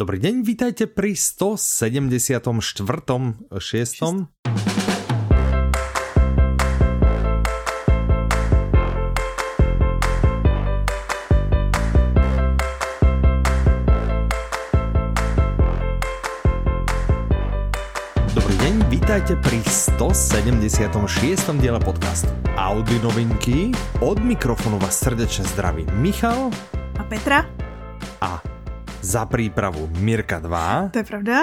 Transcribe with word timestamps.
Dobrý 0.00 0.16
deň, 0.16 0.48
vítajte 0.48 0.88
pri 0.88 1.12
174. 1.12 2.40
6. 2.40 2.64
Dobrý 18.32 18.56
deň, 18.56 18.74
vítajte 18.88 19.36
pri 19.36 19.60
176. 19.60 20.80
diele 21.60 21.76
podcastu 21.76 22.32
Audi 22.56 22.96
novinky. 23.04 23.68
Od 24.00 24.16
mikrofonu 24.16 24.80
vás 24.80 24.96
srdečne 24.96 25.44
zdraví 25.44 25.84
Michal 25.92 26.48
A 26.96 27.04
Petra? 27.04 27.60
a 28.20 28.49
za 29.00 29.24
prípravu 29.24 29.88
Mirka 30.00 30.40
2. 30.40 30.92
To 30.92 30.98
je 31.00 31.06
pravda? 31.08 31.36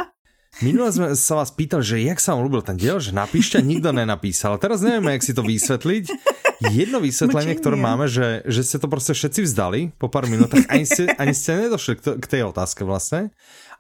Minule 0.58 0.90
sme 0.90 1.08
sa 1.14 1.38
vás 1.38 1.54
pýtali, 1.54 1.86
že 1.86 2.02
jak 2.02 2.18
sa 2.18 2.34
vám 2.34 2.50
ľúbil 2.50 2.66
ten 2.66 2.78
diel, 2.82 2.98
že 2.98 3.14
napíšte, 3.14 3.62
nikto 3.62 3.94
nenapísal. 3.94 4.58
Teraz 4.58 4.82
nevieme, 4.82 5.14
jak 5.14 5.26
si 5.26 5.38
to 5.38 5.46
vysvetliť. 5.46 6.06
Jedno 6.74 6.98
vysvetlenie, 6.98 7.54
Mlčenie. 7.54 7.62
ktoré 7.62 7.78
máme, 7.78 8.10
že, 8.10 8.42
že 8.50 8.66
ste 8.66 8.82
to 8.82 8.90
proste 8.90 9.14
všetci 9.14 9.46
vzdali 9.46 9.94
po 10.02 10.10
pár 10.10 10.26
minútach, 10.26 10.66
ani 10.74 10.90
ste, 10.90 11.14
ani 11.22 11.38
ste 11.38 11.70
nedošli 11.70 11.94
k, 11.98 12.02
to, 12.02 12.12
k 12.18 12.26
tej 12.26 12.42
otázke 12.50 12.82
vlastne. 12.82 13.30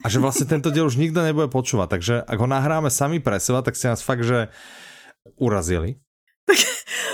A 0.06 0.14
že 0.14 0.22
vlastne 0.22 0.46
tento 0.46 0.70
diel 0.70 0.86
už 0.86 1.02
nikto 1.02 1.26
nebude 1.26 1.50
počúvať. 1.50 1.98
Takže 1.98 2.16
ak 2.22 2.38
ho 2.38 2.46
nahráme 2.46 2.94
sami 2.94 3.18
pre 3.18 3.42
seba, 3.42 3.66
tak 3.66 3.73
ste 3.73 3.90
nás 3.90 4.06
fakt, 4.06 4.22
že 4.22 4.54
urazili. 5.42 5.98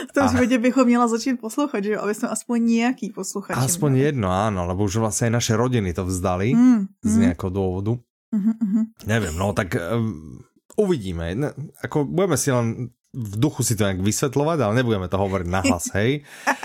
V 0.09 0.11
tom 0.13 0.27
případě 0.29 0.57
bychom 0.57 0.85
měla 0.85 1.07
začít 1.07 1.41
poslouchat, 1.41 1.83
že 1.83 1.91
jo? 1.91 1.99
Aby 2.01 2.13
jsme 2.13 2.29
aspoň 2.29 2.65
nějaký 2.65 3.09
posluchači. 3.09 3.59
Aspoň 3.59 3.91
měli. 3.91 4.05
jedno, 4.13 4.29
áno, 4.29 4.69
lebo 4.69 4.85
už 4.85 5.01
vlastne 5.01 5.27
aj 5.27 5.33
naše 5.33 5.53
rodiny 5.55 5.89
to 5.91 6.05
vzdali 6.05 6.53
Mm, 6.53 6.85
z 7.01 7.13
mm, 7.13 7.21
nejakého 7.23 7.49
dôvodu. 7.49 7.97
mhm, 8.29 8.53
mhm. 8.61 8.81
Neviem, 9.05 9.33
no 9.33 9.49
tak 9.51 9.73
um, 9.73 10.37
uvidíme. 10.75 11.33
Ne, 11.33 11.49
ako 11.79 12.05
budeme 12.05 12.37
si 12.37 12.49
len 12.49 12.65
v 13.09 13.33
duchu 13.35 13.61
si 13.61 13.73
to 13.73 13.83
nejak 13.83 14.01
vysvetľovať, 14.01 14.57
ale 14.59 14.73
nebudeme 14.75 15.05
to 15.05 15.17
hovoriť 15.17 15.47
nahlas, 15.47 15.89
hej. 15.93 16.21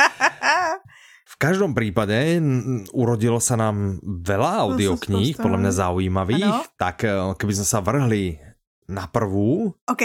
V 1.28 1.36
každom 1.39 1.70
prípade 1.70 2.12
n- 2.36 2.83
urodilo 2.91 3.39
sa 3.39 3.55
nám 3.55 4.00
veľa 4.02 4.66
audiokníh, 4.66 5.36
podľa 5.36 5.58
mňa 5.61 5.72
zaujímavých, 5.72 6.50
Ano. 6.50 6.64
tak 6.74 7.05
eh, 7.05 7.14
keby 7.33 7.52
sme 7.55 7.66
sa 7.66 7.78
vrhli 7.78 8.41
na 8.89 9.06
prvú, 9.06 9.70
OK, 9.84 10.02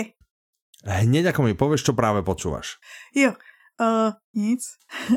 hneď 0.83 1.31
ako 1.31 1.47
mi 1.47 1.53
povieš, 1.55 1.91
čo 1.91 1.93
práve 1.95 2.23
počúvaš. 2.23 2.77
jo. 3.15 3.33
Uh, 3.81 4.13
nic. 4.33 4.61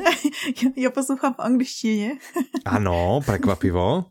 já, 0.63 0.69
já 0.75 0.89
poslouchám 0.91 1.33
v 1.33 1.39
angličtině. 1.39 2.11
Áno, 2.65 3.21
prekvapivo. 3.25 4.09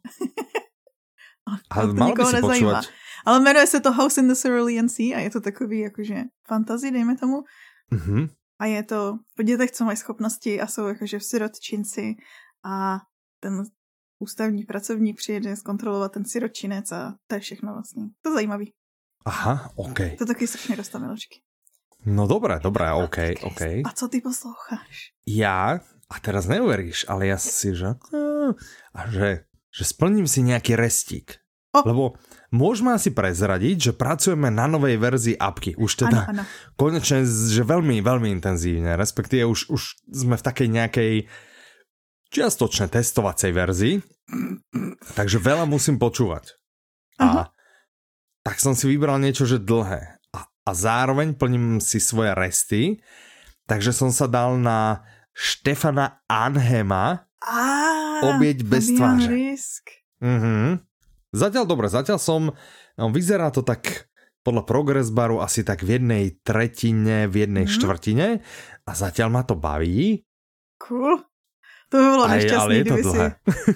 Ale 1.71 1.87
to 1.87 1.95
by 1.95 2.25
si 2.27 2.35
nezajímá. 2.35 2.48
počúvať. 2.48 2.85
Ale 3.27 3.41
jmenuje 3.41 3.67
se 3.67 3.81
to 3.81 3.93
House 3.93 4.21
in 4.21 4.29
the 4.29 4.35
Cerulean 4.35 4.89
Sea 4.89 5.17
a 5.17 5.21
je 5.21 5.31
to 5.31 5.41
takový 5.41 5.79
jakože 5.79 6.15
fantasy, 6.48 6.91
dejme 6.91 7.17
tomu. 7.17 7.43
Mhm. 7.91 8.29
A 8.59 8.67
je 8.67 8.83
to 8.83 9.19
o 9.39 9.43
dětech, 9.43 9.70
co 9.70 9.85
mají 9.85 9.97
schopnosti 9.97 10.61
a 10.61 10.67
jsou 10.67 10.87
jakože 10.87 11.19
v 11.19 11.25
sirotčinci 11.25 12.15
a 12.65 12.98
ten 13.41 13.63
ústavní 14.19 14.65
pracovník 14.65 15.17
přijede 15.17 15.57
zkontrolovat 15.57 16.13
ten 16.13 16.25
sirotčinec 16.25 16.93
a 16.93 17.15
to 17.27 17.35
je 17.35 17.41
všechno 17.41 17.73
vlastně. 17.73 18.03
To 18.23 18.29
je 18.31 18.35
zajímavý. 18.35 18.73
Aha, 19.25 19.70
OK. 19.77 19.98
To 20.19 20.27
taky 20.27 20.47
strašně 20.47 20.77
dostane 20.77 21.07
miločky. 21.07 21.41
No 22.07 22.31
dobré, 22.31 22.62
dobré, 22.62 22.87
OK, 22.95 23.43
OK. 23.43 23.83
A 23.83 23.91
co 23.91 24.07
ty 24.09 24.23
posloucháš? 24.23 25.11
ja, 25.27 25.83
a 26.07 26.17
teraz 26.23 26.47
neuveríš, 26.47 27.03
ale 27.11 27.27
ja 27.27 27.39
si, 27.39 27.75
že, 27.75 27.98
a 28.95 29.01
že, 29.11 29.43
že 29.75 29.83
splním 29.83 30.31
si 30.31 30.39
nejaký 30.47 30.79
restík. 30.79 31.43
O. 31.75 31.83
Lebo 31.83 32.05
môžeme 32.55 32.95
asi 32.95 33.11
prezradiť, 33.11 33.91
že 33.91 33.93
pracujeme 33.93 34.48
na 34.48 34.71
novej 34.71 34.97
verzii 34.97 35.35
apky. 35.35 35.75
Už 35.75 35.98
Ano, 35.98 36.03
teda 36.07 36.21
ano. 36.31 36.43
konečne, 36.79 37.27
že 37.27 37.67
veľmi, 37.67 38.01
veľmi 38.01 38.31
intenzívne. 38.33 38.95
Respektíve 38.95 39.45
už, 39.45 39.69
už 39.69 39.83
sme 40.09 40.39
v 40.39 40.47
takej 40.47 40.69
nejakej 40.70 41.13
čiastočne 42.33 42.86
testovacej 42.86 43.51
verzii. 43.51 43.95
Takže 45.19 45.36
veľa 45.42 45.67
musím 45.67 45.98
počúvať. 45.98 46.55
A 47.19 47.25
Aha. 47.27 47.45
tak 48.41 48.57
som 48.63 48.73
si 48.79 48.86
vybral 48.89 49.19
niečo, 49.20 49.45
že 49.45 49.59
dlhé. 49.59 50.16
A, 50.67 50.75
zároveň 50.75 51.39
plním 51.39 51.79
si 51.79 52.03
svoje 52.03 52.35
resty. 52.35 52.83
Takže 53.71 53.95
som 53.95 54.11
sa 54.11 54.27
dal 54.27 54.59
na 54.59 55.07
Štefana 55.31 56.19
Anhema. 56.27 57.27
A, 57.39 57.63
Oběť 58.35 58.63
bez 58.67 58.91
tváře. 58.91 59.31
Mhm. 60.21 60.81
Zatiaľ 61.37 61.65
dobre, 61.69 61.87
zatiaľ 61.93 62.17
som, 62.17 62.49
no, 62.97 63.05
vyzerá 63.13 63.53
to 63.53 63.61
tak 63.61 64.09
podľa 64.41 64.63
progress 64.65 65.13
baru 65.13 65.45
asi 65.45 65.61
tak 65.61 65.85
v 65.85 66.01
jednej 66.01 66.25
tretine, 66.41 67.29
v 67.29 67.45
jednej 67.45 67.67
Mhm. 67.69 67.73
štvrtine 67.77 68.27
a 68.87 68.91
zatiaľ 68.97 69.29
ma 69.29 69.43
to 69.45 69.53
baví. 69.53 70.25
Cool. 70.81 71.21
To 71.86 71.97
by 71.97 72.05
bylo 72.05 72.24
Aj, 72.24 72.35
nešťastný, 72.35 72.58
ale 72.58 72.73
je 72.73 72.83
to 72.83 72.86
kdyby, 72.89 73.02
si, 73.02 73.08
dlhé. 73.08 73.29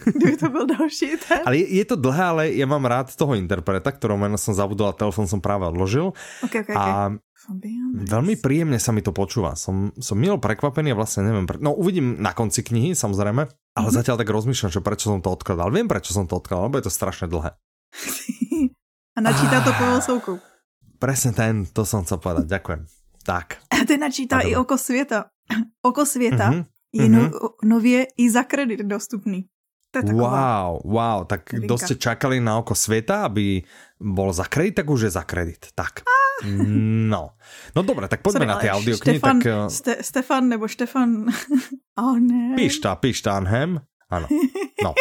kdyby 0.04 0.37
to 0.37 0.48
byl 0.48 0.65
další 0.66 1.09
ten. 1.21 1.38
Ale 1.47 1.54
je, 1.56 1.66
je 1.71 1.84
to 1.84 1.97
dlhé, 1.97 2.25
ale 2.25 2.43
ja 2.50 2.66
mám 2.66 2.82
rád 2.82 3.15
toho 3.15 3.32
interpreta, 3.34 3.87
ktorého 3.88 4.19
meno 4.19 4.34
som 4.34 4.50
zabudol 4.50 4.91
a 4.91 4.98
telefon 4.98 5.25
som 5.25 5.38
práve 5.38 5.62
odložil. 5.65 6.10
Okay, 6.43 6.60
okay, 6.60 6.75
okay. 6.75 6.75
A 6.75 7.15
Risk. 7.15 8.10
veľmi 8.10 8.34
príjemne 8.37 8.76
sa 8.76 8.91
mi 8.91 8.98
to 8.98 9.10
počúva. 9.10 9.54
Som, 9.54 9.94
som 9.97 10.15
milo 10.15 10.37
prekvapený 10.37 10.91
a 10.91 10.98
vlastne 10.98 11.22
neviem, 11.22 11.47
pre... 11.47 11.56
no 11.56 11.71
uvidím 11.71 12.19
na 12.19 12.31
konci 12.31 12.60
knihy 12.60 12.93
samozrejme, 12.93 13.43
ale 13.72 13.88
Mhm. 13.88 13.94
zatiaľ 13.94 14.16
tak 14.16 14.28
rozmýšľam, 14.28 14.71
že 14.72 14.81
prečo 14.81 15.06
som 15.09 15.19
to 15.19 15.31
odkladal. 15.31 15.69
Viem, 15.69 15.87
prečo 15.87 16.10
som 16.10 16.25
to 16.25 16.34
odkladal, 16.37 16.66
lebo 16.66 16.77
je 16.77 16.87
to 16.87 16.92
strašne 16.92 17.27
dlhé. 17.27 17.54
A 19.15 19.21
načítá 19.21 19.60
to 19.60 19.71
Ah. 19.71 19.78
po 19.78 19.87
souku. 20.00 20.32
Presne 20.97 21.31
ten, 21.31 21.54
to 21.65 21.82
som 21.82 22.03
chcel 22.03 22.19
povedať, 22.19 22.50
ďakujem. 22.50 22.81
Tak. 23.22 23.62
A 23.69 23.84
ty 23.84 23.94
načítá 23.97 24.37
A 24.37 24.44
i. 24.44 24.53
Oko 24.53 24.75
světa. 24.75 25.31
Oko 25.82 26.03
světa 26.03 26.50
Mhm. 26.50 26.62
Je 26.93 27.09
no, 27.09 27.31
nově 27.65 28.06
i 28.19 28.31
za 28.31 28.43
kredit 28.43 28.81
dostupný. 28.81 29.47
To 29.91 29.99
je. 29.99 30.15
Wow, 30.15 30.87
wow, 30.87 31.27
tak 31.27 31.51
novinka. 31.51 31.67
dosť 31.67 31.83
ste 31.83 31.97
čakali 31.99 32.39
na 32.39 32.62
oko 32.62 32.78
sveta, 32.78 33.27
aby 33.27 33.59
bol 33.99 34.31
za 34.31 34.47
kredit, 34.47 34.78
tak 34.78 34.87
už 34.87 35.11
je 35.11 35.12
za 35.19 35.27
kredit. 35.27 35.75
Tak. 35.75 36.06
No. 37.11 37.34
No 37.75 37.81
dobre, 37.83 38.06
tak 38.06 38.23
poďme 38.23 38.47
Sorry, 38.47 38.53
na 38.55 38.56
tie 38.62 38.71
ale 38.71 38.78
audioknihy. 38.81 39.19
Štefan, 39.19 39.39
Tak 39.43 39.47
eh, 39.51 39.67
Ste, 39.67 39.93
Stefan 40.01 40.45
nebo 40.47 40.65
Štefan... 40.71 41.27
oh 42.06 42.17
ne. 42.23 42.55
Pišta, 42.55 42.97
Pištanhem. 43.03 43.83
Áno. 44.09 44.27
No. 44.81 44.95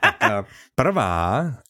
Tak, 0.00 0.18
eh, 0.24 0.42
prvá 0.72 1.14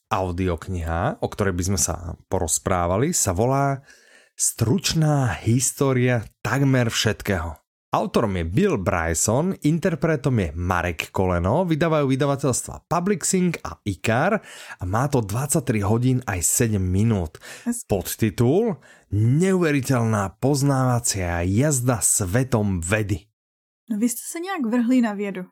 audiokniha, 0.09 1.21
o 1.21 1.27
ktorej 1.27 1.53
by 1.53 1.63
sme 1.75 1.79
sa 1.79 2.15
porozprávali, 2.31 3.11
sa 3.11 3.35
volá 3.35 3.83
Stručná 4.31 5.37
história 5.45 6.25
takmer 6.41 6.89
všetkého. 6.89 7.60
Autorom 7.91 8.39
je 8.39 8.47
Bill 8.47 8.79
Bryson, 8.79 9.51
interpretom 9.67 10.39
je 10.39 10.55
Marek 10.55 11.11
Koleno, 11.11 11.67
vydávajú 11.67 12.07
vydavateľstva 12.07 12.87
Publixing 12.87 13.59
a 13.67 13.83
Icar 13.83 14.39
a 14.79 14.83
má 14.87 15.11
to 15.11 15.19
23 15.19 15.83
hodín 15.83 16.23
aj 16.23 16.39
7 16.39 16.79
minút. 16.79 17.43
Podtitul 17.91 18.79
Neuveriteľná 19.11 20.39
poznávacia 20.39 21.43
jazda 21.43 21.99
svetom 21.99 22.79
vedy. 22.79 23.27
No 23.91 23.99
vy 23.99 24.07
jste 24.07 24.23
se 24.23 24.39
nějak 24.39 24.63
vrhli 24.71 25.01
na 25.01 25.13
vědu. 25.13 25.43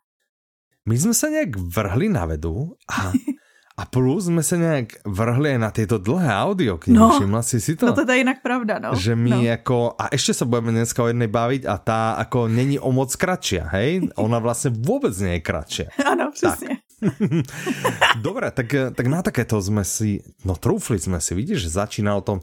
My 0.88 0.96
sme 0.96 1.14
sa 1.14 1.28
nejak 1.28 1.60
vrhli 1.60 2.08
na 2.08 2.24
vedu 2.26 2.80
a, 2.88 3.12
a 3.80 3.88
plus 3.88 4.28
sme 4.28 4.44
sa 4.44 4.60
nejak 4.60 5.08
vrhli 5.08 5.56
na 5.56 5.72
tieto 5.72 5.96
dlhé 5.96 6.28
audioknihy. 6.28 7.00
No. 7.00 7.16
Všimla 7.16 7.40
si 7.48 7.64
si 7.64 7.80
to? 7.80 7.88
No 7.88 7.96
to 7.96 8.04
je 8.04 8.20
jinak 8.20 8.44
pravda, 8.44 8.76
no. 8.84 8.92
že 8.92 9.16
my 9.16 9.40
no. 9.40 9.56
ako, 9.56 9.96
a 9.96 10.12
ešte 10.12 10.36
sa 10.36 10.44
budeme 10.44 10.76
dneska 10.76 11.00
o 11.00 11.08
jednej 11.08 11.32
baviť 11.32 11.64
a 11.64 11.80
tá 11.80 12.02
ako 12.20 12.52
není 12.52 12.76
o 12.76 12.92
moc 12.92 13.16
kratšia, 13.16 13.72
hej? 13.72 14.12
Ona 14.20 14.44
vlastne 14.44 14.76
vôbec 14.76 15.16
nie 15.24 15.40
je 15.40 15.42
kratšia. 15.48 15.88
Ano, 16.10 16.32
přesně. 16.34 16.82
Dobre, 18.26 18.52
tak, 18.52 18.68
tak 18.98 19.06
na 19.06 19.22
takéto 19.22 19.62
sme 19.62 19.86
si, 19.86 20.26
no 20.42 20.58
trúfli 20.58 20.98
sme 20.98 21.22
si, 21.22 21.38
vidíš, 21.38 21.70
že 21.70 21.80
začínalo 21.86 22.26
to, 22.26 22.34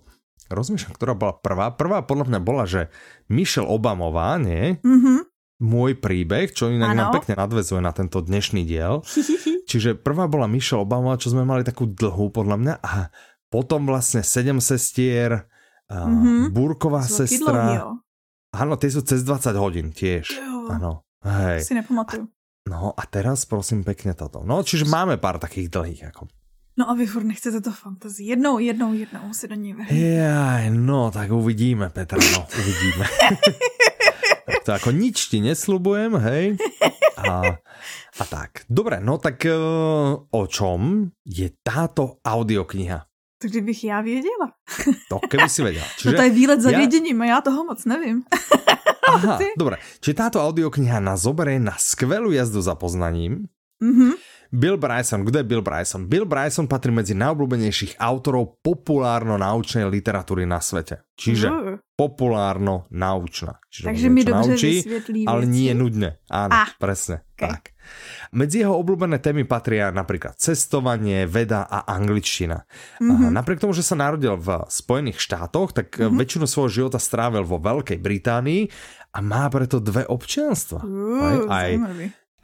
rozmýšľam, 0.48 0.94
ktorá 0.94 1.12
bola 1.18 1.34
prvá. 1.34 1.74
Prvá 1.74 1.98
podľa 2.06 2.30
mňa 2.30 2.40
bola, 2.40 2.64
že 2.64 2.88
Michelle 3.26 3.68
Obamová, 3.68 4.38
nie? 4.38 4.78
Mhm. 4.80 5.25
Môj 5.56 5.96
príbeh, 5.96 6.52
čo 6.52 6.68
inak 6.68 6.92
Áno. 6.92 6.98
nám 7.00 7.08
pekne 7.16 7.32
nadvezuje 7.32 7.80
na 7.80 7.88
tento 7.96 8.20
dnešný 8.20 8.68
diel. 8.68 9.00
Čiže 9.70 9.96
prvá 9.96 10.28
bola 10.28 10.44
Michelle 10.44 10.84
Obama, 10.84 11.16
čo 11.16 11.32
sme 11.32 11.48
mali 11.48 11.64
takú 11.64 11.88
dlhú 11.88 12.28
podľa 12.28 12.56
mňa 12.60 12.74
a 12.84 13.08
potom 13.48 13.88
vlastne 13.88 14.20
Sedem 14.20 14.60
sestier. 14.60 15.48
Mhm. 15.88 16.50
Búrková 16.50 17.06
Jsou 17.06 17.24
taky 17.24 17.38
sestra. 17.38 17.88
Áno, 18.56 18.74
tie 18.80 18.90
sú 18.90 19.00
cez 19.06 19.22
20 19.22 19.54
hodín 19.56 19.94
tiež. 19.94 20.34
Áno. 20.72 21.06
Hej. 21.26 21.66
si 21.66 21.74
nepamatuju. 21.74 22.26
No 22.66 22.94
a 22.94 23.02
teraz 23.06 23.46
prosím 23.46 23.86
pekne 23.86 24.14
toto. 24.14 24.42
No, 24.42 24.62
čiže 24.62 24.86
máme 24.86 25.18
pár 25.18 25.38
takých 25.38 25.70
dlhých. 25.70 26.02
Ako. 26.10 26.26
No 26.76 26.90
a 26.90 26.92
vy 26.98 27.06
furt 27.08 27.24
nechcete 27.24 27.62
to 27.62 27.70
fantazii. 27.72 28.36
Jednou, 28.36 28.58
jednou, 28.58 28.92
jednou 28.92 29.32
si 29.32 29.48
do 29.48 29.54
ní 29.54 29.72
vrhnout. 29.72 29.96
Jaj, 29.96 30.70
no 30.74 31.08
tak 31.14 31.30
uvidíme, 31.32 31.88
Petra, 31.90 32.18
no, 32.18 32.44
uvidíme. 32.44 33.06
to 34.64 34.70
ako 34.74 34.90
nič 34.94 35.30
ti 35.30 35.42
nesľubujem, 35.42 36.12
hej. 36.22 36.44
A, 37.18 37.58
a 38.20 38.24
tak. 38.28 38.62
Dobre, 38.70 39.02
no 39.02 39.18
tak 39.18 39.42
uh, 39.46 40.14
o 40.16 40.42
čom 40.46 41.10
je 41.26 41.50
táto 41.64 42.22
audiokniha? 42.22 43.02
To 43.42 43.48
kdybych 43.48 43.84
já 43.84 44.00
věděla. 44.00 44.52
To 45.08 45.20
keby 45.28 45.48
si 45.48 45.62
vedela. 45.62 45.86
Čiže 45.96 46.08
no 46.08 46.16
to 46.16 46.22
je 46.22 46.30
výlet 46.30 46.60
za 46.60 46.70
ja... 46.70 46.78
věděním 46.78 47.22
a 47.22 47.24
já 47.26 47.40
toho 47.40 47.64
moc 47.64 47.84
nevím. 47.84 48.24
Aha, 49.08 49.38
dobre. 49.58 49.76
Čiže 50.00 50.18
táto 50.18 50.42
audiokniha 50.42 50.98
nás 50.98 51.22
zoberie 51.22 51.62
na 51.62 51.78
skvelú 51.78 52.34
jazdu 52.34 52.58
za 52.58 52.74
poznaním. 52.74 53.46
Mm-hmm. 53.78 54.12
Bill 54.52 54.78
Bryson, 54.78 55.26
kto 55.26 55.42
je 55.42 55.46
Bill 55.46 55.62
Bryson? 55.62 56.06
Bill 56.06 56.26
Bryson 56.26 56.70
patrí 56.70 56.94
medzi 56.94 57.14
najobľúbenejších 57.18 57.98
autorov 57.98 58.62
populárno-naučnej 58.62 59.86
literatúry 59.90 60.46
na 60.46 60.62
svete. 60.62 61.02
Čiže 61.16 61.46
uh. 61.48 61.56
populárno-naučná. 61.96 63.58
Čiže 63.72 63.86
Takže 63.88 64.06
mi 64.12 64.22
dobře 64.22 64.50
naučí, 64.52 64.72
ale 65.26 65.42
nie 65.48 65.72
nudne. 65.72 66.20
Áno, 66.28 66.52
ah. 66.52 66.68
presne. 66.76 67.24
Okay. 67.36 67.52
Tak. 67.52 67.62
Medzi 68.32 68.64
jeho 68.64 68.74
obľúbené 68.76 69.22
témy 69.22 69.46
patria 69.46 69.94
napríklad 69.94 70.36
cestovanie, 70.36 71.24
veda 71.24 71.64
a 71.64 71.86
angličtina. 71.86 72.66
Mm-hmm. 72.98 73.30
Napriek 73.32 73.62
tomu, 73.62 73.72
že 73.72 73.86
sa 73.86 73.94
narodil 73.94 74.34
v 74.36 74.66
Spojených 74.66 75.22
štátoch, 75.22 75.72
tak 75.72 75.94
mm-hmm. 75.94 76.16
väčšinu 76.16 76.44
svojho 76.48 76.70
života 76.84 76.98
strávil 76.98 77.46
vo 77.46 77.62
Veľkej 77.62 77.96
Británii 78.02 78.62
a 79.14 79.18
má 79.22 79.48
preto 79.48 79.80
dve 79.80 80.04
občianstva. 80.04 80.80
Uh, 80.82 81.48
aj, 81.48 81.70
aj 81.70 81.70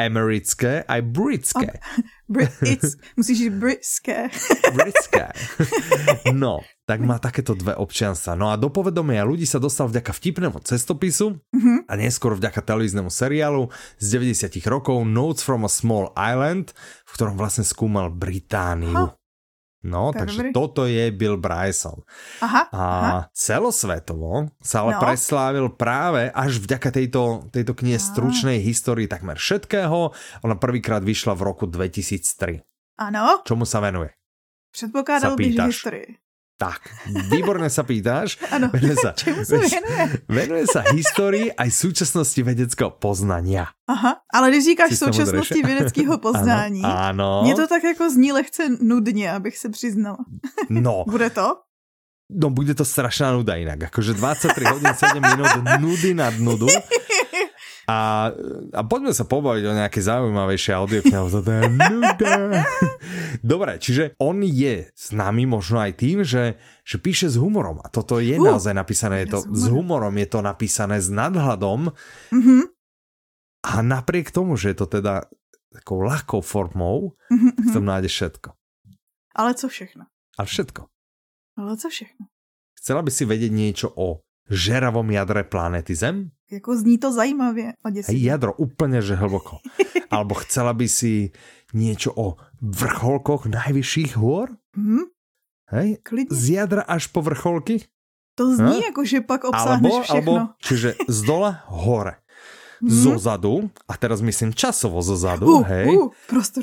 americké, 0.00 0.82
aj 0.88 1.00
britské. 1.04 1.70
Brit, 2.32 2.48
it's, 2.64 2.96
musíš 3.16 3.38
říct 3.38 3.54
britské. 3.54 4.28
britské. 4.72 5.28
No, 6.32 6.64
tak 6.88 7.04
má 7.04 7.20
takéto 7.20 7.52
dve 7.52 7.76
občianstva. 7.76 8.32
No 8.32 8.48
a 8.48 8.56
do 8.56 8.72
povedomia 8.72 9.20
ľudí 9.20 9.44
sa 9.44 9.60
dostal 9.60 9.92
vďaka 9.92 10.16
vtipnému 10.16 10.64
cestopisu 10.64 11.36
mm-hmm. 11.52 11.78
a 11.84 11.92
neskôr 12.00 12.32
vďaka 12.32 12.64
televíznemu 12.64 13.12
seriálu 13.12 13.68
z 14.00 14.06
90 14.16 14.64
rokov 14.64 15.04
Notes 15.04 15.44
from 15.44 15.68
a 15.68 15.70
Small 15.70 16.08
Island, 16.16 16.72
v 17.04 17.10
ktorom 17.12 17.36
vlastne 17.36 17.68
skúmal 17.68 18.08
Britániu. 18.08 19.12
Huh. 19.12 19.21
No, 19.82 20.14
tak 20.14 20.30
takže 20.30 20.38
dobrý. 20.38 20.50
toto 20.54 20.82
je 20.86 21.10
Bill 21.10 21.42
Bryson. 21.42 22.06
Aha, 22.38 22.70
a 22.70 22.78
aha. 22.78 23.20
celosvetovo 23.34 24.54
sa 24.62 24.86
ale 24.86 24.94
no. 24.94 25.00
preslávil 25.02 25.66
práve 25.74 26.30
až 26.30 26.62
vďaka 26.62 26.94
tejto, 26.94 27.50
tejto 27.50 27.74
knihe 27.74 27.98
aha. 27.98 28.06
stručnej 28.14 28.62
histórii 28.62 29.10
takmer 29.10 29.42
všetkého. 29.42 30.14
Ona 30.46 30.54
prvýkrát 30.54 31.02
vyšla 31.02 31.34
v 31.34 31.42
roku 31.42 31.66
2003. 31.66 32.62
Ano. 33.02 33.42
Čomu 33.42 33.66
sa 33.66 33.82
venuje? 33.82 34.14
Předpokládal 34.72 35.36
bych, 35.36 35.52
že 35.52 35.62
historii. 35.62 36.08
Tak, 36.60 36.78
výborne 37.32 37.66
sa 37.66 37.82
pýtáš. 37.82 38.38
Ano, 38.54 38.70
venuje 38.74 38.94
sa, 38.94 39.10
čemu 39.16 39.42
sa 39.42 39.58
venuje? 39.58 40.02
Venuje 40.38 40.64
sa 40.70 40.86
histórii 40.94 41.50
aj 41.50 41.68
súčasnosti 41.74 42.38
vedeckého 42.38 42.94
poznania. 42.94 43.72
Aha, 43.90 44.22
ale 44.30 44.50
když 44.50 44.64
říkáš 44.64 44.98
současnosti 44.98 45.62
vědeckého 45.62 46.18
poznání, 46.26 46.82
ano, 46.84 46.98
ano. 46.98 47.42
mě 47.42 47.54
to 47.54 47.66
tak 47.66 47.84
jako 47.84 48.10
zní 48.10 48.32
lehce 48.32 48.68
nudně, 48.80 49.32
abych 49.32 49.58
se 49.58 49.68
přiznala. 49.68 50.18
No. 50.70 51.04
Bude 51.08 51.30
to? 51.30 51.56
No, 52.32 52.50
bude 52.50 52.74
to 52.74 52.84
strašná 52.84 53.32
nuda 53.32 53.60
inak. 53.60 53.92
Akože 53.92 54.16
23 54.16 54.64
hodín 54.64 54.88
7 54.94 55.20
minút 55.20 55.52
nudy 55.80 56.14
nad 56.14 56.34
nudu. 56.40 56.66
A, 57.92 58.32
a 58.72 58.80
poďme 58.88 59.12
sa 59.12 59.28
pobaviť 59.28 59.64
o 59.68 59.76
nejaké 59.76 60.00
zaujímavejšie 60.00 60.72
audioknihy. 60.72 61.12
Dobre, 63.52 63.76
čiže 63.76 64.16
on 64.16 64.40
je 64.40 64.88
známy 64.96 65.44
možno 65.44 65.84
aj 65.84 65.92
tým, 66.00 66.24
že, 66.24 66.56
že 66.88 66.96
píše 66.96 67.28
s 67.28 67.36
humorom. 67.36 67.84
A 67.84 67.92
toto 67.92 68.16
je 68.16 68.32
uh, 68.32 68.40
naozaj 68.40 68.72
napísané, 68.72 69.28
je 69.28 69.36
to, 69.36 69.44
s 69.52 69.68
humorom 69.68 70.16
je 70.16 70.28
to 70.30 70.40
napísané 70.40 71.04
s 71.04 71.12
nadhľadom. 71.12 71.92
Mm-hmm. 72.32 72.62
A 73.62 73.72
napriek 73.84 74.32
tomu, 74.32 74.56
že 74.56 74.72
je 74.72 74.76
to 74.80 74.86
teda 74.88 75.28
takou 75.68 76.00
ľahkou 76.00 76.40
formou, 76.40 77.12
mm-hmm. 77.28 77.52
tak 77.60 77.66
to 77.76 77.80
nájde 77.84 78.08
všetko. 78.08 78.48
Ale 79.36 79.52
co 79.52 79.68
všechno? 79.68 80.08
Ale 80.40 80.46
všetko. 80.48 80.82
Ale 81.60 81.76
co 81.76 81.88
všechno? 81.88 82.24
Chcela 82.80 83.04
by 83.04 83.10
si 83.12 83.24
vedieť 83.28 83.52
niečo 83.52 83.88
o 83.94 84.24
žeravom 84.50 85.10
jadre 85.10 85.44
planety 85.44 85.94
Zem? 85.94 86.30
Jako 86.50 86.76
zní 86.76 86.98
to 86.98 87.12
zajímavě. 87.12 87.72
Hej, 88.06 88.22
jadro 88.22 88.52
úplně, 88.52 89.02
že 89.02 89.14
hlboko. 89.14 89.58
Alebo 90.10 90.34
chcela 90.34 90.72
by 90.72 90.88
si 90.88 91.30
něco 91.74 92.12
o 92.16 92.36
vrcholkoch 92.60 93.46
najvyšších 93.46 94.16
hôr? 94.16 94.52
Hmm? 94.76 95.08
Hej? 95.72 95.96
Klidně. 96.02 96.36
Z 96.36 96.50
jadra 96.50 96.82
až 96.82 97.06
po 97.06 97.22
vrcholky? 97.22 97.80
To 98.34 98.56
zní 98.56 98.80
no? 98.80 98.84
jako, 98.84 99.04
že 99.04 99.20
pak 99.20 99.44
obsáhneš 99.44 99.92
alebo, 99.92 100.02
všechno. 100.02 100.32
Alebo, 100.32 100.52
čiže 100.60 100.88
z 101.08 101.18
dola 101.22 101.64
hore. 101.68 102.14
Hmm? 102.82 102.90
Zozadu, 102.90 103.70
a 103.86 103.94
teraz 103.94 104.18
myslím 104.20 104.58
časovo 104.58 104.98
zozadu, 105.06 105.46
uh, 105.46 105.62
hej, 105.62 105.86
uh, 105.86 106.10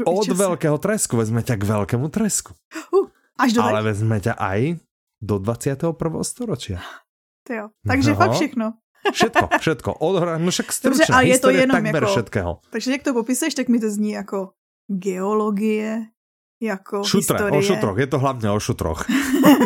od 0.03 0.27
času. 0.27 0.35
veľkého 0.35 0.75
tresku 0.75 1.15
vezme 1.15 1.39
ťa 1.39 1.55
k 1.55 1.63
veľkému 1.63 2.11
tresku. 2.11 2.51
Uh, 2.91 3.07
až 3.39 3.55
do 3.55 3.63
Ale 3.63 3.87
vezme 3.87 4.19
ťa 4.19 4.35
aj 4.35 4.83
do 5.23 5.39
21. 5.39 5.95
storočia. 6.27 6.83
To 7.49 7.53
jo. 7.53 7.65
Takže 7.81 8.13
no. 8.13 8.15
fakt 8.15 8.31
všechno. 8.37 8.65
Všetko, 9.13 9.45
všetko. 9.59 9.89
Odhra, 10.05 10.37
no 10.37 10.51
však 10.51 10.69
stručná 10.69 11.17
Dobře, 11.17 11.27
je 11.33 11.39
to 11.39 11.49
jenom 11.49 11.75
takmer 11.81 12.03
jako, 12.03 12.11
všetkého. 12.11 12.51
Takže 12.69 12.91
jak 12.91 13.03
to 13.03 13.13
popisuješ, 13.13 13.53
tak 13.55 13.67
mi 13.67 13.79
to 13.79 13.89
zní 13.89 14.11
jako 14.11 14.53
geologie, 14.87 16.05
jako 16.61 17.03
Šutre, 17.03 17.37
historie. 17.37 17.59
o 17.59 17.61
šutroch, 17.61 17.97
je 17.97 18.07
to 18.07 18.19
hlavně 18.19 18.51
o 18.51 18.59
šutroch. 18.59 19.05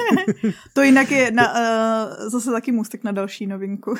to 0.74 0.82
jinak 0.82 1.12
je 1.12 1.32
na, 1.32 1.46
uh, 1.52 2.30
zase 2.30 2.52
taky 2.52 2.72
můstek 2.72 3.04
na 3.04 3.12
další 3.12 3.48
novinku. 3.48 3.94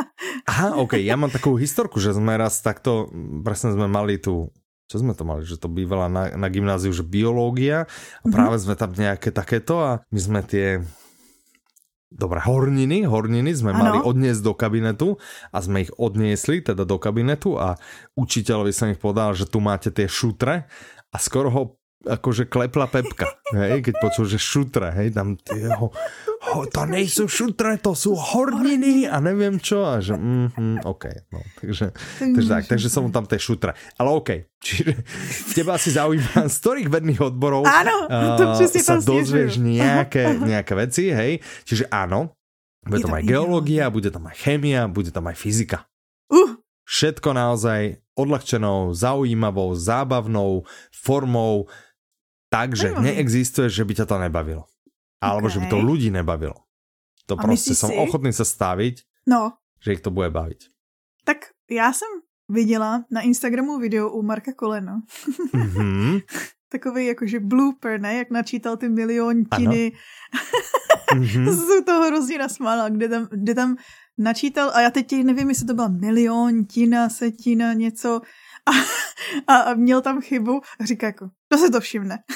Aha, 0.46 0.74
ok, 0.74 0.92
já 0.92 1.16
mám 1.16 1.30
takovou 1.30 1.56
historku, 1.56 2.00
že 2.00 2.14
jsme 2.14 2.36
raz 2.36 2.60
takto, 2.60 3.08
presne 3.44 3.72
jsme 3.72 3.88
mali 3.88 4.18
tu 4.18 4.48
čo 4.90 4.98
sme 4.98 5.14
to 5.14 5.22
mali, 5.22 5.46
že 5.46 5.54
to 5.54 5.70
bývala 5.70 6.10
na, 6.10 6.34
na 6.34 6.50
gymnáziu, 6.50 6.90
že 6.90 7.06
biológia 7.06 7.86
a 7.86 7.86
mm-hmm. 7.86 8.34
práve 8.34 8.58
sme 8.58 8.74
tam 8.74 8.90
nejaké 8.90 9.30
takéto 9.30 9.78
a 9.78 10.02
my 10.10 10.18
sme 10.18 10.42
tie 10.42 10.82
Dobre, 12.10 12.42
horniny, 12.42 13.06
horniny 13.06 13.54
sme 13.54 13.70
ano. 13.70 13.78
mali 13.78 13.98
odniesť 14.02 14.42
do 14.42 14.52
kabinetu 14.58 15.08
a 15.54 15.58
sme 15.62 15.86
ich 15.86 15.92
odniesli 15.94 16.58
teda 16.58 16.82
do 16.82 16.98
kabinetu 16.98 17.54
a 17.54 17.78
učiteľovi 18.18 18.74
som 18.74 18.90
ich 18.90 18.98
povedal, 18.98 19.38
že 19.38 19.46
tu 19.46 19.62
máte 19.62 19.94
tie 19.94 20.10
šutre 20.10 20.66
a 21.10 21.16
skoro 21.22 21.48
ho 21.54 21.62
akože 22.00 22.48
klepla 22.48 22.88
Pepka, 22.88 23.28
hej, 23.52 23.84
keď 23.84 23.94
počul, 24.00 24.24
že 24.24 24.40
šutre, 24.40 24.88
hej, 24.96 25.12
tam 25.12 25.36
jeho, 25.44 25.92
ho, 25.92 26.58
to 26.64 26.82
nejsou 26.88 27.28
šutre, 27.28 27.76
to 27.76 27.92
sú 27.92 28.16
horniny 28.16 29.04
a 29.04 29.20
neviem 29.20 29.60
čo, 29.60 29.84
a 29.84 30.00
že, 30.00 30.16
mm, 30.16 30.56
mm, 30.56 30.76
OK, 30.88 31.04
no, 31.28 31.44
takže, 31.60 31.92
takže 32.16 32.48
tak, 32.48 32.64
takže 32.72 32.88
som 32.88 33.04
mu 33.04 33.12
tam 33.12 33.28
tie 33.28 33.36
šutre, 33.36 33.76
ale 34.00 34.08
OK, 34.16 34.30
čiže 34.64 34.96
teba 35.52 35.76
asi 35.76 35.92
zaujíma, 35.92 36.48
z 36.48 36.56
ktorých 36.56 36.88
vedných 36.88 37.20
odborov 37.20 37.68
áno, 37.68 38.08
to 38.40 38.44
uh, 38.48 38.80
sa 38.80 38.96
dozvieš 38.96 39.60
nejaké, 39.60 40.40
nejaké 40.40 40.72
veci, 40.72 41.12
hej, 41.12 41.44
čiže 41.68 41.84
áno, 41.92 42.32
bude 42.80 43.04
tam 43.04 43.20
aj 43.20 43.24
geológia, 43.28 43.92
bude 43.92 44.08
tam 44.08 44.24
aj 44.24 44.40
chémia, 44.40 44.88
bude 44.88 45.12
tam 45.12 45.28
aj 45.28 45.36
fyzika. 45.36 45.84
Uh. 46.32 46.56
Všetko 46.88 47.36
naozaj 47.36 48.00
odľahčenou, 48.16 48.92
zaujímavou, 48.96 49.76
zábavnou 49.76 50.64
formou, 50.90 51.68
takže 52.50 52.90
Nevím. 52.90 53.02
neexistuje, 53.04 53.70
že 53.70 53.84
by 53.86 53.94
ťa 53.94 54.06
to 54.06 54.16
nebavilo. 54.18 54.64
Alebo 55.22 55.46
okay. 55.46 55.54
že 55.54 55.58
by 55.62 55.66
to 55.70 55.78
ľudí 55.78 56.08
nebavilo. 56.10 56.58
To 57.26 57.38
A 57.38 57.42
prostě 57.42 57.74
som 57.74 57.90
si? 57.90 57.96
ochotný 57.96 58.32
sa 58.32 58.42
staviť, 58.44 59.06
no. 59.26 59.54
že 59.78 59.92
ich 59.92 60.02
to 60.02 60.10
bude 60.10 60.30
baviť. 60.30 60.66
Tak 61.24 61.36
já 61.70 61.92
jsem 61.92 62.08
viděla 62.48 63.04
na 63.10 63.20
Instagramu 63.20 63.78
video 63.78 64.10
u 64.10 64.22
Marka 64.22 64.52
Kolena. 64.52 65.00
Mm-hmm. 65.54 66.20
Takový 66.68 67.06
jakože 67.06 67.40
blooper, 67.40 68.00
ne? 68.00 68.14
Jak 68.14 68.30
načítal 68.30 68.76
ty 68.76 68.88
miliontiny. 68.88 69.92
mm-hmm. 71.14 71.66
Jsem 71.66 71.84
toho 71.84 72.06
hrozně 72.06 72.38
nasmála, 72.38 72.88
kde 72.88 73.08
tam, 73.08 73.28
kde 73.30 73.54
tam 73.54 73.76
načítal, 74.18 74.70
a 74.74 74.80
já 74.80 74.90
teď 74.90 75.24
nevím, 75.24 75.48
jestli 75.48 75.66
to 75.66 75.74
byla 75.74 75.88
miliontina, 75.88 77.08
setina, 77.08 77.72
něco, 77.72 78.20
a, 78.66 78.70
a, 79.46 79.56
a 79.56 79.74
měl 79.74 80.00
tam 80.00 80.20
chybu 80.20 80.60
a 80.80 80.84
říká 80.84 81.06
jako, 81.06 81.28
to 81.48 81.58
se 81.58 81.70
to 81.70 81.80
všimne. 81.80 82.18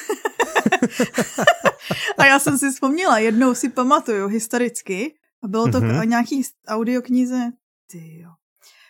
a 2.18 2.26
já 2.26 2.38
jsem 2.38 2.58
si 2.58 2.70
vzpomněla, 2.70 3.18
jednou 3.18 3.54
si 3.54 3.68
pamatuju 3.68 4.28
historicky, 4.28 5.14
a 5.44 5.48
bylo 5.48 5.68
to 5.68 5.80
mm-hmm. 5.80 6.08
nějaký 6.08 6.42
audioknize, 6.68 7.50
ty 7.90 8.20
jo. 8.20 8.30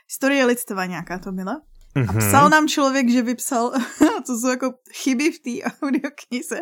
Historie 0.08 0.44
lidstva 0.44 0.86
nějaká 0.86 1.18
to 1.18 1.32
byla. 1.32 1.60
Mm-hmm. 1.96 2.08
A 2.08 2.12
mhm. 2.12 2.18
psal 2.18 2.48
nám 2.48 2.68
člověk, 2.68 3.10
že 3.10 3.22
vypsal, 3.22 3.72
to 4.26 4.38
jsou 4.38 4.48
jako 4.48 4.74
chyby 4.92 5.32
v 5.32 5.38
té 5.38 5.70
audioknize. 5.82 6.60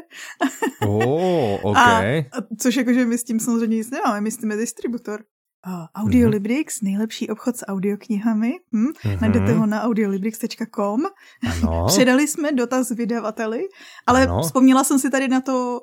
oh, 0.87 1.61
okay. 1.63 2.19
a, 2.19 2.39
a, 2.39 2.43
což 2.59 2.77
jakože 2.77 3.05
my 3.05 3.19
s 3.19 3.25
tím 3.25 3.41
samozřejmě 3.41 3.77
nic 3.77 3.91
nemáme, 3.91 4.21
my 4.21 4.31
s 4.31 4.37
tím 4.37 4.51
je 4.51 4.57
distributor. 4.57 5.25
Uh, 5.63 5.87
Audiolibrix, 5.95 6.83
mm-hmm. 6.83 6.85
nejlepší 6.85 7.31
obchod 7.31 7.57
s 7.57 7.67
audioknihami. 7.67 8.53
Hm? 8.73 8.87
Mm-hmm. 8.87 9.21
Najdete 9.21 9.53
ho 9.53 9.67
na 9.67 9.83
audiolibrix.com. 9.83 11.01
Ano. 11.47 11.87
Předali 11.89 12.29
jsme 12.29 12.53
dotaz 12.53 12.91
vydavateli, 12.91 13.69
ale 14.07 14.27
ano. 14.27 14.43
vzpomněla 14.43 14.85
jsem 14.85 14.99
si 14.99 15.11
tady 15.11 15.29
na 15.29 15.41
to 15.41 15.81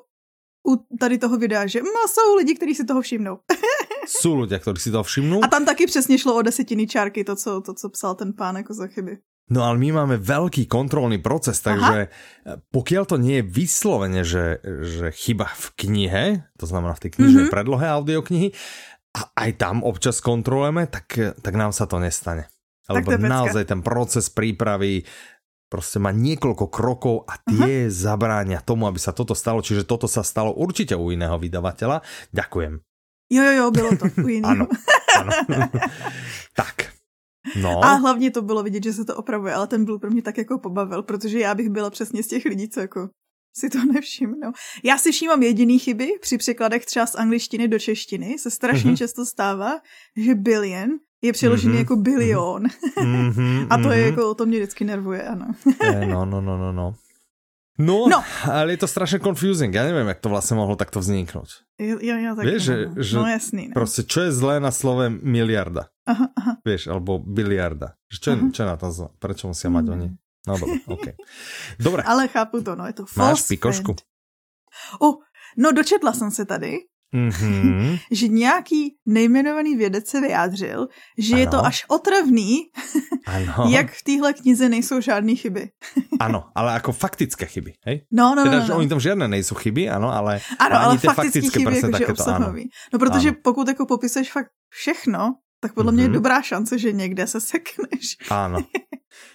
u 0.68 0.76
tady 1.00 1.18
toho 1.18 1.36
videa, 1.36 1.66
že 1.66 1.82
má, 1.82 2.04
jsou 2.08 2.36
lidi, 2.36 2.54
kteří 2.54 2.74
si 2.74 2.84
toho 2.84 3.00
všimnou. 3.00 3.38
Sú 4.10 4.34
ľudia, 4.34 4.58
ktorí 4.58 4.80
si 4.82 4.90
to 4.90 5.00
všimnú. 5.06 5.40
A 5.44 5.48
tam 5.48 5.64
taky 5.64 5.86
přesně 5.86 6.18
šlo 6.18 6.34
o 6.34 6.42
desetiny 6.42 6.86
čárky, 6.86 7.24
to, 7.24 7.36
co, 7.36 7.60
to, 7.60 7.74
co 7.74 7.88
psal 7.88 8.14
ten 8.14 8.32
pán 8.32 8.56
jako 8.56 8.74
za 8.74 8.86
chyby. 8.86 9.18
No 9.50 9.66
ale 9.66 9.82
my 9.82 9.90
máme 9.90 10.16
veľký 10.22 10.70
kontrolný 10.70 11.18
proces, 11.18 11.58
takže 11.58 12.06
Aha. 12.06 12.62
pokiaľ 12.70 13.02
to 13.02 13.18
nie 13.18 13.42
je 13.42 13.48
vyslovene, 13.50 14.22
že, 14.22 14.62
že 14.62 15.10
chyba 15.10 15.50
v 15.50 15.66
knihe, 15.74 16.24
to 16.54 16.70
znamená 16.70 16.94
v 16.94 17.02
tej 17.02 17.10
knižnej 17.18 17.44
mm-hmm. 17.50 17.54
predlohe 17.58 17.82
audioknihy, 17.82 18.54
a 19.10 19.20
aj 19.34 19.50
tam 19.58 19.82
občas 19.82 20.22
kontrolujeme, 20.22 20.86
tak, 20.86 21.38
tak 21.42 21.54
nám 21.54 21.74
sa 21.74 21.86
to 21.86 21.98
nestane. 21.98 22.46
Lebo 22.90 23.14
naozaj 23.14 23.64
ten 23.70 23.82
proces 23.82 24.30
prípravy 24.30 25.02
prostě 25.70 26.02
má 26.02 26.10
niekoľko 26.10 26.66
krokov 26.66 27.30
a 27.30 27.38
tie 27.46 27.86
Aha. 27.86 27.94
zabránia 27.94 28.58
tomu, 28.58 28.90
aby 28.90 28.98
sa 28.98 29.14
toto 29.14 29.38
stalo. 29.38 29.62
Čiže 29.62 29.86
toto 29.86 30.10
sa 30.10 30.26
stalo 30.26 30.50
určite 30.50 30.98
u 30.98 31.14
iného 31.14 31.38
vydavateľa. 31.38 32.02
Ďakujem. 32.34 32.82
Jo, 33.30 33.42
jo, 33.42 33.52
jo, 33.54 33.66
bylo 33.70 33.90
to 33.94 34.06
u 34.18 34.26
iného. 34.26 34.66
ano, 35.14 35.30
ano. 35.46 35.66
tak, 36.58 36.90
No. 37.56 37.84
A 37.84 37.94
hlavně 37.94 38.30
to 38.30 38.42
bylo 38.42 38.62
vidět, 38.62 38.84
že 38.84 38.92
se 38.92 39.04
to 39.04 39.16
opravuje, 39.16 39.54
ale 39.54 39.66
ten 39.66 39.84
blooper 39.84 40.10
mě 40.10 40.22
tak 40.22 40.38
jako 40.38 40.58
pobavil, 40.58 41.02
protože 41.02 41.38
já 41.38 41.54
bych 41.54 41.70
byla 41.70 41.90
přesně 41.90 42.22
z 42.22 42.26
těch 42.26 42.44
lidí, 42.44 42.68
co 42.68 42.80
jako 42.80 43.08
si 43.56 43.70
to 43.70 43.84
nevšimnou. 43.92 44.52
Já 44.84 44.98
si 44.98 45.12
všímám 45.12 45.42
jediný 45.42 45.78
chyby 45.78 46.08
při 46.20 46.38
překladech 46.38 46.86
třeba 46.86 47.06
z 47.06 47.14
angličtiny 47.14 47.68
do 47.68 47.78
češtiny. 47.78 48.38
Se 48.38 48.50
strašně 48.50 48.92
mm-hmm. 48.92 48.96
často 48.96 49.26
stává, 49.26 49.80
že 50.16 50.34
billion 50.34 50.90
je 51.22 51.32
přeložený 51.32 51.74
mm-hmm. 51.74 51.78
jako 51.78 51.96
bilion. 51.96 52.62
Mm-hmm. 52.96 53.66
A 53.70 53.78
to 53.78 53.90
je 53.90 54.00
mhm. 54.00 54.10
jako, 54.10 54.34
to 54.34 54.46
mě 54.46 54.58
vždycky 54.58 54.84
nervuje, 54.84 55.22
ano. 55.22 55.46
Eh, 55.84 56.06
no, 56.06 56.24
no, 56.24 56.40
no, 56.40 56.58
no, 56.58 56.72
no. 56.72 56.94
No, 57.80 58.08
no, 58.08 58.20
ale 58.44 58.72
je 58.72 58.76
to 58.76 58.88
strašně 58.88 59.18
confusing. 59.18 59.74
Já 59.74 59.84
nevím, 59.84 60.08
jak 60.08 60.20
to 60.20 60.28
vlastně 60.28 60.56
mohlo 60.56 60.76
takto 60.76 61.00
vzniknout. 61.00 61.48
Jo, 61.78 61.98
jo, 62.00 62.36
tak 62.36 62.46
Víš, 62.46 62.62
že, 62.62 62.88
že 62.96 63.16
no 63.16 63.26
jasný. 63.26 63.68
Ne? 63.68 63.74
Prostě, 63.74 64.02
čo 64.02 64.20
je 64.20 64.32
zlé 64.32 64.60
na 64.60 64.70
slove 64.70 65.08
miliarda? 65.08 65.88
Aha, 66.06 66.28
aha. 66.36 66.56
Víš, 66.64 66.86
alebo 66.86 67.18
biliarda. 67.18 67.96
Čo, 68.20 68.32
aha. 68.32 68.50
čo 68.52 68.62
na 68.68 68.76
to 68.76 68.92
zlé? 68.92 69.08
Prečo 69.18 69.48
musí 69.48 69.68
mať 69.68 69.84
hmm. 69.84 69.94
oni? 69.96 70.08
No 70.48 70.58
dobré, 70.58 70.76
ok. 70.86 71.06
Dobré. 71.78 72.02
Ale 72.02 72.28
chápu 72.28 72.62
to, 72.62 72.76
no, 72.76 72.86
je 72.86 72.92
to 72.92 73.06
false 73.06 73.30
Máš 73.30 73.48
pikošku? 73.48 73.96
Oh, 74.98 75.14
no 75.56 75.72
dočetla 75.72 76.12
jsem 76.12 76.30
se 76.30 76.44
tady, 76.44 76.78
Mm-hmm. 77.14 77.98
že 78.10 78.28
nějaký 78.28 78.94
nejmenovaný 79.06 79.76
vědec 79.76 80.08
se 80.08 80.20
vyjádřil, 80.20 80.88
že 81.18 81.34
ano. 81.34 81.40
je 81.40 81.46
to 81.46 81.64
až 81.64 81.84
otravný, 81.88 82.58
ano. 83.26 83.70
jak 83.70 83.92
v 83.92 84.02
téhle 84.02 84.32
knize 84.32 84.68
nejsou 84.68 85.00
žádné 85.00 85.34
chyby. 85.34 85.68
ano, 86.20 86.44
ale 86.54 86.72
jako 86.72 86.92
faktické 86.92 87.46
chyby, 87.46 87.72
hej? 87.86 88.06
No, 88.12 88.34
no, 88.34 88.44
teda, 88.44 88.58
no, 88.58 88.66
no. 88.66 88.76
Oni 88.76 88.88
tam 88.88 89.00
žádné 89.00 89.28
nejsou 89.28 89.54
chyby, 89.54 89.90
ano, 89.90 90.14
ale, 90.14 90.40
ano, 90.58 90.76
ale, 90.76 90.84
ale 90.84 90.98
faktické, 90.98 91.14
faktické 91.14 91.58
chyby, 91.58 91.76
jakože 91.76 92.06
obsahový. 92.06 92.62
Ano. 92.62 92.70
No, 92.92 92.98
protože 92.98 93.28
ano. 93.28 93.38
pokud 93.42 93.68
jako 93.68 93.86
popisuješ 93.86 94.32
fakt 94.32 94.50
všechno, 94.68 95.34
tak 95.60 95.74
podle 95.74 95.92
mm-hmm. 95.92 95.94
mě 95.94 96.02
je 96.02 96.08
mhm. 96.08 96.14
dobrá 96.14 96.42
šance, 96.42 96.78
že 96.78 96.92
někde 96.92 97.26
se 97.26 97.40
sekneš. 97.40 98.16
Áno. 98.30 98.58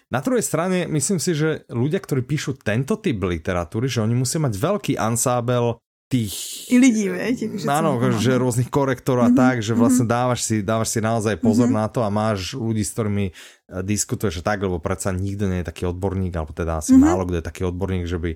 Na 0.10 0.20
druhej 0.24 0.46
strane, 0.46 0.86
myslím 0.88 1.20
si, 1.20 1.36
že 1.36 1.64
ľudia, 1.72 2.00
ktorí 2.00 2.24
píšu 2.24 2.56
tento 2.60 2.96
typ 3.00 3.20
literatúry, 3.20 3.90
že 3.92 4.04
oni 4.04 4.16
musia 4.16 4.40
mať 4.40 4.54
veľký 4.56 4.94
ansábel 4.96 5.80
tých... 6.06 6.70
I 6.70 6.78
lidí, 6.78 7.10
vieš? 7.10 7.66
Áno, 7.66 7.98
že 8.14 8.38
rôznych 8.38 8.70
korektorov 8.70 9.26
a 9.26 9.30
mm-hmm. 9.34 9.42
tak, 9.42 9.56
že 9.66 9.74
vlastne 9.74 10.06
mhm. 10.06 10.14
dávaš 10.14 10.40
si, 10.46 10.56
dávaš 10.62 10.90
si 10.94 11.00
naozaj 11.02 11.36
pozor 11.42 11.66
mm-hmm. 11.66 11.82
na 11.82 11.88
to 11.90 12.00
a 12.06 12.10
máš 12.14 12.54
ľudí, 12.54 12.86
s 12.86 12.94
ktorými 12.94 13.26
eh, 13.30 13.34
diskutuješ 13.82 14.46
tak, 14.46 14.62
lebo 14.62 14.78
predsa 14.78 15.10
nikto 15.10 15.50
nie 15.50 15.66
je 15.66 15.70
taký 15.70 15.90
odborník, 15.90 16.34
alebo 16.38 16.54
teda 16.54 16.80
asi 16.80 16.94
mm-hmm. 16.94 17.06
málo 17.10 17.26
kto 17.26 17.38
je 17.42 17.46
taký 17.46 17.62
odborník, 17.66 18.06
že 18.06 18.18
by, 18.22 18.32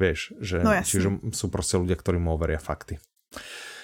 vieš, 0.00 0.32
že, 0.40 0.64
no, 0.64 0.72
čiže 0.80 1.08
sú 1.36 1.46
proste 1.52 1.76
ľudia, 1.76 1.96
ktorí 1.98 2.16
mu 2.16 2.32
overia 2.32 2.58
fakty. 2.58 2.96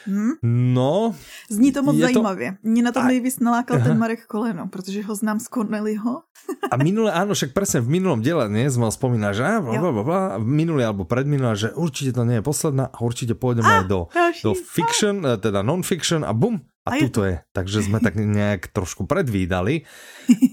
Hmm? 0.07 0.37
No. 0.43 1.15
Zní 1.51 1.73
to 1.73 1.83
moc 1.83 1.97
zajímavě. 1.97 2.53
To... 2.53 2.69
Mě 2.69 2.83
na 2.83 2.93
to 2.93 3.03
nejvíc 3.03 3.41
nalákal 3.41 3.77
Aha. 3.77 3.87
ten 3.87 3.99
Marek 3.99 4.27
Koleno, 4.27 4.69
protože 4.69 5.03
ho 5.03 5.15
znám 5.15 5.41
z 5.41 5.49
Corneliho. 5.49 6.23
A 6.71 6.77
minule, 6.77 7.09
áno, 7.09 7.33
však 7.33 7.57
presne 7.57 7.81
v 7.81 7.97
minulom 7.97 8.21
diele, 8.21 8.53
nie, 8.53 8.69
sme 8.69 8.93
spomínal, 8.93 9.33
že 9.33 9.41
bla, 9.41 9.81
bla, 9.81 9.93
bla, 9.97 10.05
bla, 10.05 10.21
minulý 10.37 10.85
alebo 10.85 11.09
predminulý, 11.09 11.57
že 11.57 11.69
určite 11.73 12.21
to 12.21 12.29
nie 12.29 12.41
je 12.41 12.45
posledná 12.45 12.93
a 12.93 12.99
určite 13.01 13.33
pôjdeme 13.33 13.81
aj 13.81 13.85
do, 13.89 14.13
do 14.45 14.53
fiction, 14.53 15.25
eh, 15.25 15.41
teda 15.41 15.65
non-fiction 15.65 16.21
a 16.21 16.37
bum, 16.37 16.61
a, 16.85 16.91
a 16.91 17.01
tu 17.01 17.09
to 17.09 17.25
je. 17.25 17.41
Takže 17.53 17.83
jsme 17.83 18.01
tak 18.01 18.15
nějak 18.15 18.69
trošku 18.69 19.07
predvídali. 19.09 19.89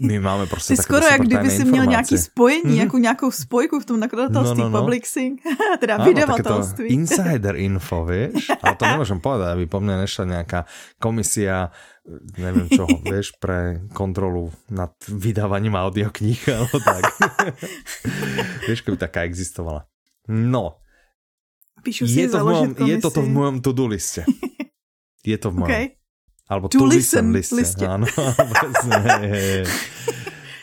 My 0.02 0.20
máme 0.20 0.48
prostě 0.48 0.76
takové 0.76 1.00
skoro 1.00 1.12
jak 1.12 1.22
kdyby 1.22 1.50
si 1.50 1.66
měl 1.66 1.86
nějaký 1.86 2.18
spojení, 2.18 2.64
mm-hmm. 2.64 2.84
jako 2.84 2.98
nějakou 2.98 3.32
spojku 3.32 3.80
v 3.80 3.86
tom 3.86 4.00
nakladatelství, 4.00 4.64
no, 4.64 4.70
no, 4.70 4.78
no. 4.78 4.82
publishing, 4.82 5.42
teda 5.80 5.96
Áno, 5.96 6.06
vydavatelství. 6.06 6.88
insider 6.88 7.56
info, 7.56 8.08
vieš? 8.08 8.48
Ale 8.64 8.76
to 8.80 8.84
nemôžem 8.88 9.20
povedať, 9.20 9.60
aby 9.60 9.66
po 9.68 9.84
mne 9.84 10.08
nešla 10.08 10.24
nejaká 10.40 10.60
komisia 11.04 11.76
neviem 12.40 12.66
čoho, 12.72 12.90
vieš, 13.12 13.36
pre 13.38 13.84
kontrolu 13.92 14.50
nad 14.72 14.96
vydávaním 15.06 15.76
audiokníh, 15.76 16.42
alebo 16.50 16.80
tak. 16.80 17.12
vieš, 18.66 18.82
keby 18.88 18.98
taká 18.98 19.28
existovala. 19.28 19.86
No. 20.32 20.80
Píšu 21.84 22.08
si 22.08 22.26
je 22.26 22.30
to, 22.30 22.40
v 22.40 22.46
mojom, 22.46 22.72
je 22.78 22.98
to 23.02 23.10
v 23.10 23.30
mojom 23.30 23.58
to-do 23.60 23.86
liste. 23.90 24.24
Je 25.22 25.38
to 25.38 25.54
v 25.54 25.66
mojom. 25.66 25.70
Okay. 25.70 26.01
Alebo 26.52 26.68
to 26.68 26.84
listen, 26.84 27.32
listen 27.32 27.56
liste. 27.56 27.56
liste. 27.56 27.86
Áno, 27.88 28.04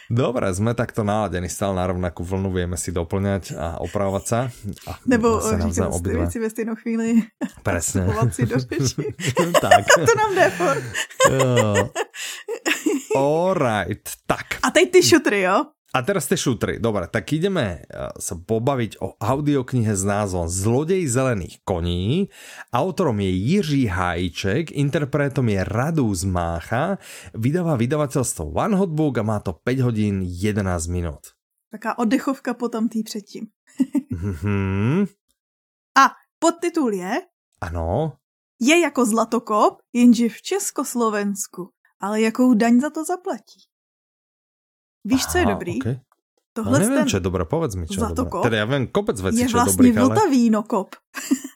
Dobre, 0.08 0.48
sme 0.56 0.72
takto 0.72 1.04
naladení 1.04 1.52
stále 1.52 1.76
na 1.76 1.84
rovnakú 1.84 2.24
vlnu, 2.24 2.48
vieme 2.48 2.80
si 2.80 2.88
doplňať 2.96 3.52
a 3.52 3.76
opravovať 3.84 4.24
sa. 4.24 4.48
A 4.88 4.90
Nebo 5.04 5.36
obidva. 5.92 6.24
věci 6.24 6.38
ve 6.40 6.48
stejnou 6.50 6.74
chvíli. 6.80 7.28
Presne. 7.60 8.08
si 8.32 8.48
do 8.48 8.56
řeči. 8.64 9.04
tak. 9.60 9.84
to 10.08 10.12
nám 10.16 10.30
jde 10.34 10.50
for. 10.56 10.76
Alright, 13.16 14.08
tak. 14.26 14.46
A 14.62 14.70
teď 14.70 14.90
ty 14.92 15.02
šutry, 15.02 15.40
jo? 15.40 15.64
A 15.88 16.04
teraz 16.04 16.28
ste 16.28 16.36
šutry. 16.36 16.76
Dobre, 16.76 17.08
tak 17.08 17.32
ideme 17.32 17.80
eh, 17.80 18.12
sa 18.20 18.34
pobaviť 18.36 19.00
o 19.00 19.16
audioknihe 19.16 19.96
s 19.96 20.04
názvom 20.04 20.44
Zlodej 20.44 21.08
zelených 21.08 21.64
koní. 21.64 22.28
Autorom 22.72 23.16
je 23.24 23.32
Jiří 23.32 23.88
Hajček, 23.88 24.76
interpretom 24.76 25.48
je 25.48 25.64
Radu 25.64 26.12
z 26.12 26.28
Mácha, 26.28 27.00
vydáva 27.32 27.80
vydavateľstvo 27.80 28.52
One 28.52 28.76
Hot 28.76 28.92
Book 28.92 29.16
a 29.16 29.24
má 29.24 29.40
to 29.40 29.56
5 29.56 29.88
hodín 29.88 30.20
11 30.20 30.60
minút. 30.92 31.32
Taká 31.72 31.98
oddechovka 31.98 32.54
potom 32.54 32.88
tý 32.88 33.02
předtím. 33.02 33.48
mm-hmm. 34.12 35.08
A 36.02 36.04
podtitul 36.38 36.94
je? 36.94 37.22
Ano. 37.60 38.16
Je 38.60 38.80
jako 38.80 39.06
zlatokop, 39.06 39.82
jenže 39.92 40.28
v 40.28 40.42
Československu. 40.42 41.70
Ale 42.00 42.20
jakou 42.20 42.54
daň 42.54 42.80
za 42.80 42.90
to 42.90 43.04
zaplatí? 43.04 43.67
Víš, 45.04 45.26
co 45.26 45.38
je 45.38 45.46
dobrý? 45.46 45.82
Okay. 45.82 46.00
Tohle 46.52 46.72
no 46.72 46.78
nevím, 46.78 46.98
ten... 46.98 47.08
čo 47.08 47.16
je 47.16 47.20
dobré, 47.20 47.44
povedz 47.44 47.74
mi, 47.78 47.86
čo 47.86 48.02
je 48.02 48.14
dobré. 48.14 48.42
Teda 48.42 48.56
já 48.56 48.64
vím 48.64 48.86
kopec 48.86 49.20
věcí, 49.20 49.38
je 49.38 49.48
vlastně 49.48 49.72
dobrých, 49.72 49.94
Vltavínokop. 49.94 50.96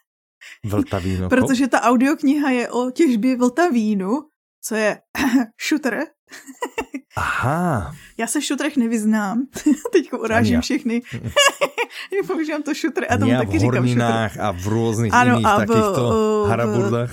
Vltavínokop? 0.64 1.30
Protože 1.30 1.68
ta 1.68 1.82
audiokniha 1.82 2.50
je 2.50 2.70
o 2.70 2.90
těžbě 2.90 3.36
Vltavínu, 3.36 4.10
co 4.62 4.74
je 4.74 5.00
šutr. 5.56 5.98
Aha. 7.16 7.94
Já 8.18 8.26
se 8.26 8.40
v 8.40 8.44
šutrech 8.44 8.76
nevyznám. 8.76 9.46
Teď 9.92 10.12
urážím 10.12 10.60
všechny. 10.60 11.02
Používám 12.26 12.62
to 12.62 12.74
šutr 12.74 13.04
a 13.08 13.16
tomu 13.16 13.32
taky 13.36 13.58
říkám 13.58 13.88
šutr. 13.88 14.02
a 14.40 14.50
v 14.52 14.66
různých 14.66 15.14
ano, 15.14 15.30
jiných 15.30 15.46
takýchto 15.56 16.44
haraburdách 16.48 17.10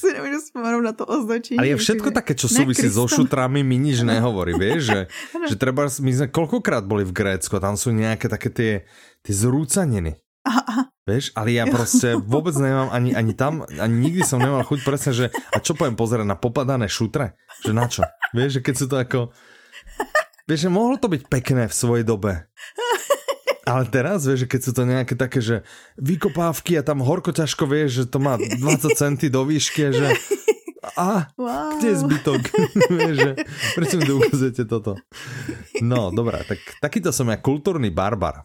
si 0.00 0.12
nemůžu 0.12 0.38
vzpomenout 0.40 0.80
na 0.80 0.92
to 0.92 1.04
označení. 1.06 1.58
Ale 1.60 1.68
je 1.68 1.76
všetko 1.76 2.08
také, 2.10 2.32
čo 2.32 2.48
súvisí 2.48 2.88
so 2.88 3.04
šutrami, 3.04 3.60
mi 3.60 3.76
nič 3.76 4.00
nehovorí, 4.00 4.56
vieš, 4.56 4.80
že, 4.88 5.00
že 5.52 5.54
treba, 5.60 5.84
my 5.86 6.10
sme 6.16 6.26
koľkokrát 6.32 6.88
boli 6.88 7.04
v 7.04 7.12
Grécku 7.12 7.52
a 7.56 7.60
tam 7.60 7.76
sú 7.76 7.92
nejaké 7.92 8.32
také 8.32 8.48
tie, 8.48 8.72
tie 9.20 9.34
zrúcaniny. 9.36 10.16
Aha, 10.48 10.62
aha. 10.64 10.82
Vieš, 11.04 11.36
ale 11.36 11.52
ja 11.52 11.66
prostě 11.66 12.16
vôbec 12.32 12.56
nemám 12.56 12.88
ani, 12.92 13.12
ani 13.16 13.34
tam, 13.34 13.66
ani 13.80 13.94
nikdy 14.00 14.22
som 14.24 14.40
nemal 14.40 14.64
chuť 14.64 14.80
presne, 14.84 15.12
že 15.12 15.26
a 15.52 15.58
čo 15.60 15.74
poviem 15.76 15.98
pozerať 15.98 16.24
na 16.24 16.38
popadané 16.38 16.88
šutre? 16.88 17.36
Že 17.66 17.72
na 17.76 17.84
čo? 17.90 18.02
Vieš, 18.32 18.50
že 18.56 18.60
keď 18.64 18.74
sú 18.78 18.86
to 18.88 18.96
ako... 18.96 19.18
Vieš, 20.48 20.60
že 20.66 20.70
mohlo 20.72 20.96
to 20.96 21.12
byť 21.12 21.22
pekné 21.28 21.68
v 21.68 21.74
svojej 21.74 22.04
dobe. 22.06 22.48
Ale 23.70 23.86
teraz, 23.86 24.26
vieš, 24.26 24.42
že 24.42 24.50
keď 24.50 24.60
sú 24.66 24.72
to 24.74 24.82
nejaké 24.82 25.14
také, 25.14 25.38
že 25.38 25.62
vykopávky 25.94 26.74
a 26.74 26.82
tam 26.82 27.06
horko 27.06 27.30
ťažko 27.30 27.70
vieš, 27.70 28.02
že 28.02 28.04
to 28.10 28.18
má 28.18 28.34
20 28.34 28.58
centy 28.98 29.30
do 29.30 29.46
výšky, 29.46 29.94
že 29.94 30.18
a 31.00 31.26
wow. 31.40 31.78
kde 31.78 31.88
je 31.88 31.96
zbytok? 31.96 32.42
že, 33.18 33.30
prečo 33.72 33.96
mi 33.96 34.04
ukazujete 34.12 34.68
toto? 34.68 35.00
No, 35.80 36.12
dobré, 36.12 36.44
tak 36.44 36.60
takýto 36.84 37.08
som 37.08 37.32
ja 37.32 37.40
kultúrny 37.40 37.88
barbar. 37.88 38.44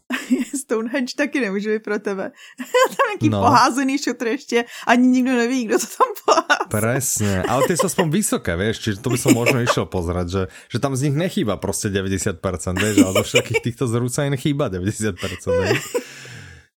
Stonehenge 0.55 1.19
taky 1.19 1.39
nemůže 1.39 1.69
být 1.69 1.83
pro 1.83 2.00
tebe. 2.00 2.31
tam 2.97 3.05
nějaký 3.12 3.29
no. 3.29 3.41
poházený 3.41 3.97
šutr 3.97 4.27
ještě, 4.27 4.65
ani 4.88 5.07
nikdo 5.07 5.31
neví, 5.31 5.65
kdo 5.65 5.79
to 5.79 5.85
tam 5.85 6.09
poházel. 6.25 6.67
Presne, 6.71 7.43
ale 7.43 7.62
ty 7.69 7.77
sú 7.77 7.85
aspoň 7.85 8.07
vysoké, 8.09 8.57
vieš, 8.57 8.81
čiže 8.81 8.97
to 9.00 9.13
by 9.13 9.17
som 9.21 9.31
možno 9.38 9.62
išiel 9.62 9.85
pozrieť, 9.85 10.27
že, 10.27 10.43
že 10.71 10.77
tam 10.81 10.97
z 10.97 11.07
nich 11.07 11.15
nechýba 11.15 11.55
prostě 11.62 11.88
90%, 11.93 12.41
vieš, 12.79 12.95
ale 13.05 13.13
zo 13.13 13.24
všetkých 13.24 13.62
týchto 13.62 13.85
zrúcajín 13.88 14.35
chýba 14.35 14.67
90%, 14.74 15.13
vieš. 15.62 15.83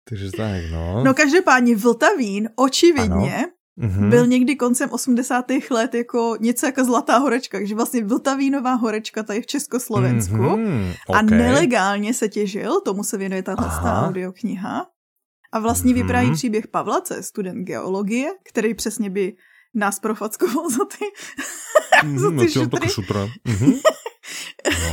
Takže 0.04 0.28
tak, 0.36 0.72
no. 0.72 1.04
No 1.04 1.14
každopádně 1.14 1.76
Vltavín 1.76 2.48
očividně 2.56 3.36
ano 3.36 3.57
mm-hmm. 3.78 4.10
byl 4.10 4.26
někdy 4.26 4.56
koncem 4.56 4.90
80. 4.92 5.44
let 5.70 5.94
jako 5.94 6.36
něco 6.40 6.66
jako 6.66 6.84
Zlatá 6.84 7.18
horečka, 7.18 7.58
takže 7.58 7.74
vlastně 7.74 8.04
Vltavínová 8.04 8.74
horečka 8.74 9.22
tady 9.22 9.42
v 9.42 9.46
Československu 9.46 10.36
mm-hmm. 10.36 10.94
okay. 11.08 11.18
a 11.18 11.22
nelegálně 11.22 12.14
se 12.14 12.28
těžil, 12.28 12.80
tomu 12.80 13.04
se 13.04 13.16
věnuje 13.16 13.42
tahle 13.42 13.68
audiokniha. 14.06 14.86
A 15.52 15.58
vlastně 15.58 15.92
mm-hmm. 15.92 16.02
vypráví 16.02 16.32
příběh 16.32 16.66
Pavlace, 16.66 17.22
student 17.22 17.66
geologie, 17.66 18.30
který 18.50 18.74
přesně 18.74 19.10
by 19.10 19.32
nás 19.74 20.00
profackoval 20.00 20.70
za 20.70 20.84
ty, 20.84 21.04
mm, 22.06 22.18
za 22.18 22.30
ty 22.30 22.48
šutry. 22.48 22.88
Mm-hmm. 23.46 23.80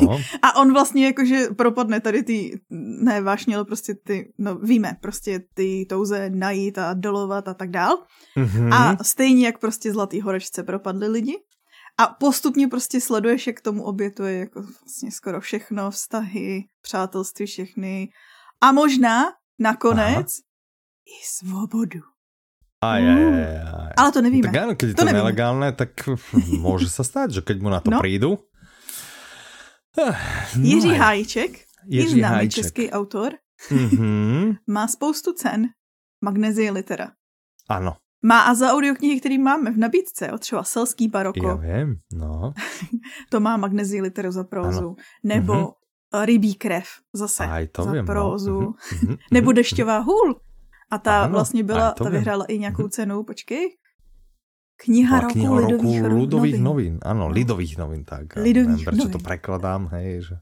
No. 0.01 0.19
A 0.41 0.55
on 0.55 0.73
vlastně 0.73 1.05
jakože 1.05 1.47
propadne 1.57 1.99
tady 1.99 2.23
ty, 2.23 2.59
ne 3.03 3.21
vášně, 3.21 3.55
ale 3.55 3.65
prostě 3.65 3.95
ty, 3.95 4.33
no 4.37 4.55
víme, 4.55 4.97
prostě 5.01 5.39
ty 5.53 5.85
touze 5.89 6.29
najít 6.29 6.77
a 6.77 6.93
dolovat 6.93 7.47
a 7.47 7.53
tak 7.53 7.69
dál. 7.69 8.03
Mm-hmm. 8.37 8.73
A 8.73 9.03
stejně 9.03 9.45
jak 9.45 9.57
prostě 9.59 9.93
Zlatý 9.93 10.21
horečce 10.21 10.63
propadly 10.63 11.07
lidi. 11.07 11.37
A 11.97 12.07
postupně 12.07 12.67
prostě 12.67 13.01
sleduješ, 13.01 13.47
jak 13.47 13.61
tomu 13.61 13.83
obětuje 13.83 14.39
jako 14.39 14.61
vlastně 14.61 15.11
skoro 15.11 15.41
všechno, 15.41 15.91
vztahy, 15.91 16.63
přátelství 16.81 17.45
všechny. 17.45 18.09
A 18.61 18.71
možná 18.71 19.23
nakonec 19.59 20.27
Aha. 20.27 20.45
i 21.05 21.15
svobodu. 21.23 21.99
Aj, 22.83 23.01
aj, 23.01 23.23
aj, 23.23 23.57
aj. 23.65 23.93
Ale 23.97 24.09
to 24.11 24.19
nevíme. 24.21 24.45
Tak 24.51 24.61
áno, 24.61 24.73
keď 24.77 24.87
je 24.91 24.95
to, 24.99 25.05
to 25.07 25.15
nelegálne, 25.15 25.69
tak 25.73 25.91
môže 26.59 26.91
sa 26.91 27.01
stať, 27.01 27.39
že 27.39 27.41
keď 27.41 27.57
mu 27.63 27.69
na 27.71 27.79
to 27.81 27.89
no. 27.89 27.99
prídu, 28.03 28.45
No, 29.97 30.13
Jiří 30.61 30.89
Hájček, 30.89 31.51
Jiří 31.87 32.19
známý 32.19 32.49
český 32.49 32.91
autor, 32.91 33.33
mm-hmm. 33.69 34.57
má 34.67 34.87
spoustu 34.87 35.33
cen 35.33 35.67
magnezie 36.21 36.71
litera. 36.71 37.11
Ano. 37.69 37.95
Má 38.23 38.41
a 38.41 38.53
za 38.53 38.73
audioknihy, 38.73 39.19
který 39.19 39.37
máme 39.37 39.71
v 39.71 39.77
nabídce, 39.77 40.27
jo, 40.27 40.37
třeba 40.37 40.63
Selský 40.63 41.07
baroko. 41.07 41.47
Já 41.47 41.55
vím, 41.55 41.95
no. 42.13 42.53
to 43.29 43.39
má 43.39 43.57
magnezie 43.57 44.01
literu 44.01 44.31
za 44.31 44.43
prózu. 44.43 44.79
Ano. 44.79 44.95
Nebo 45.23 45.53
mm-hmm. 45.53 46.25
Rybí 46.25 46.55
krev 46.55 46.87
zase 47.13 47.45
Aj, 47.45 47.67
to 47.67 47.83
za 47.83 47.91
vím, 47.91 47.99
no. 47.99 48.05
prózu. 48.05 48.59
No. 48.59 48.75
Nebo 49.31 49.51
Dešťová 49.51 49.99
hůl. 49.99 50.39
A 50.91 50.97
ta 50.97 51.23
ano, 51.23 51.33
vlastně 51.33 51.63
byla, 51.63 51.91
ta 51.91 52.09
vyhrála 52.09 52.45
i 52.45 52.59
nějakou 52.59 52.87
cenu, 52.87 53.23
počkej, 53.23 53.69
Kniha 54.75 55.19
roku, 55.19 55.33
kniha 55.33 55.49
roku 55.49 55.71
lidových, 55.71 56.01
ľudových 56.03 56.59
novín. 56.59 56.99
novín. 56.99 57.03
Áno, 57.03 57.31
lidových 57.31 57.79
novín, 57.79 58.03
tak. 58.03 58.35
Lidových 58.35 58.83
prečo 58.83 59.07
novin. 59.07 59.15
to 59.15 59.19
prekladám, 59.23 59.87
hej, 59.95 60.27
že 60.27 60.35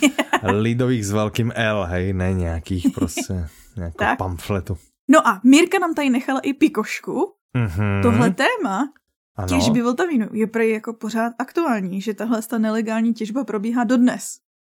lidových 0.66 1.04
s 1.06 1.12
veľkým 1.14 1.54
L, 1.54 1.78
hej, 1.86 2.12
ne 2.12 2.34
nějakých 2.34 2.90
prostě, 2.94 3.46
nějakou 3.76 4.04
pamfletu. 4.18 4.78
No 5.08 5.28
a 5.28 5.40
Mirka 5.44 5.78
nám 5.78 5.94
tady 5.94 6.10
nechala 6.10 6.40
i 6.40 6.52
pikošku. 6.52 7.32
Mm-hmm. 7.56 8.02
Tohle 8.02 8.30
téma 8.30 8.92
ano. 9.36 9.48
těžby 9.48 9.82
Vltavínu 9.82 10.28
je 10.32 10.46
prej 10.46 10.72
jako 10.72 10.92
pořád 10.92 11.32
aktuální, 11.38 12.00
že 12.00 12.14
tahle 12.14 12.42
ta 12.42 12.58
nelegální 12.58 13.14
těžba 13.14 13.44
probíhá 13.44 13.84
dodnes 13.84 14.24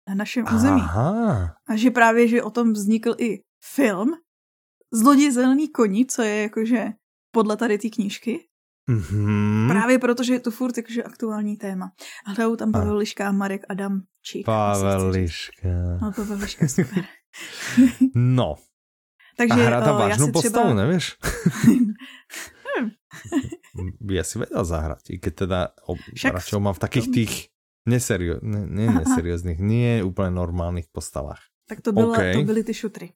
na 0.10 0.16
našem 0.16 0.46
území. 0.56 0.82
Aha. 0.82 1.54
A 1.68 1.76
že 1.76 1.92
právě, 1.92 2.28
že 2.28 2.44
o 2.44 2.50
tom 2.50 2.74
vznikl 2.74 3.16
i 3.18 3.40
film 3.64 4.14
Zloděj 4.94 5.32
zelený 5.32 5.68
koní, 5.68 6.06
co 6.06 6.22
je 6.22 6.42
jakože 6.42 6.86
podle 7.32 7.58
tady 7.58 7.78
té 7.78 7.90
knížky. 7.90 8.46
Mm-hmm. 8.90 9.68
Právě 9.68 10.00
protože 10.00 10.34
je 10.34 10.40
to 10.40 10.52
furt 10.52 10.78
jakože 10.78 11.04
aktuální 11.04 11.58
téma. 11.58 11.92
A 12.26 12.32
hrajou 12.32 12.56
tam 12.56 12.72
Pavel 12.72 12.98
Liška 12.98 13.28
a 13.28 13.32
Marek 13.32 13.66
Adamčík. 13.70 14.46
Pavel 14.46 15.10
Liška. 15.10 15.98
No, 16.02 16.12
Pavel 16.12 16.38
Liška, 16.38 16.68
super. 16.68 17.04
no. 18.16 18.56
Takže, 19.38 19.62
a 19.62 19.66
hrá 19.66 19.82
tam 19.82 19.96
vážnou 19.96 20.32
postavu, 20.32 20.66
třeba... 20.66 20.74
nevíš? 20.74 21.18
ja 24.10 24.24
si 24.26 24.36
vedel 24.38 24.64
zahrať, 24.66 25.04
i 25.14 25.18
keď 25.18 25.34
teda 25.34 25.60
Však... 26.14 26.62
mám 26.62 26.74
v 26.78 26.82
takých 26.82 27.08
tých 27.10 27.34
neserio, 27.86 28.40
ne, 28.42 28.66
ne 28.68 28.86
neserióznych, 29.02 29.58
nie 29.60 30.02
úplne 30.06 30.38
normálnych 30.38 30.90
postavách. 30.90 31.42
Tak 31.66 31.82
to, 31.82 31.96
bylo, 31.96 32.12
okay. 32.12 32.36
to 32.36 32.44
byly 32.44 32.64
ty 32.64 32.74
šutry. 32.74 33.08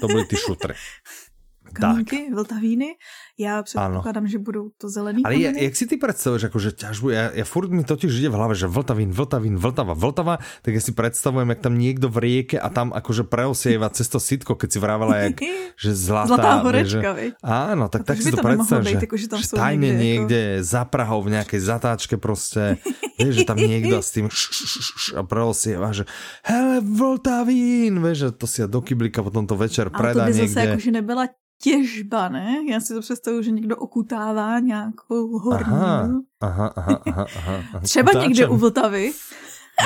to 0.00 0.06
byly 0.06 0.24
ty 0.24 0.36
šutry. 0.36 0.74
kamínky, 1.74 2.30
vltavíny. 2.34 2.96
Já 3.38 3.62
předpokládám, 3.62 4.24
ano. 4.24 4.30
že 4.30 4.38
budou 4.38 4.70
to 4.78 4.88
zelený 4.88 5.26
Ale 5.26 5.34
je, 5.34 5.64
jak 5.64 5.76
si 5.76 5.86
ty 5.90 5.96
představuješ 5.98 6.54
akože 6.54 6.70
ťažbu? 6.78 7.06
Ja, 7.10 7.34
ja 7.34 7.42
furt 7.42 7.66
mi 7.74 7.82
totiž 7.82 8.14
ide 8.14 8.30
v 8.30 8.38
hlave, 8.38 8.54
že 8.54 8.70
vltavín, 8.70 9.10
vltavín, 9.10 9.58
vltava, 9.58 9.98
vltava, 9.98 10.38
tak 10.62 10.78
ja 10.78 10.82
si 10.82 10.94
predstavujem, 10.94 11.50
jak 11.50 11.60
tam 11.60 11.74
niekto 11.74 12.06
v 12.06 12.16
rieke 12.22 12.56
a 12.62 12.70
tam 12.70 12.94
akože 12.94 13.26
preosieva 13.26 13.90
cez 13.90 14.06
to 14.06 14.22
sitko, 14.22 14.54
keď 14.54 14.68
si 14.70 14.78
vravala, 14.78 15.14
jak, 15.26 15.42
že 15.82 15.90
zlatá. 15.98 16.30
Zlatá 16.30 16.52
horečka, 16.62 17.10
že, 17.18 17.34
Áno, 17.42 17.90
tak, 17.90 18.06
tak 18.06 18.22
si 18.22 18.30
to, 18.30 18.38
to 18.38 18.46
predstav, 18.46 18.86
že, 18.86 19.02
jako, 19.02 19.16
že, 19.18 19.26
tam 19.26 19.40
že 19.42 19.46
tajne 19.50 19.90
niekde, 19.90 19.98
niekde 19.98 20.40
jako... 20.62 20.64
za 20.70 20.82
Prahou 20.86 21.20
v 21.26 21.30
nejakej 21.34 21.60
zatáčke 21.60 22.14
prostě, 22.16 22.78
vieš, 23.18 23.34
že 23.42 23.44
tam 23.50 23.58
niekto 23.58 23.98
s 23.98 24.10
tým 24.14 24.30
š, 24.30 24.42
š, 24.50 24.62
š, 24.62 24.88
š, 24.94 25.06
a 25.18 25.22
preosieva, 25.26 25.90
že 25.90 26.06
hele, 26.46 26.78
vltavín, 26.82 27.98
vieš, 27.98 28.18
že 28.18 28.28
to 28.38 28.46
si 28.46 28.58
do 28.62 28.78
kyblíka 28.78 29.26
potom 29.26 29.46
to 29.46 29.58
večer 29.58 29.90
predá 29.90 30.30
niekde. 30.30 30.46
Ale 30.46 30.46
to 30.46 30.46
by 30.46 30.50
zase 30.54 30.58
akože 30.70 30.90
nebyla 30.94 31.24
těžba, 31.64 32.28
ne? 32.28 32.56
Já 32.70 32.80
si 32.80 32.94
to 32.94 33.00
představuji, 33.00 33.42
že 33.42 33.50
někdo 33.50 33.76
okutává 33.76 34.58
nějakou 34.58 35.38
horninu. 35.38 36.22
Aha, 36.40 36.66
aha, 36.66 36.72
aha, 36.76 37.00
aha, 37.06 37.26
aha. 37.72 37.80
Třeba 37.80 38.10
Utáčem. 38.10 38.28
někde 38.28 38.48
u 38.48 38.56
Vltavy. 38.56 39.12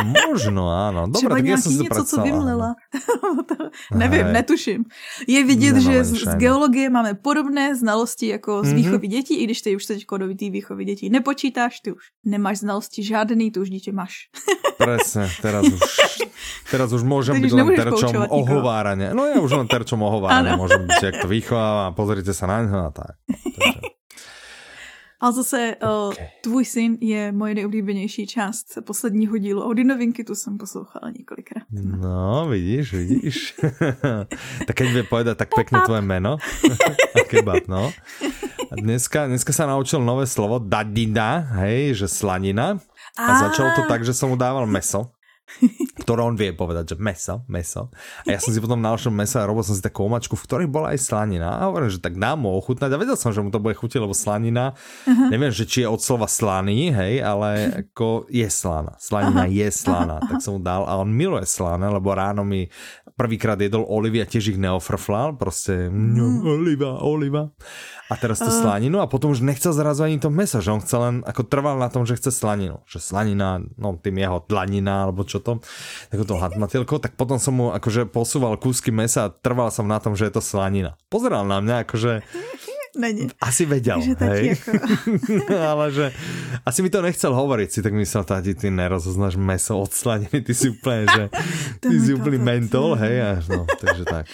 Možno, 0.05 0.69
áno. 0.69 1.09
Dobre, 1.09 1.19
Třeba 1.19 1.35
tak 1.41 1.47
ja 1.49 1.57
som 1.57 1.73
něco, 1.73 2.03
co 2.05 2.17
vymlela. 2.23 2.77
Nevím, 3.95 4.25
Hej. 4.25 4.33
netuším. 4.33 4.81
Je 5.27 5.41
vidět, 5.45 5.75
Nemám 5.81 5.93
že 5.93 6.05
z, 6.05 6.11
z 6.29 6.35
geologie 6.37 6.91
máme 6.91 7.15
podobné 7.15 7.75
znalosti 7.75 8.29
jako 8.29 8.63
z 8.63 8.67
mm-hmm. 8.67 8.75
výchovy 8.75 9.07
dětí, 9.09 9.35
i 9.41 9.45
když 9.45 9.63
ty 9.63 9.77
už 9.77 9.85
teď 9.85 10.07
kodovitý 10.07 10.51
výchovy 10.51 10.85
dětí 10.85 11.11
nepočítáš, 11.11 11.81
ty 11.81 11.93
už 11.93 12.03
nemáš 12.25 12.59
znalosti 12.59 13.03
žádný, 13.03 13.51
ty 13.51 13.61
už 13.61 13.71
dítě 13.71 13.93
máš. 13.93 14.29
Presne, 14.79 15.27
teraz 15.43 15.67
už, 15.67 15.81
teraz 16.71 16.89
už 16.95 17.03
môžem 17.03 17.35
byť 17.43 17.51
len 17.51 17.69
terčom 17.75 18.31
ohovárania. 18.31 19.11
No 19.11 19.27
ja 19.27 19.43
už 19.43 19.59
len 19.59 19.67
terčom 19.67 19.99
ohovárania 20.07 20.55
môžem 20.55 20.87
byť, 20.87 21.03
jak 21.03 21.17
to 21.19 21.29
vychováva, 21.35 21.91
pozrite 21.99 22.31
sa 22.31 22.47
na 22.47 22.63
ňo 22.63 22.79
a 22.87 22.91
tak. 22.95 23.19
Takže... 23.27 23.88
Ale 25.21 25.33
zase 25.33 25.77
okay. 25.77 25.91
uh, 25.91 26.15
tvůj 26.43 26.65
syn 26.65 26.99
je 27.01 27.33
moje 27.33 27.55
nejoblíbenější 27.55 28.27
část 28.27 28.79
posledního 28.87 29.39
dílu. 29.39 29.65
Audi 29.65 29.85
novinky 29.85 30.25
tu 30.25 30.35
jsem 30.35 30.59
poslouchala 30.59 31.11
několikrát. 31.19 31.65
No, 31.71 32.47
vidíš, 32.51 32.93
vidíš. 32.93 33.55
tak 34.67 34.75
keď 34.77 34.89
by 34.95 35.03
povedať 35.03 35.35
tak 35.39 35.51
pekne 35.51 35.83
tvoje 35.83 36.07
meno. 36.07 36.39
Kebab, 37.29 37.67
no. 37.67 37.91
A 38.71 38.75
dneska, 38.79 39.27
dneska 39.27 39.51
sa 39.51 39.67
naučil 39.67 39.99
nové 40.05 40.29
slovo 40.29 40.63
dadina, 40.63 41.51
hej, 41.61 41.99
že 41.99 42.07
slanina. 42.07 42.79
A 43.19 43.51
začalo 43.51 43.75
to 43.75 43.83
tak, 43.91 44.07
že 44.07 44.15
som 44.15 44.31
mu 44.31 44.37
dával 44.39 44.71
meso 44.71 45.18
ktoré 46.05 46.21
on 46.23 46.39
vie 46.39 46.55
povedať, 46.55 46.95
že 46.95 46.97
meso, 46.97 47.43
meso. 47.51 47.91
A 48.25 48.37
ja 48.37 48.39
som 48.39 48.55
si 48.55 48.63
potom 48.63 48.79
naložil 48.79 49.11
meso 49.11 49.41
a 49.41 49.49
robil 49.49 49.67
som 49.67 49.75
si 49.75 49.83
takú 49.83 50.07
omačku, 50.07 50.39
v 50.39 50.45
ktorej 50.47 50.69
bola 50.71 50.95
aj 50.95 51.03
slanina. 51.03 51.59
A 51.59 51.69
hovorím, 51.69 51.91
že 51.91 52.01
tak 52.01 52.15
dám 52.15 52.47
mu 52.47 52.55
ochutnať. 52.55 52.91
A 52.95 53.01
vedel 53.01 53.17
som, 53.19 53.35
že 53.35 53.43
mu 53.43 53.51
to 53.51 53.59
bude 53.59 53.75
chutiť, 53.75 53.99
lebo 53.99 54.15
slanina, 54.15 54.77
uh-huh. 55.05 55.29
neviem, 55.33 55.51
že 55.51 55.67
či 55.67 55.83
je 55.85 55.89
od 55.91 55.99
slova 55.99 56.31
slaný, 56.31 56.95
hej, 56.95 57.21
ale 57.25 57.49
ako 57.87 58.31
je 58.31 58.47
slana. 58.47 58.95
Slanina 59.03 59.49
uh-huh. 59.49 59.59
je 59.59 59.69
slana. 59.73 60.17
Tak 60.23 60.39
som 60.45 60.59
mu 60.59 60.61
dal 60.63 60.87
a 60.87 60.97
on 61.01 61.11
miluje 61.11 61.45
slané, 61.49 61.91
lebo 61.91 62.15
ráno 62.15 62.47
mi 62.47 62.71
prvýkrát 63.19 63.59
jedol 63.59 63.83
olivy 63.83 64.23
a 64.23 64.31
tiež 64.31 64.55
ich 64.55 64.59
neofrflal, 64.63 65.35
prostě 65.35 65.91
mm, 65.91 66.47
oliva, 66.47 67.03
oliva. 67.03 67.51
A 68.09 68.17
teraz 68.17 68.39
to 68.39 68.47
uh. 68.49 68.55
slaninu 68.63 69.03
a 69.03 69.11
potom 69.11 69.35
už 69.35 69.43
nechcel 69.43 69.75
zrazu 69.75 70.07
ani 70.07 70.23
to 70.23 70.31
meso, 70.31 70.63
že 70.63 70.71
on 70.71 70.81
chcel 70.81 71.01
len, 71.03 71.17
ako 71.27 71.43
trval 71.45 71.77
na 71.77 71.93
tom, 71.93 72.07
že 72.07 72.17
chce 72.17 72.31
slaninu. 72.33 72.81
Že 72.87 72.99
slanina, 73.03 73.61
no 73.77 73.99
tým 74.01 74.23
jeho 74.23 74.41
dlanina, 74.49 75.05
alebo 75.05 75.27
čo 75.27 75.43
to, 75.43 75.61
tako 76.09 76.25
to 76.25 76.35
hadmatilko, 76.39 76.95
tak 77.03 77.19
potom 77.19 77.37
som 77.37 77.59
mu 77.59 77.67
akože 77.75 78.09
posúval 78.09 78.57
kúsky 78.57 78.95
mesa 78.95 79.29
a 79.29 79.35
trval 79.35 79.69
som 79.75 79.85
na 79.85 80.01
tom, 80.01 80.17
že 80.17 80.31
je 80.31 80.39
to 80.39 80.43
slanina. 80.43 80.97
Pozeral 81.13 81.45
na 81.45 81.61
mňa 81.61 81.85
akože 81.85 82.25
Není. 82.99 83.31
Asi 83.39 83.63
vedel, 83.63 84.03
že 84.03 84.19
hej. 84.19 84.59
Jako... 84.59 84.71
Ale 85.71 85.87
že 85.95 86.07
asi 86.67 86.83
mi 86.83 86.91
to 86.91 86.99
nechcel 86.99 87.31
hovoriť, 87.31 87.69
si 87.71 87.81
tak 87.83 87.95
myslel, 87.95 88.25
tati, 88.27 88.59
ty 88.59 88.75
nerozoznáš 88.75 89.39
meso 89.39 89.79
od 89.79 89.95
slaniny, 89.95 90.43
ty 90.43 90.51
si 90.51 90.75
úplne, 90.75 91.07
že 91.07 91.23
ty 91.83 91.95
si 92.03 92.11
úplný 92.19 92.43
mentol, 92.43 92.99
hej, 92.99 93.39
až 93.39 93.55
no, 93.55 93.63
takže 93.79 94.03
tak. 94.03 94.27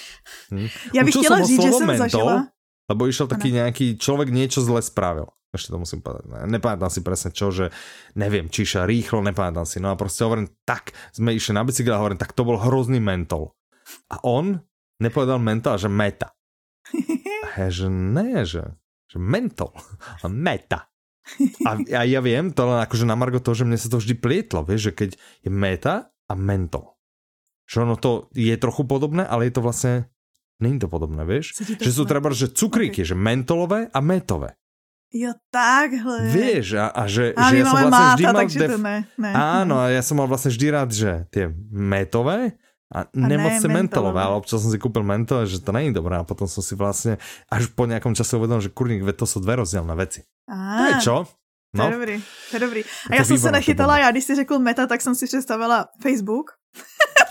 Hm. 0.49 0.69
Ja 0.97 1.05
bych 1.05 1.15
chtěla 1.15 1.39
říct, 1.45 1.63
že 1.63 1.73
jsem 1.73 1.87
mentol, 1.87 2.09
zažila. 2.09 2.37
Lebo 2.85 3.09
išiel 3.09 3.29
taký 3.29 3.49
ano. 3.49 3.65
nejaký 3.65 3.97
človek 3.97 4.29
niečo 4.29 4.61
zle 4.61 4.85
spravil. 4.85 5.33
Ešte 5.57 5.73
to 5.73 5.81
musím 5.81 6.05
povedať. 6.05 6.27
Nepamätám 6.51 6.91
si 6.91 7.01
presne 7.01 7.31
čo, 7.33 7.49
že 7.49 7.71
neviem, 8.19 8.51
či 8.51 8.67
išiel 8.67 8.85
rýchlo, 8.85 9.25
nepamätám 9.25 9.65
si. 9.65 9.81
No 9.81 9.89
a 9.89 9.97
proste 9.97 10.27
hovorím, 10.27 10.53
tak 10.69 10.93
sme 11.15 11.33
išli 11.33 11.57
na 11.57 11.65
bicykle 11.65 11.95
a 11.95 12.01
hovorím, 12.03 12.21
tak 12.21 12.37
to 12.37 12.45
bol 12.45 12.61
hrozný 12.61 13.01
mentol. 13.01 13.57
A 14.13 14.21
on 14.21 14.61
nepovedal 15.01 15.41
mentol, 15.41 15.79
že 15.79 15.89
meta. 15.89 16.35
A 17.57 17.71
že 17.71 17.89
ne, 17.89 18.45
že, 18.45 18.65
že 19.09 19.17
mentol. 19.17 19.73
A 20.23 20.27
meta. 20.29 20.91
A, 21.65 21.81
a 21.81 22.03
ja 22.05 22.21
viem, 22.21 22.53
to 22.53 22.69
len 22.69 22.85
akože 22.85 23.09
na 23.09 23.17
Margo 23.17 23.41
to, 23.41 23.57
že 23.57 23.65
mne 23.65 23.81
sa 23.81 23.89
to 23.89 23.97
vždy 23.97 24.13
plietlo, 24.21 24.61
vieš, 24.61 24.93
že 24.93 24.93
keď 24.93 25.11
je 25.41 25.51
meta 25.51 26.13
a 26.29 26.35
mentol. 26.37 27.01
Že 27.65 27.89
ono 27.89 27.97
to 27.97 28.29
je 28.37 28.53
trochu 28.61 28.85
podobné, 28.85 29.25
ale 29.25 29.49
je 29.49 29.57
to 29.57 29.65
vlastne 29.65 29.95
Není 30.63 30.79
to 30.79 30.89
podobné, 30.89 31.27
vieš? 31.27 31.59
To 31.59 31.83
že 31.83 31.91
sú 31.91 32.07
treba, 32.07 32.31
že 32.31 32.47
cukríky, 32.47 33.03
okay. 33.03 33.09
že 33.11 33.19
mentolové 33.19 33.91
a 33.91 33.99
metové. 33.99 34.55
Jo, 35.15 35.31
takhle. 35.51 36.31
Vieš, 36.31 36.75
a, 36.75 36.91
a 36.91 37.03
že, 37.07 37.35
a 37.39 37.51
že 37.51 37.63
ja 37.63 37.65
som 37.71 37.77
vlastne 37.87 37.91
máta, 37.91 38.15
vždy 38.15 38.25
mal... 38.25 38.35
Takže 38.43 38.59
to 38.59 38.79
ne, 38.83 38.97
ne. 39.15 39.31
Áno, 39.31 39.75
a 39.79 39.87
ja 39.95 40.03
som 40.03 40.19
mal 40.19 40.27
vlastne 40.27 40.51
vždy 40.51 40.67
rád, 40.75 40.91
že 40.91 41.11
tie 41.31 41.51
metové 41.71 42.59
a, 42.95 43.01
a 43.03 43.07
nemoc 43.13 43.59
ne 43.59 43.69
mentolové, 43.75 44.23
ale 44.23 44.39
občas 44.39 44.63
som 44.63 44.71
si 44.71 44.79
kúpil 44.79 45.03
mentole, 45.03 45.51
že 45.51 45.59
to 45.59 45.75
není 45.75 45.91
dobré 45.91 46.15
a 46.15 46.23
potom 46.23 46.47
som 46.47 46.63
si 46.63 46.79
vlastne 46.79 47.19
až 47.51 47.67
po 47.75 47.91
nejakom 47.91 48.15
čase 48.15 48.39
uvedomil, 48.39 48.63
že 48.63 48.71
kurník, 48.71 49.03
to 49.19 49.27
sú 49.27 49.43
dve 49.43 49.59
rozdielne 49.59 49.99
veci. 49.99 50.23
To 50.47 50.85
je 50.87 50.95
čo? 51.03 51.17
To 51.75 51.83
je 51.83 51.91
No, 51.91 51.91
dobrý, 51.91 52.23
to 52.23 52.57
je 52.57 52.61
dobrý. 52.61 52.81
A 52.87 53.09
to 53.11 53.15
já 53.15 53.25
jsem 53.25 53.39
se 53.39 53.51
nechytala, 53.51 53.99
já 53.99 54.11
když 54.11 54.25
jsi 54.25 54.35
řekl 54.35 54.59
meta, 54.59 54.87
tak 54.87 55.01
jsem 55.01 55.15
si 55.15 55.27
představila 55.27 55.89
Facebook. 56.03 56.51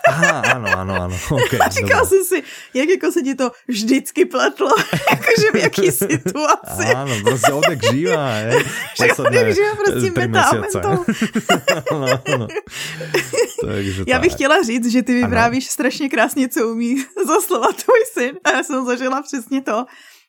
Aha, 0.03 0.59
áno, 0.59 0.67
áno, 0.67 0.93
áno. 1.07 1.15
Okay, 1.31 1.59
A 1.63 1.69
říkala 1.69 2.05
jsem 2.05 2.23
si, 2.23 2.43
jak 2.73 2.89
jako 2.89 3.11
se 3.11 3.21
ti 3.21 3.35
to 3.35 3.51
vždycky 3.67 4.25
pletlo, 4.25 4.69
jakože 5.11 5.47
v 5.53 5.55
jaký 5.55 5.91
situaci. 6.03 6.85
Áno, 6.91 7.13
proste 7.23 7.51
odek 7.55 7.79
živá, 7.87 8.27
hej. 8.43 8.63
Že 8.99 9.13
odek 9.23 9.47
živá, 9.55 9.71
prostě 9.75 10.11
tri 10.11 10.27
meta 10.27 10.43
a 10.43 10.55
mesiace. 10.59 10.87
mentol. 10.87 11.05
Áno, 11.91 12.07
áno. 12.27 12.47
Takže 13.61 14.03
Já 14.07 14.19
bych 14.19 14.31
tak. 14.31 14.37
chtěla 14.37 14.57
říct, 14.63 14.91
že 14.91 15.01
ty 15.03 15.13
vyprávíš 15.23 15.69
strašně 15.71 16.09
krásně, 16.09 16.49
co 16.49 16.67
umí 16.67 17.05
za 17.27 17.41
slova 17.41 17.67
tvůj 17.67 18.03
syn. 18.13 18.33
A 18.43 18.51
já 18.51 18.63
jsem 18.63 18.85
zažila 18.85 19.21
přesně 19.21 19.61
to, 19.61 19.85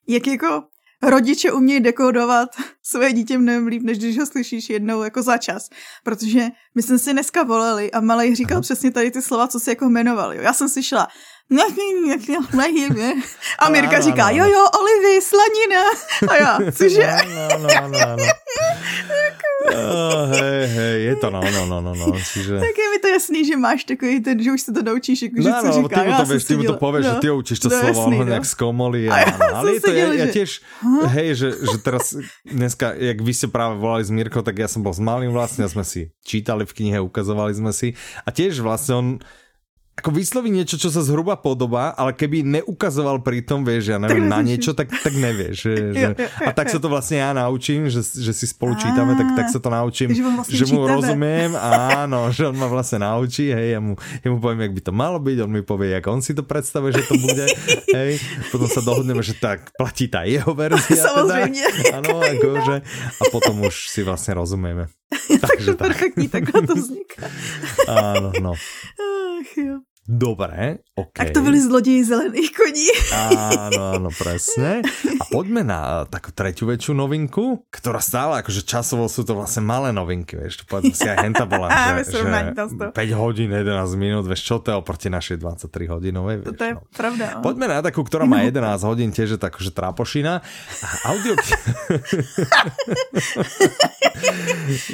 jak 0.09 0.27
jako 0.27 0.63
rodiče 1.11 1.53
umějí 1.53 1.81
dekodovat 1.81 2.49
svoje 2.83 3.13
dítě 3.13 3.39
mnohem 3.39 3.67
líp, 3.67 3.83
než 3.83 3.99
když 3.99 4.19
ho 4.19 4.27
slyšíš 4.27 4.71
jednou 4.71 5.03
jako 5.03 5.23
za 5.23 5.39
čas. 5.39 5.69
Protože 6.03 6.47
my 6.75 6.83
jsme 6.83 6.99
si 6.99 7.13
dneska 7.13 7.43
volali 7.43 7.93
a 7.93 8.01
malej 8.01 8.35
říkal 8.35 8.57
Aha. 8.57 8.63
přesně 8.63 8.91
tady 8.91 9.11
ty 9.11 9.23
slova, 9.23 9.49
co 9.49 9.61
si 9.61 9.71
jako 9.71 9.89
jmenoval. 9.89 10.35
Jo. 10.35 10.43
Já 10.43 10.53
jsem 10.53 10.69
slyšela 10.69 11.09
a 13.59 13.69
Mirka 13.71 14.01
říká, 14.01 14.31
jo, 14.31 14.45
jo, 14.45 14.67
olivy, 14.81 15.21
slanina. 15.23 15.85
A 16.29 16.37
já, 16.37 16.73
cože? 16.73 17.17
Oh, 19.65 20.29
hej, 20.31 20.67
hej, 20.69 20.97
je 21.03 21.15
to 21.17 21.31
no, 21.31 21.41
no, 21.41 21.63
no, 21.67 21.81
no, 21.81 21.93
no, 21.95 22.07
čiže... 22.13 22.61
Tak 22.61 22.75
je 22.75 22.87
mi 22.87 22.99
to 23.01 23.09
jasný, 23.09 23.41
že 23.43 23.57
máš 23.57 23.85
takový 23.85 24.21
ten, 24.21 24.37
že 24.37 24.53
už 24.53 24.61
si 24.61 24.71
to 24.73 24.83
naučíš, 24.83 25.23
jako, 25.23 25.37
že 25.41 25.49
No, 25.49 25.57
co 25.57 25.67
no, 25.67 25.73
říká. 25.73 25.97
ty 25.97 26.07
mu 26.07 26.13
to 26.13 26.19
jsem 26.19 26.29
vieš, 26.29 26.45
ty 26.45 26.55
mu 26.57 26.65
to 26.65 26.75
povieš, 26.77 27.05
že 27.07 27.13
no. 27.13 27.21
ty 27.21 27.27
ho 27.29 27.37
učíš 27.37 27.59
to 27.59 27.69
No, 27.69 27.77
slovo, 27.81 27.89
on 27.89 27.97
jasný, 28.05 28.17
ho 28.19 28.25
no. 28.25 28.31
nejak 28.31 28.47
skomolí. 28.47 29.03
A 29.09 29.15
A, 29.15 29.19
ja 29.19 29.27
som 29.33 29.57
ale 29.57 29.69
je 29.73 29.81
to, 29.81 29.89
ja, 29.89 29.95
sedela, 29.95 30.13
ja 30.15 30.27
že- 30.27 30.33
tiež, 30.33 30.51
hej, 31.09 31.29
že, 31.35 31.49
že 31.57 31.77
teraz 31.81 32.05
dneska, 32.45 32.87
jak 32.93 33.19
vy 33.19 33.33
ste 33.33 33.47
práve 33.49 33.75
volali 33.77 34.05
s 34.05 34.11
Mirkou, 34.13 34.43
tak 34.43 34.57
ja 34.59 34.69
som 34.69 34.85
bol 34.85 34.93
s 34.93 35.01
malým 35.01 35.33
vlastne 35.33 35.65
a 35.65 35.69
sme 35.69 35.83
si 35.83 36.13
čítali 36.21 36.69
v 36.69 36.73
knihe, 36.75 36.99
ukazovali 37.01 37.57
sme 37.57 37.73
si 37.73 37.97
a 38.21 38.29
tiež 38.29 38.61
vlastne 38.61 38.93
on 38.95 39.07
ako 39.95 40.11
vysloví 40.11 40.51
niečo, 40.51 40.75
čo 40.75 40.91
sa 40.91 41.07
zhruba 41.07 41.39
podobá, 41.39 41.95
ale 41.95 42.19
keby 42.19 42.43
neukazoval 42.43 43.23
pri 43.23 43.47
tom, 43.47 43.63
vieš, 43.63 43.95
ja 43.95 43.99
neviem, 44.03 44.27
na 44.27 44.43
niečo, 44.43 44.75
tak, 44.75 44.91
tak 44.91 45.15
nevieš. 45.15 45.55
Že, 45.55 45.75
že, 46.03 46.09
a 46.43 46.51
tak 46.51 46.67
sa 46.67 46.83
to 46.83 46.91
vlastne 46.91 47.23
ja 47.23 47.31
naučím, 47.31 47.87
že, 47.87 48.03
že 48.03 48.35
si 48.35 48.51
spolu 48.51 48.75
čítame, 48.75 49.15
tak, 49.15 49.39
tak 49.39 49.47
sa 49.55 49.63
to 49.63 49.71
naučím, 49.71 50.11
Takže 50.11 50.27
on 50.27 50.35
vlastne 50.35 50.55
že 50.59 50.67
mu 50.67 50.83
čítame. 50.83 50.93
rozumiem, 50.99 51.51
áno, 51.95 52.27
že 52.35 52.51
on 52.51 52.57
ma 52.59 52.67
vlastne 52.67 53.07
naučí, 53.07 53.55
hej, 53.55 53.79
ja 53.79 53.81
mu, 53.81 53.95
ja 53.95 54.29
mu 54.35 54.43
poviem, 54.43 54.67
jak 54.67 54.73
by 54.75 54.83
to 54.83 54.93
malo 54.93 55.19
byť, 55.23 55.37
on 55.47 55.51
mi 55.55 55.63
povie, 55.63 55.95
jak 55.95 56.05
on 56.11 56.19
si 56.19 56.35
to 56.35 56.43
predstavuje, 56.43 56.91
že 56.91 57.05
to 57.07 57.15
bude, 57.15 57.45
hej, 57.99 58.19
potom 58.51 58.67
sa 58.67 58.83
dohodneme, 58.83 59.23
že 59.23 59.39
tak 59.39 59.71
platí 59.79 60.11
tá 60.11 60.27
jeho 60.27 60.51
verzia. 60.59 61.07
Samozrejme. 61.07 61.55
Teda, 61.55 62.03
áno, 62.03 62.19
akože, 62.19 62.77
a 63.15 63.23
potom 63.31 63.63
už 63.63 63.95
si 63.95 64.03
vlastne 64.03 64.35
rozumieme. 64.35 64.91
Takže 65.15 65.79
tak, 65.79 65.95
Perfektní, 65.95 66.27
takhle 66.27 66.67
to 66.67 66.75
vzniká. 66.75 67.31
áno, 67.87 68.35
no. 68.43 68.53
Jo. 69.57 69.81
Dobre, 70.05 70.85
OK. 71.01 71.17
Tak 71.17 71.31
to 71.31 71.41
byli 71.41 71.61
zloději 71.61 72.05
zelených 72.05 72.53
koní. 72.53 72.89
Áno, 73.09 73.97
áno, 73.97 74.09
presne. 74.13 74.85
A 75.17 75.25
poďme 75.33 75.65
na 75.65 76.05
takú 76.05 76.29
tretiu 76.29 76.69
väčšiu 76.69 76.93
novinku, 76.93 77.65
ktorá 77.73 78.05
stále, 78.05 78.45
akože 78.45 78.69
časovo 78.69 79.09
sú 79.09 79.25
to 79.25 79.33
vlastne 79.33 79.65
malé 79.65 79.97
novinky, 79.97 80.37
vieš, 80.37 80.61
to 80.61 80.65
povedzme 80.69 80.93
si 80.93 81.09
aj 81.09 81.25
henta 81.25 81.49
bola, 81.49 81.73
že, 81.97 82.05
že 82.05 82.21
srovnání 82.21 82.53
tam 82.53 82.69
s 82.69 82.77
to. 82.77 82.93
5 82.93 83.01
hodín, 83.17 83.49
11 83.49 83.65
minút, 83.97 84.29
vieš, 84.29 84.45
čo 84.45 84.61
to 84.61 84.71
je 84.71 84.77
oproti 84.77 85.09
našej 85.09 85.41
23 85.41 85.73
hodinovej, 85.73 86.37
vieš, 86.45 86.53
To 86.53 86.65
je 86.69 86.75
no. 86.77 86.85
pravda. 86.93 87.41
no. 87.41 87.43
Poďme 87.49 87.67
na 87.73 87.81
takú, 87.81 88.05
ktorá 88.05 88.29
má 88.29 88.45
11 88.45 88.61
hodín, 88.85 89.09
tiež 89.09 89.35
je 89.35 89.41
tak, 89.41 89.57
že 89.57 89.73
trápošina. 89.73 90.45
A 90.85 91.17
audio... 91.17 91.33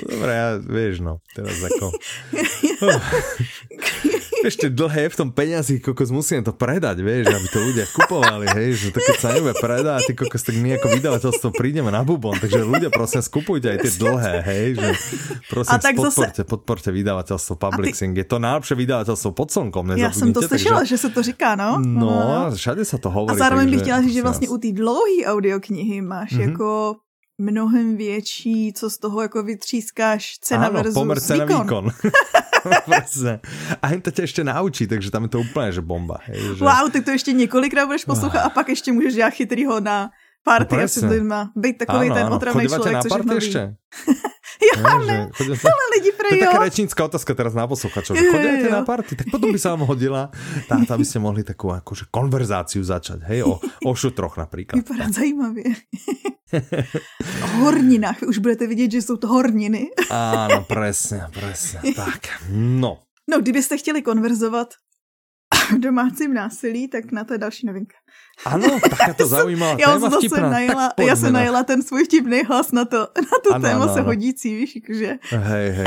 Dobre, 0.06 0.32
ja, 0.38 0.48
vieš, 0.62 1.02
no, 1.02 1.18
teraz 1.34 1.58
ako... 1.66 1.98
Vieš, 4.40 4.56
tie 4.56 4.70
dlhé 4.70 5.04
v 5.06 5.16
tom 5.16 5.28
peňazí, 5.30 5.78
kokos, 5.78 6.08
musíme 6.08 6.40
to 6.40 6.52
predať, 6.52 6.96
vieš, 6.98 7.28
aby 7.28 7.46
to 7.46 7.58
ľudia 7.60 7.84
kupovali, 7.86 8.46
hej, 8.50 8.68
že 8.72 8.86
to 8.88 8.98
keď 8.98 9.16
sa 9.16 9.28
nebude 9.30 9.52
predať, 9.54 10.00
ty 10.02 10.12
kokos, 10.14 10.40
tak 10.40 10.54
my 10.54 10.74
ako 10.74 10.86
vydavateľstvo 10.90 11.48
prídeme 11.52 11.88
na 11.88 12.00
bubon, 12.00 12.34
takže 12.34 12.62
ľudia 12.62 12.88
prosím, 12.88 13.20
skupujte 13.20 13.68
aj 13.68 13.78
tie 13.78 13.92
dlhé, 13.98 14.34
hej, 14.42 14.66
že 14.74 14.88
prosím, 15.46 15.72
A 15.72 15.76
tak 15.78 15.94
zase- 15.94 16.02
podporte, 16.02 16.40
podporte 16.44 16.88
vydavateľstvo 16.90 17.54
Publixing, 17.54 18.12
je 18.12 18.24
to 18.24 18.36
najlepšie 18.38 18.74
vydavateľstvo 18.76 19.30
pod 19.30 19.48
slnkom, 19.50 19.84
Já 19.92 20.10
jsem 20.10 20.32
to 20.32 20.40
slyšela, 20.42 20.84
že 20.84 20.98
se 20.98 21.08
to 21.10 21.20
říká, 21.22 21.54
no. 21.54 21.76
No, 21.78 22.48
všade 22.56 22.84
sa 22.84 22.96
to 22.96 23.08
A 23.08 23.12
hovorí. 23.12 23.36
zároveň 23.36 23.66
bych 23.66 23.74
takže, 23.74 23.84
chtěla 23.84 24.00
říct, 24.02 24.14
že 24.14 24.22
vlastně 24.22 24.48
u 24.48 24.56
té 24.58 24.72
dlouhé 24.72 25.18
audioknihy 25.26 26.00
máš 26.00 26.32
Mhm. 26.32 26.40
jako 26.40 26.96
mnohem 27.40 27.96
větší, 27.96 28.72
co 28.72 28.90
z 28.90 28.98
toho 28.98 29.22
jako 29.22 29.42
vytřískáš 29.42 30.38
cena 30.44 30.68
Áno, 30.68 30.72
versus 30.76 30.94
pomer 30.94 31.20
cena 31.20 31.44
výkon. 31.44 31.62
výkon. 31.62 31.84
Presne. 32.84 33.40
A 33.82 33.86
hen 33.86 34.00
to 34.00 34.10
tě 34.10 34.22
ještě 34.22 34.44
naučí, 34.44 34.86
takže 34.86 35.10
tam 35.10 35.22
je 35.22 35.28
to 35.28 35.40
úplně, 35.40 35.72
že 35.72 35.80
bomba. 35.80 36.20
Hej, 36.28 36.40
že... 36.60 36.64
Wow, 36.64 36.90
tak 36.92 37.04
to 37.04 37.10
ještě 37.10 37.32
několikrát 37.32 37.86
budeš 37.86 38.04
poslouchat 38.04 38.40
a 38.44 38.50
pak 38.50 38.68
ještě 38.68 38.92
můžeš 38.92 39.14
dělat 39.14 39.30
chytrýho 39.30 39.80
na 39.80 40.10
party 40.44 40.74
No 40.74 40.76
a 40.76 40.80
presne. 40.80 41.08
lidma. 41.08 41.52
Být 41.56 41.78
takový 41.78 42.10
ten 42.10 42.26
otravný 42.32 42.66
člověk, 42.68 42.94
na 42.94 43.02
což 43.02 43.08
party 43.12 43.36
ešte? 43.36 43.60
Já 44.60 44.98
Ne, 44.98 45.06
ne, 45.06 45.30
že 45.40 45.52
ale 45.64 45.84
lidi 45.96 46.12
To 46.12 46.34
je 46.34 46.40
jo. 46.40 46.46
taká 46.46 46.58
rečnícká 46.64 47.00
otázka 47.04 47.32
teraz 47.34 47.54
na 47.56 47.64
posluchačov. 47.66 48.12
Jo, 48.16 48.22
jo, 48.24 48.32
Chodíte 48.32 48.68
jo. 48.68 48.72
na 48.72 48.82
party? 48.84 49.16
Tak 49.16 49.26
potom 49.32 49.48
by 49.52 49.58
sa 49.58 49.72
vám 49.72 49.88
hodila 49.88 50.28
táto, 50.68 50.90
aby 50.94 51.04
ste 51.04 51.16
mohli 51.16 51.40
takú 51.42 51.72
akože 51.72 52.12
konverzáciu 52.12 52.84
začať. 52.84 53.24
Hej, 53.24 53.48
o, 53.48 53.56
o 53.60 53.90
šutroch 53.96 54.36
napríklad. 54.36 54.84
Vypadá 54.84 55.08
zajímavě. 55.08 55.64
horninách. 57.60 58.16
Už 58.28 58.38
budete 58.38 58.66
vidět, 58.66 58.90
že 58.90 59.02
jsou 59.02 59.16
to 59.16 59.26
horniny. 59.28 59.86
Áno, 60.10 60.64
presne, 60.68 61.26
presne. 61.32 61.80
Tak, 61.96 62.28
no. 62.54 63.02
No, 63.30 63.38
kdybyste 63.40 63.76
chtěli 63.78 64.02
konverzovat 64.02 64.74
v 65.70 65.78
domácím 65.86 66.34
násilí, 66.34 66.88
tak 66.88 67.12
na 67.12 67.24
to 67.24 67.32
je 67.34 67.38
další 67.38 67.66
novinka. 67.66 67.94
Áno, 68.44 68.80
takáto 68.80 69.26
zaujímavá 69.26 69.76
Já 69.80 69.86
téma 69.86 70.00
jsem 70.00 70.10
zase 70.10 70.16
vtipná. 70.28 70.50
najela, 70.50 70.88
tak 70.96 71.06
já 71.06 71.16
jsem 71.16 71.32
na- 71.32 71.38
najela 71.38 71.62
ten 71.64 71.82
svůj 71.82 72.04
vtipný 72.04 72.40
hlas 72.48 72.72
na 72.72 72.84
to, 72.84 72.96
na 72.98 73.36
to 73.44 73.54
Ano, 73.54 73.62
téma 73.68 73.84
ano, 73.84 73.92
se 73.94 74.00
ano. 74.00 74.08
hodící, 74.08 74.54
víš, 74.56 74.78
že 74.88 75.18
Hej, 75.30 75.70
hej. 75.70 75.86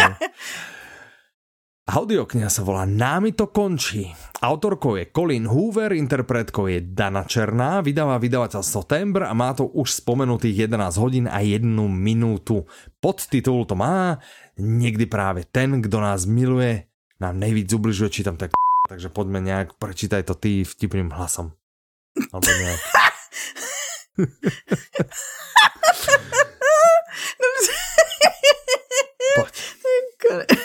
Audiokniha 1.83 2.47
sa 2.47 2.63
volá 2.63 2.87
Námi 2.87 3.35
to 3.35 3.51
končí. 3.51 4.07
Autorkou 4.39 4.95
je 4.95 5.11
Colin 5.11 5.43
Hoover, 5.43 5.91
interpretkou 5.91 6.71
je 6.71 6.79
Dana 6.79 7.27
Černá, 7.27 7.83
vydáva 7.83 8.15
vydavateľstvo 8.23 8.87
Tembr 8.87 9.27
a 9.27 9.35
má 9.35 9.51
to 9.51 9.67
už 9.67 9.99
spomenutých 9.99 10.71
11 10.71 10.79
hodín 11.03 11.27
a 11.27 11.43
1 11.43 11.59
minútu. 11.91 12.63
Podtitul 13.03 13.67
to 13.67 13.75
má 13.75 14.15
Niekdy 14.55 15.11
práve 15.11 15.43
ten, 15.43 15.83
kdo 15.83 15.99
nás 15.99 16.23
miluje, 16.23 16.87
nám 17.19 17.35
nejvíc 17.35 17.67
ubližuje, 17.75 18.23
čítam 18.23 18.39
tak 18.39 18.55
takže 18.87 19.11
poďme 19.11 19.43
nejak, 19.43 19.75
prečítaj 19.75 20.23
to 20.23 20.39
ty 20.39 20.63
vtipným 20.63 21.11
hlasom. 21.11 21.51
Alebo 22.31 22.47
nejak. 22.47 22.79
Poď. 29.35 30.62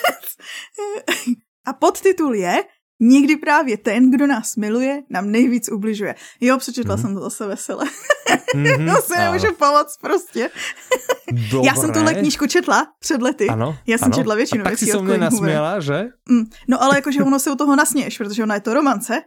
A 1.67 1.73
podtitul 1.73 2.35
je 2.35 2.63
Někdy 3.01 3.35
právě 3.37 3.77
ten, 3.77 4.11
kdo 4.11 4.27
nás 4.27 4.55
miluje, 4.55 5.03
nám 5.09 5.31
nejvíc 5.31 5.69
ubližuje. 5.71 6.15
Jo, 6.41 6.57
přečetla 6.57 6.95
Mhm. 6.95 7.01
jsem 7.03 7.13
to 7.15 7.21
zase 7.21 7.47
vesele. 7.47 7.85
Mhm, 8.55 8.85
to 8.95 9.01
si 9.01 9.17
nemůžu 9.19 9.55
pomoct 9.55 9.97
prostě. 10.01 10.49
Dobre. 11.51 11.67
Já 11.67 11.75
jsem 11.75 11.93
tuhle 11.93 12.13
knížku 12.13 12.47
četla 12.47 12.87
před 12.99 13.21
lety. 13.21 13.47
Ano, 13.47 13.77
Já 13.87 13.97
jsem 13.97 14.05
ano. 14.05 14.15
četla 14.15 14.35
většinu 14.35 14.61
A 14.61 14.63
tak 14.69 14.79
si 14.79 14.85
věcí 14.85 14.97
se 14.99 15.03
mě 15.03 15.17
nasměla, 15.17 15.79
že? 15.79 16.07
Mm, 16.29 16.43
no 16.67 16.83
ale 16.83 16.95
jakože 16.97 17.23
ono 17.23 17.39
se 17.39 17.51
u 17.51 17.55
toho 17.55 17.75
nasměješ, 17.75 18.17
protože 18.17 18.43
ona 18.43 18.55
je 18.55 18.61
to 18.61 18.73
romance, 18.73 19.21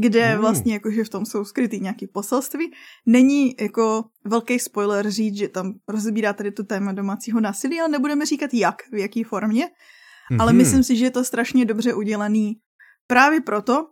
kde 0.00 0.34
Mm. 0.34 0.40
vlastně 0.40 0.72
jakože 0.74 1.04
v 1.04 1.08
tom 1.08 1.26
jsou 1.26 1.44
skrytý 1.44 1.80
nějaký 1.80 2.06
poselství. 2.06 2.72
Není 3.06 3.54
jako 3.60 4.04
velký 4.24 4.58
spoiler 4.58 5.10
říct, 5.10 5.36
že 5.36 5.48
tam 5.48 5.72
rozbírá 5.88 6.32
tady 6.32 6.52
to 6.52 6.64
téma 6.64 6.92
domácího 6.92 7.40
násilí, 7.40 7.80
ale 7.80 7.88
nebudeme 7.88 8.26
říkat 8.26 8.54
jak, 8.54 8.76
v 8.92 8.98
jaký 8.98 9.24
formě. 9.24 9.68
Ale 10.40 10.52
Mhm. 10.52 10.58
myslím 10.58 10.82
si, 10.82 10.96
že 10.96 11.04
je 11.04 11.10
to 11.10 11.24
strašně 11.24 11.64
dobře 11.64 11.94
udělaný 11.94 12.52
právě 13.06 13.40
proto, 13.40 13.86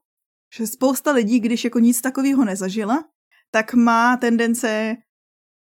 že 0.58 0.66
spousta 0.66 1.12
lidí, 1.12 1.40
když 1.40 1.64
jako 1.64 1.78
nic 1.78 2.00
takového 2.00 2.44
nezažila, 2.44 3.04
tak 3.50 3.74
má 3.74 4.16
tendence 4.16 4.96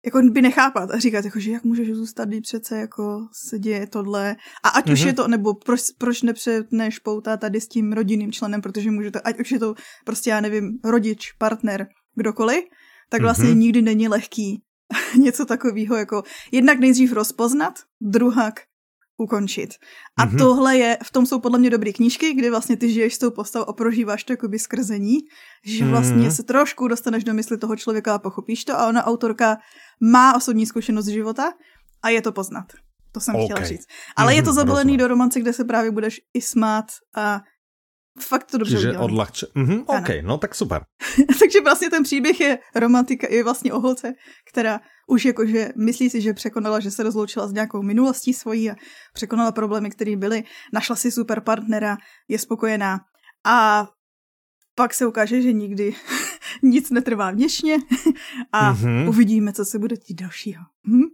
jako 0.06 0.22
by 0.22 0.42
nechápat 0.42 0.92
a 0.92 1.00
říkat, 1.00 1.26
jako, 1.26 1.40
že 1.40 1.52
jak 1.52 1.64
můžeš 1.64 1.90
zůstat, 1.94 2.28
když 2.28 2.42
přece 2.42 2.78
jako 2.78 3.20
se 3.48 3.60
děje 3.60 3.88
tohle. 3.88 4.36
A 4.64 4.70
ať 4.70 4.86
mm-hmm. 4.86 4.94
už 4.94 5.00
Mhm. 5.00 5.08
je 5.08 5.14
to, 5.14 5.28
nebo 5.28 5.54
proč, 5.54 5.82
proč 5.98 6.22
nepřetneš 6.22 7.00
pouta 7.00 7.38
tady 7.38 7.62
s 7.62 7.68
tím 7.68 7.94
rodinným 7.94 8.32
členem, 8.32 8.62
protože 8.62 8.92
může 8.92 9.12
to, 9.12 9.28
ať 9.28 9.40
už 9.40 9.52
je 9.52 9.60
to 9.60 9.76
prostě, 10.06 10.30
já 10.30 10.42
nevím, 10.42 10.80
rodič, 10.84 11.32
partner, 11.32 11.88
kdokoliv, 12.16 12.64
tak 13.10 13.22
vlastně 13.22 13.46
Mhm. 13.46 13.54
mm-hmm. 13.54 13.60
nikdy 13.60 13.82
není 13.82 14.08
lehký 14.08 14.62
něco 15.18 15.46
takového, 15.46 15.96
jako 15.96 16.24
jednak 16.52 16.80
nejdřív 16.80 17.12
rozpoznat, 17.14 17.74
druhak 18.02 18.54
ukončit. 19.18 19.70
A 20.18 20.26
mm-hmm. 20.26 20.38
tohle 20.38 20.78
je, 20.78 20.98
v 21.04 21.12
tom 21.12 21.26
jsou 21.26 21.40
podle 21.40 21.60
mě 21.60 21.70
dobré 21.70 21.94
knížky, 21.94 22.34
kdy 22.34 22.50
vlastně 22.50 22.78
ty 22.78 22.92
žiješ 22.92 23.14
s 23.14 23.18
tou 23.18 23.32
postavou 23.32 23.70
a 23.70 23.74
prožíváš 23.74 24.24
to 24.24 24.34
jakoby 24.34 24.60
skrzení, 24.60 25.18
že 25.66 25.84
mhm. 25.84 25.92
vlastně 25.92 26.28
mm-hmm. 26.28 26.36
se 26.36 26.44
trošku 26.44 26.88
dostaneš 26.88 27.24
do 27.24 27.34
mysli 27.34 27.58
toho 27.58 27.76
člověka 27.76 28.16
a 28.16 28.20
pochopíš 28.20 28.66
to 28.66 28.80
a 28.80 28.88
ona 28.88 29.06
autorka 29.06 29.58
má 30.02 30.36
osobní 30.36 30.66
zkušenost 30.66 31.06
z 31.06 31.10
života 31.10 31.54
a 32.04 32.10
je 32.10 32.22
to 32.22 32.32
poznat. 32.32 32.66
To 33.12 33.20
jsem 33.20 33.36
okay. 33.36 33.46
chtěla 33.46 33.64
říct. 33.64 33.86
Ale 34.16 34.32
mm-hmm, 34.32 34.36
je 34.36 34.44
to 34.44 34.50
mhm, 34.50 34.56
zabalený 34.56 34.98
do 34.98 35.08
romance, 35.08 35.40
kde 35.40 35.54
se 35.54 35.66
právě 35.66 35.92
budeš 35.92 36.22
i 36.34 36.42
smát 36.42 36.86
a 37.16 37.42
fakt 38.20 38.52
to 38.52 38.58
dobře 38.58 38.76
Čiže 38.76 38.98
odlahče. 38.98 39.46
Mm-hmm, 39.56 39.84
OK, 39.88 40.10
no 40.22 40.38
tak 40.38 40.56
super. 40.56 40.82
Takže 41.40 41.62
vlastně 41.64 41.90
ten 41.90 42.04
příběh 42.04 42.40
je 42.40 42.60
romantika, 42.76 43.28
je 43.30 43.44
vlastně 43.44 43.74
o 43.74 43.80
holce, 43.80 44.14
která 44.50 44.80
už 45.08 45.26
jakože 45.26 45.70
myslí 45.78 46.10
si, 46.10 46.22
že 46.22 46.34
překonala, 46.34 46.80
že 46.80 46.92
se 46.92 47.04
rozloučila 47.04 47.48
s 47.48 47.54
nějakou 47.54 47.82
minulostí 47.82 48.34
svojí 48.34 48.72
a 48.72 48.76
překonala 49.14 49.52
problémy, 49.52 49.90
které 49.90 50.16
byly, 50.16 50.44
našla 50.74 50.96
si 50.96 51.12
super 51.12 51.42
partnera, 51.42 51.98
je 52.28 52.40
spokojená 52.40 53.00
a 53.46 53.88
pak 54.76 54.94
se 54.94 55.06
ukáže, 55.06 55.42
že 55.42 55.54
nikdy 55.54 55.96
nic 56.64 56.90
netrvá 56.90 57.32
věčně 57.32 57.78
a 58.52 58.74
mm-hmm. 58.74 59.10
uvidíme, 59.10 59.54
co 59.54 59.66
se 59.66 59.80
bude 59.80 59.96
dít 60.08 60.22
dalšího. 60.22 60.64
Hm? 60.88 61.08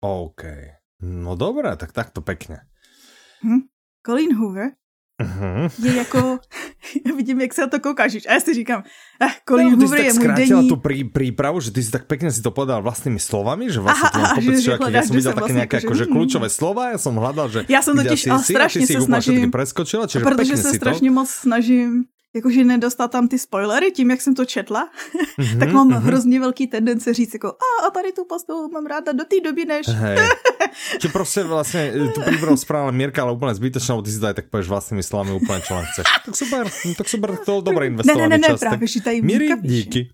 OK. 0.00 0.42
No 1.00 1.36
dobré, 1.36 1.76
tak 1.76 1.92
tak 1.92 2.10
to 2.10 2.20
pěkně. 2.20 2.56
Hm? 3.44 3.60
Colleen 4.06 4.36
Hoover 4.36 4.70
Uh-huh. 5.16 5.70
Je 5.82 5.96
jako, 5.96 6.18
já 7.06 7.16
vidím, 7.16 7.40
jak 7.40 7.54
se 7.54 7.60
na 7.60 7.66
to 7.66 7.80
koukáš. 7.80 8.14
A 8.28 8.32
já 8.32 8.40
si 8.40 8.54
říkám, 8.54 8.82
eh, 9.22 9.28
Colin 9.48 9.70
no, 9.70 9.76
Hoover 9.76 10.00
je 10.00 10.12
můj 10.12 10.28
denní... 10.28 10.68
tu 10.68 10.76
prí, 10.76 11.04
prípravu, 11.04 11.60
že 11.60 11.70
ty 11.70 11.82
si 11.82 11.90
tak 11.90 12.04
pekne 12.04 12.28
si 12.28 12.44
to 12.44 12.52
povedal 12.52 12.84
vlastnými 12.84 13.16
slovami, 13.16 13.72
že 13.72 13.80
vlastne 13.80 14.12
aha, 14.12 14.36
aha, 14.36 14.40
že, 14.44 14.60
že 14.60 14.70
ja 14.76 15.02
som 15.02 15.16
videl 15.16 15.32
také 15.32 15.40
vlastně 15.40 15.60
nejaké 15.64 15.76
akože 15.80 16.04
kľúčové 16.12 16.48
slova, 16.52 16.92
ja 16.92 16.98
som 17.00 17.16
hľadal, 17.16 17.48
že... 17.48 17.64
Já 17.68 17.80
jsem 17.82 17.96
totiž, 17.96 18.26
ale 18.26 18.42
strašně 18.44 18.86
se 18.86 19.00
snažím, 19.00 19.50
preskočila, 19.50 20.06
protože 20.06 20.56
se 20.56 20.70
strašně 20.74 21.10
moc 21.10 21.30
snažím 21.30 22.04
jakože 22.36 22.64
nedostat 22.64 23.10
tam 23.10 23.28
ty 23.28 23.38
spoilery 23.38 23.90
tím, 23.90 24.10
jak 24.10 24.20
jsem 24.20 24.34
to 24.34 24.44
četla, 24.44 24.88
mm-hmm, 25.38 25.58
tak 25.60 25.72
mám 25.72 25.88
mm-hmm. 25.88 26.00
hrozně 26.00 26.40
velký 26.40 26.66
tendence 26.66 27.14
říct 27.14 27.34
jako 27.34 27.48
a, 27.48 27.86
a 27.86 27.90
tady 27.90 28.12
tu 28.12 28.24
postavu 28.24 28.68
mám 28.68 28.86
ráda 28.86 29.12
do 29.12 29.24
té 29.24 29.36
doby, 29.44 29.64
než... 29.64 29.88
Hej. 29.88 30.18
Či 30.98 31.08
prostě 31.08 31.42
vlastně 31.42 31.92
eh, 31.94 32.08
tu 32.08 32.20
prípravu 32.22 32.56
správila 32.56 32.90
Mirka, 32.90 33.22
ale 33.22 33.32
úplně 33.32 33.54
zbytečná, 33.54 34.02
ty 34.02 34.10
si 34.10 34.20
tady 34.20 34.34
tak 34.34 34.50
pověš 34.50 34.68
vlastnými 34.68 35.02
slovami 35.02 35.32
úplně 35.32 35.60
čo 35.60 35.74
len 35.74 35.84
chceš. 35.92 36.06
Tak 36.26 36.36
super, 36.36 36.70
no, 36.84 36.94
tak 36.94 37.08
super, 37.08 37.36
to 37.36 37.60
dobré 37.60 37.86
investovaný 37.86 38.28
ne, 38.28 38.28
ne, 38.28 38.38
ne, 38.38 38.48
čas. 38.48 38.60
Ne, 38.60 38.68
právě, 38.68 38.88
že 38.88 39.02
tady 39.02 39.22
Míry, 39.22 39.48
díky. 39.62 40.08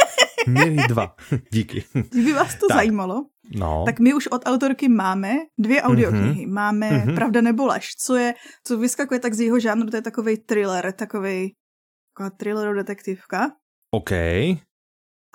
Míry 0.46 0.76
dva, 0.88 1.14
díky. 1.50 1.84
Kdyby 2.10 2.32
vás 2.32 2.54
to 2.54 2.68
tak. 2.68 2.76
zajímalo, 2.76 3.24
No. 3.54 3.82
Tak 3.86 4.00
my 4.00 4.14
už 4.14 4.26
od 4.26 4.42
autorky 4.44 4.88
máme 4.88 5.34
dvě 5.58 5.82
audioknihy. 5.82 6.46
Mm-hmm. 6.46 6.52
Máme 6.52 6.90
mm-hmm. 6.90 7.14
Pravda 7.14 7.40
nebo 7.40 7.66
lež, 7.66 7.94
co 7.96 8.16
je, 8.16 8.34
co 8.64 8.78
vyskakuje 8.78 9.20
tak 9.20 9.34
z 9.34 9.40
jeho 9.40 9.60
žánru, 9.60 9.90
to 9.90 9.96
je 9.96 10.02
takový 10.02 10.36
thriller, 10.36 10.92
takový 10.92 11.54
taková 12.18 12.30
thriller 12.30 12.74
detektivka. 12.74 13.50
OK. 13.90 14.12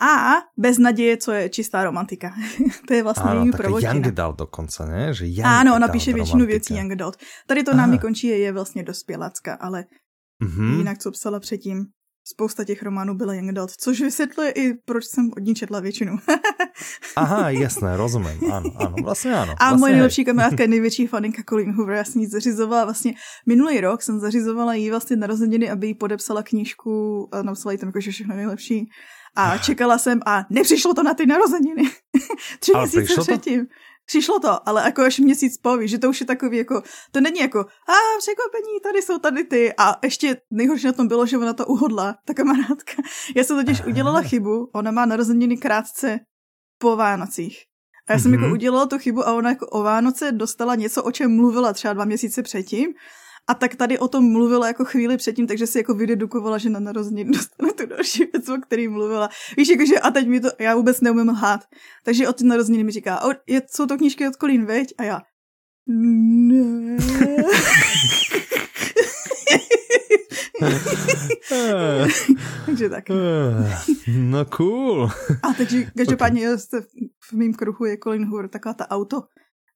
A 0.02 0.41
bez 0.58 0.78
naděje, 0.78 1.17
co 1.17 1.32
je 1.32 1.50
čistá 1.50 1.84
romantika. 1.84 2.34
to 2.88 2.93
je 2.93 3.04
vlastně 3.04 3.32
její 3.34 3.52
prvotina. 3.52 3.91
Young 3.93 4.08
Adult 4.08 4.38
dokonce, 4.38 4.86
ne? 4.86 5.13
Že 5.13 5.26
young 5.28 5.46
ano, 5.46 5.76
ona 5.76 5.88
píše 5.88 6.13
většinu 6.13 6.39
romantika. 6.39 6.52
věcí 6.52 6.76
Young 6.76 6.91
Adult. 6.91 7.17
Tady 7.48 7.63
to 7.63 7.74
námi 7.74 8.00
končí, 8.00 8.28
je, 8.28 8.38
je 8.38 8.52
vlastně 8.52 8.84
dospělacka, 8.84 9.54
ale 9.54 9.86
mm-hmm. 10.43 10.78
jinak, 10.78 10.98
co 10.98 11.12
psala 11.12 11.39
předtím, 11.39 11.86
spousta 12.24 12.64
těch 12.64 12.84
románů 12.84 13.14
byla 13.14 13.34
Young 13.34 13.50
Adult, 13.50 13.72
což 13.72 14.02
vysvětluje 14.02 14.52
i, 14.52 14.74
proč 14.74 15.06
jsem 15.06 15.30
od 15.38 15.40
ní 15.40 15.56
četla 15.56 15.80
většinu. 15.80 16.18
Aha, 17.16 17.50
jasné, 17.50 17.98
rozumím, 17.98 18.52
ano, 18.52 18.70
ano, 18.76 18.96
vlastně 19.04 19.34
ano. 19.36 19.56
A 19.60 19.76
moje 19.76 19.94
nejlepší 19.94 20.26
kamarádka 20.26 20.64
je 20.64 20.68
největší 20.68 21.08
faninka 21.08 21.44
Colleen 21.50 21.74
Hoover, 21.74 21.96
já 21.96 22.04
jsem 22.04 22.22
jí 22.22 22.28
zařizovala 22.28 22.86
vlastně 22.86 23.14
minulý 23.48 23.82
rok, 23.82 24.02
jsem 24.02 24.20
zařizovala 24.20 24.74
jí 24.74 24.90
vlastně 24.90 25.16
narozeniny, 25.16 25.70
aby 25.70 25.88
jí 25.88 25.94
podepsala 25.94 26.44
knížku 26.44 27.28
a 27.32 27.42
napsala 27.42 27.72
jí 27.72 27.78
tam 27.78 27.90
jakože 27.90 28.12
všechno 28.12 28.36
nejlepší. 28.36 28.90
A 29.36 29.58
čekala 29.66 29.98
jsem 29.98 30.20
a 30.26 30.46
nepřišlo 30.50 30.94
to 30.94 31.04
na 31.04 31.14
ty 31.14 31.26
narozeniny. 31.26 31.84
Tři 32.60 32.72
měsíce 32.78 33.22
předtím. 33.22 33.66
To? 33.66 33.74
Přišlo 34.06 34.39
to, 34.39 34.70
ale 34.70 34.84
jako 34.86 35.02
až 35.02 35.20
měsíc 35.20 35.58
po, 35.58 35.78
že 35.88 35.98
to 35.98 36.10
už 36.10 36.20
je 36.20 36.26
takový 36.26 36.58
jako, 36.58 36.82
to 37.12 37.22
není 37.22 37.39
jako, 37.39 37.60
a 37.60 37.94
překvapení, 38.18 38.80
tady 38.84 39.02
jsou 39.02 39.18
tady 39.18 39.44
ty. 39.44 39.74
A 39.78 40.00
ještě 40.04 40.38
nejhorší 40.52 40.86
na 40.86 40.94
tom 40.94 41.08
bylo, 41.08 41.26
že 41.26 41.38
ona 41.38 41.54
to 41.54 41.66
uhodla, 41.66 42.16
ta 42.26 42.34
kamarádka. 42.34 42.94
Já 43.36 43.44
jsem 43.44 43.66
totiž 43.66 43.86
udělala 43.86 44.22
chybu, 44.22 44.70
ona 44.74 44.92
má 44.92 45.06
narozeniny 45.06 45.58
krátce 45.58 46.20
po 46.78 46.96
Vánocích. 46.96 47.58
A 48.08 48.13
já 48.13 48.20
jsem 48.20 48.32
mm-hmm. 48.32 48.44
jako 48.44 48.54
udělala 48.54 48.86
tu 48.86 49.00
chybu 49.00 49.28
a 49.28 49.34
ona 49.34 49.50
jako 49.50 49.66
o 49.66 49.84
Vánoce 49.84 50.32
dostala 50.32 50.76
něco, 50.76 51.04
o 51.04 51.12
čem 51.12 51.36
mluvila 51.36 51.74
třeba 51.74 51.94
dva 51.94 52.06
měsíce 52.06 52.44
předtím 52.44 52.94
a 53.47 53.53
tak 53.53 53.75
tady 53.75 53.99
o 53.99 54.08
tom 54.08 54.32
mluvila 54.32 54.67
jako 54.67 54.86
chvíli 54.86 55.17
předtím, 55.17 55.47
takže 55.47 55.67
si 55.67 55.77
jako 55.77 55.93
vydedukovala, 55.93 56.58
že 56.58 56.69
na 56.69 56.79
narozeniny 56.79 57.32
dostane 57.32 57.73
tu 57.73 57.86
další 57.86 58.25
věc, 58.34 58.49
o 58.49 58.58
který 58.58 58.88
mluvila. 58.88 59.29
Víš, 59.58 59.69
jakože 59.69 59.99
a 59.99 60.12
teď 60.12 60.27
mi 60.27 60.39
to, 60.39 60.49
já 60.60 60.75
vůbec 60.75 61.01
neumím 61.01 61.29
lhát. 61.29 61.62
Takže 62.03 62.27
od 62.27 62.36
ty 62.36 62.43
narozeniny 62.43 62.84
mi 62.84 62.91
říká, 62.91 63.21
o, 63.21 63.29
je, 63.47 63.62
jsou 63.71 63.86
to 63.86 63.97
knížky 63.97 64.27
od 64.27 64.36
Colin, 64.36 64.65
veď? 64.65 64.93
A 64.97 65.03
já, 65.03 65.21
ne. 65.88 66.97
takže 72.65 72.89
tak. 72.89 73.03
No 74.08 74.45
cool. 74.45 75.10
A 75.43 75.53
takže 75.58 75.86
každopádně 75.97 76.53
okay. 76.53 76.82
v 77.29 77.34
mým 77.34 77.53
kruhu 77.53 77.86
je 77.86 77.97
Colin 77.97 78.25
Hoover, 78.25 78.47
taková 78.47 78.73
ta 78.73 78.89
auto 78.89 79.23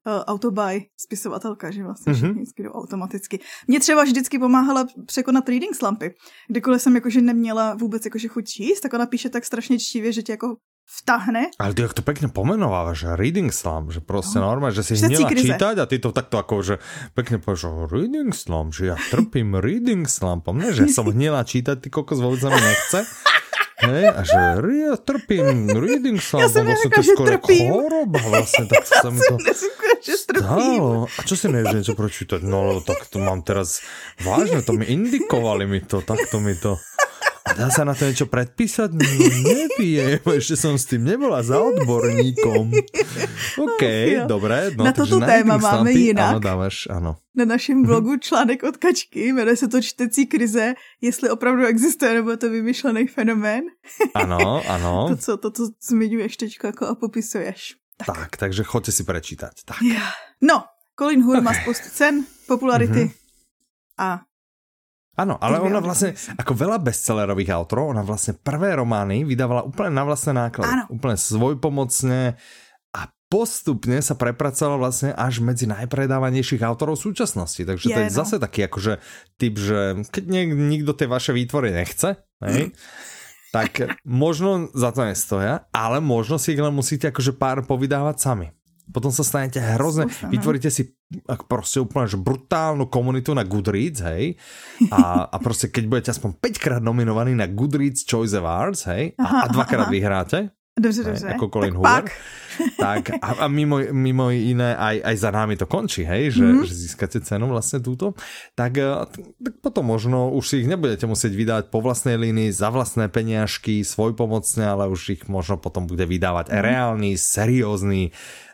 autobuy 0.07 0.85
spisovatelka, 0.97 1.71
že 1.71 1.83
vlastně 1.83 2.13
mm-hmm. 2.13 2.33
vždycky 2.33 2.63
jdou 2.63 2.71
automaticky. 2.71 3.39
Mě 3.67 3.79
třeba 3.79 4.03
vždycky 4.03 4.39
pomáhala 4.39 4.87
překonat 5.05 5.49
reading 5.49 5.75
slumpy. 5.75 6.15
Kdykoliv 6.47 6.81
jsem 6.81 6.95
jakože 6.95 7.21
neměla 7.21 7.75
vůbec 7.75 8.05
jakože 8.05 8.27
chuť 8.27 8.45
číst, 8.45 8.81
tak 8.81 8.93
ona 8.93 9.05
píše 9.05 9.29
tak 9.29 9.45
strašně 9.45 9.79
čtivě, 9.79 10.11
že 10.11 10.21
tě 10.23 10.31
jako 10.31 10.55
vtahne. 10.87 11.51
Ale 11.59 11.75
ty 11.75 11.81
jak 11.81 11.93
to 11.93 12.01
pekne 12.01 12.31
pomenovávaš, 12.31 13.03
reading 13.19 13.53
slump, 13.53 13.91
že 13.91 13.99
prostě 13.99 14.39
no. 14.39 14.47
normálně, 14.47 14.75
že 14.75 14.83
si 14.83 14.93
měla 15.07 15.29
čítať 15.35 15.77
a 15.77 15.85
ty 15.85 15.99
to 15.99 16.11
takto 16.11 16.37
jako, 16.37 16.63
že 16.63 16.75
pekne 17.13 17.37
povieš, 17.43 17.91
reading 17.91 18.31
slump, 18.31 18.71
že 18.71 18.95
ja 18.95 18.97
trpím 19.11 19.59
reading 19.59 20.07
slumpom, 20.07 20.55
ne, 20.55 20.71
že 20.71 20.87
som 20.95 21.11
hnila 21.11 21.43
čítať, 21.43 21.75
ty 21.83 21.89
kokos 21.91 22.23
mi 22.23 22.39
nechce. 22.39 23.03
Hej, 23.77 24.05
a 24.09 24.21
že 24.25 24.37
ja 24.57 24.97
trpím 24.97 25.69
reading 25.69 26.17
slump, 26.17 26.49
ja 26.49 26.49
vlastne 26.49 26.89
to 26.89 27.03
skoro 27.05 27.37
choroba 27.37 28.19
vlastne, 28.25 28.65
tak 28.65 28.89
sa 28.89 29.13
mi 29.13 29.21
to 29.21 29.37
stalo. 30.17 31.05
A 31.05 31.19
čo 31.21 31.37
si 31.37 31.45
nevieš 31.45 31.73
niečo 31.77 31.93
pročítať? 31.93 32.41
No, 32.41 32.81
tak 32.81 33.05
to 33.05 33.21
mám 33.21 33.45
teraz 33.45 33.85
vážne, 34.17 34.65
to 34.65 34.73
mi 34.73 34.89
indikovali 34.89 35.69
mi 35.69 35.85
to, 35.85 36.01
takto 36.01 36.41
mi 36.41 36.57
to. 36.57 36.81
A 37.47 37.55
dá 37.55 37.71
sa 37.71 37.87
na 37.87 37.95
to 37.95 38.03
niečo 38.03 38.27
predpísať? 38.27 38.91
No 38.91 38.99
neviem, 38.99 40.19
ešte 40.43 40.59
som 40.59 40.75
s 40.75 40.83
tým 40.83 41.07
nebola 41.07 41.39
za 41.39 41.55
odborníkom. 41.63 42.75
OK, 43.63 43.83
oh, 43.83 44.27
dobré. 44.27 44.75
No, 44.75 44.83
na 44.83 44.91
toto 44.91 45.15
téma 45.23 45.55
máme 45.55 45.95
jinak. 45.95 46.35
Ano, 46.35 46.43
dávaš, 46.43 46.91
ano. 46.91 47.23
Na 47.31 47.47
našem 47.47 47.79
blogu 47.87 48.19
článek 48.19 48.67
od 48.67 48.77
Kačky, 48.77 49.31
jmenuje 49.31 49.55
se 49.55 49.67
to 49.67 49.81
Čtecí 49.81 50.27
krize, 50.27 50.75
jestli 51.01 51.29
opravdu 51.29 51.65
existuje, 51.65 52.13
nebo 52.13 52.31
je 52.31 52.37
to 52.37 52.49
vymyšlený 52.49 53.07
fenomén. 53.07 53.63
Ano, 54.13 54.61
ano. 54.67 55.07
to, 55.09 55.15
co, 55.15 55.37
to, 55.37 55.51
co 55.51 55.63
zmiňuješ 55.87 56.37
teď 56.37 56.57
jako 56.63 56.87
a 56.87 56.95
popisuješ. 56.95 57.75
Tak, 57.97 58.17
tak 58.17 58.37
takže 58.37 58.63
choďte 58.63 58.91
si 58.91 59.03
prečítať. 59.03 59.55
Tak. 59.65 59.81
No, 60.41 60.69
Colin 60.99 61.23
Hood 61.25 61.41
okay. 61.41 61.45
má 61.45 61.53
spoustu 61.53 61.89
cen, 61.89 62.25
popularity 62.45 63.09
mm-hmm. 63.09 63.97
a 63.97 64.21
Áno, 65.17 65.33
ale 65.41 65.57
ona 65.57 65.81
vlastne, 65.81 66.13
ako 66.37 66.53
veľa 66.53 66.77
bestsellerových 66.77 67.49
autorov, 67.49 67.89
ona 67.89 68.05
vlastne 68.05 68.37
prvé 68.37 68.77
romány 68.77 69.25
vydávala 69.25 69.65
úplne 69.65 69.89
na 69.97 70.05
vlastné 70.05 70.37
náklady. 70.37 70.69
Áno. 70.69 70.85
Úplne 70.93 71.17
svojpomocne 71.17 72.37
a 72.93 72.99
postupne 73.25 73.97
sa 74.05 74.13
prepracovala 74.13 74.77
vlastne 74.77 75.17
až 75.17 75.41
medzi 75.41 75.65
najpredávanejších 75.65 76.61
autorov 76.61 77.01
súčasnosti. 77.01 77.57
Takže 77.57 77.89
je, 77.89 77.95
to 77.97 78.01
je 78.05 78.13
no. 78.13 78.17
zase 78.21 78.37
taký 78.37 78.69
akože 78.69 79.01
typ, 79.41 79.57
že 79.57 80.05
keď 80.05 80.23
nikto 80.53 80.93
tie 80.93 81.09
vaše 81.09 81.33
výtvory 81.33 81.73
nechce, 81.73 82.21
hej, 82.45 82.77
tak 83.49 83.97
možno 84.05 84.69
za 84.77 84.93
to 84.93 85.01
nestoja, 85.01 85.65
ale 85.73 85.97
možno 85.97 86.37
si 86.37 86.53
ich 86.53 86.61
len 86.61 86.77
musíte 86.77 87.09
akože 87.09 87.33
pár 87.33 87.65
povydávať 87.65 88.17
sami 88.21 88.47
potom 88.91 89.11
sa 89.11 89.23
stanete 89.23 89.59
hrozne, 89.59 90.07
Spústa, 90.07 90.31
vytvoríte 90.31 90.69
si 90.71 90.95
proste 91.47 91.83
úplne 91.83 92.07
že 92.07 92.19
brutálnu 92.19 92.87
komunitu 92.87 93.35
na 93.35 93.43
Goodreads, 93.43 94.03
hej, 94.03 94.35
a, 94.91 95.27
a 95.27 95.37
proste 95.39 95.67
keď 95.71 95.83
budete 95.87 96.09
aspoň 96.15 96.39
5 96.39 96.63
krát 96.63 96.81
nominovaní 96.83 97.35
na 97.35 97.47
Goodreads 97.47 98.07
Choice 98.07 98.35
Awards, 98.35 98.87
hej, 98.91 99.15
a, 99.19 99.45
a 99.45 99.51
dvakrát 99.51 99.87
vyhráte, 99.91 100.57
Dobře, 100.79 101.03
dobře. 101.03 101.27
Ako 101.27 101.49
Colin 101.49 101.73
tak 101.73 101.77
Hoover. 101.77 102.03
Pak. 102.03 102.11
Tak 102.57 103.21
a, 103.21 103.45
a 103.45 103.47
mimo, 103.47 103.77
mimo 103.93 104.33
iné 104.33 104.73
aj, 104.73 104.97
aj 105.05 105.15
za 105.21 105.29
námi 105.29 105.53
to 105.61 105.69
končí, 105.69 106.01
hej, 106.01 106.33
že, 106.33 106.41
mm-hmm. 106.41 106.65
že 106.65 106.73
získate 106.73 107.21
cenu 107.21 107.53
vlastne 107.53 107.77
túto, 107.85 108.17
tak, 108.57 108.81
eh, 108.81 109.05
tak 109.37 109.61
potom 109.61 109.85
možno 109.85 110.33
už 110.33 110.41
si 110.41 110.55
ich 110.65 110.69
nebudete 110.69 111.05
musieť 111.05 111.37
vydávať 111.37 111.65
po 111.69 111.85
vlastnej 111.85 112.17
línii, 112.17 112.49
za 112.49 112.73
vlastné 112.73 113.13
peniažky, 113.13 113.85
svojpomocne, 113.85 114.65
ale 114.65 114.89
už 114.89 115.21
ich 115.21 115.23
možno 115.29 115.61
potom 115.61 115.85
bude 115.85 116.01
vydávať 116.09 116.49
mm-hmm. 116.49 116.65
reálny, 116.65 117.11
seriózny 117.13 118.09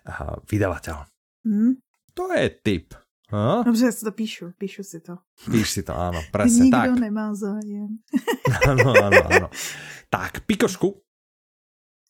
uh, 0.08 0.36
vydavateľ. 0.52 1.06
Mm. 1.46 1.74
To 2.14 2.34
je 2.34 2.50
tip. 2.64 2.94
A? 3.34 3.64
Dobře, 3.64 3.92
si 3.92 4.06
to 4.06 4.12
píšu, 4.12 4.52
píšu 4.58 4.84
si 4.84 5.00
to. 5.02 5.18
Píš 5.52 5.70
si 5.70 5.84
to, 5.84 5.98
áno, 5.98 6.22
presne 6.32 6.70
Nikdo 6.70 6.78
tak. 6.78 7.00
nemá 7.00 7.34
zájem. 7.34 7.98
Áno, 8.70 8.94
áno, 8.94 9.22
áno. 9.26 9.48
Tak, 10.10 10.46
Pikošku, 10.46 11.02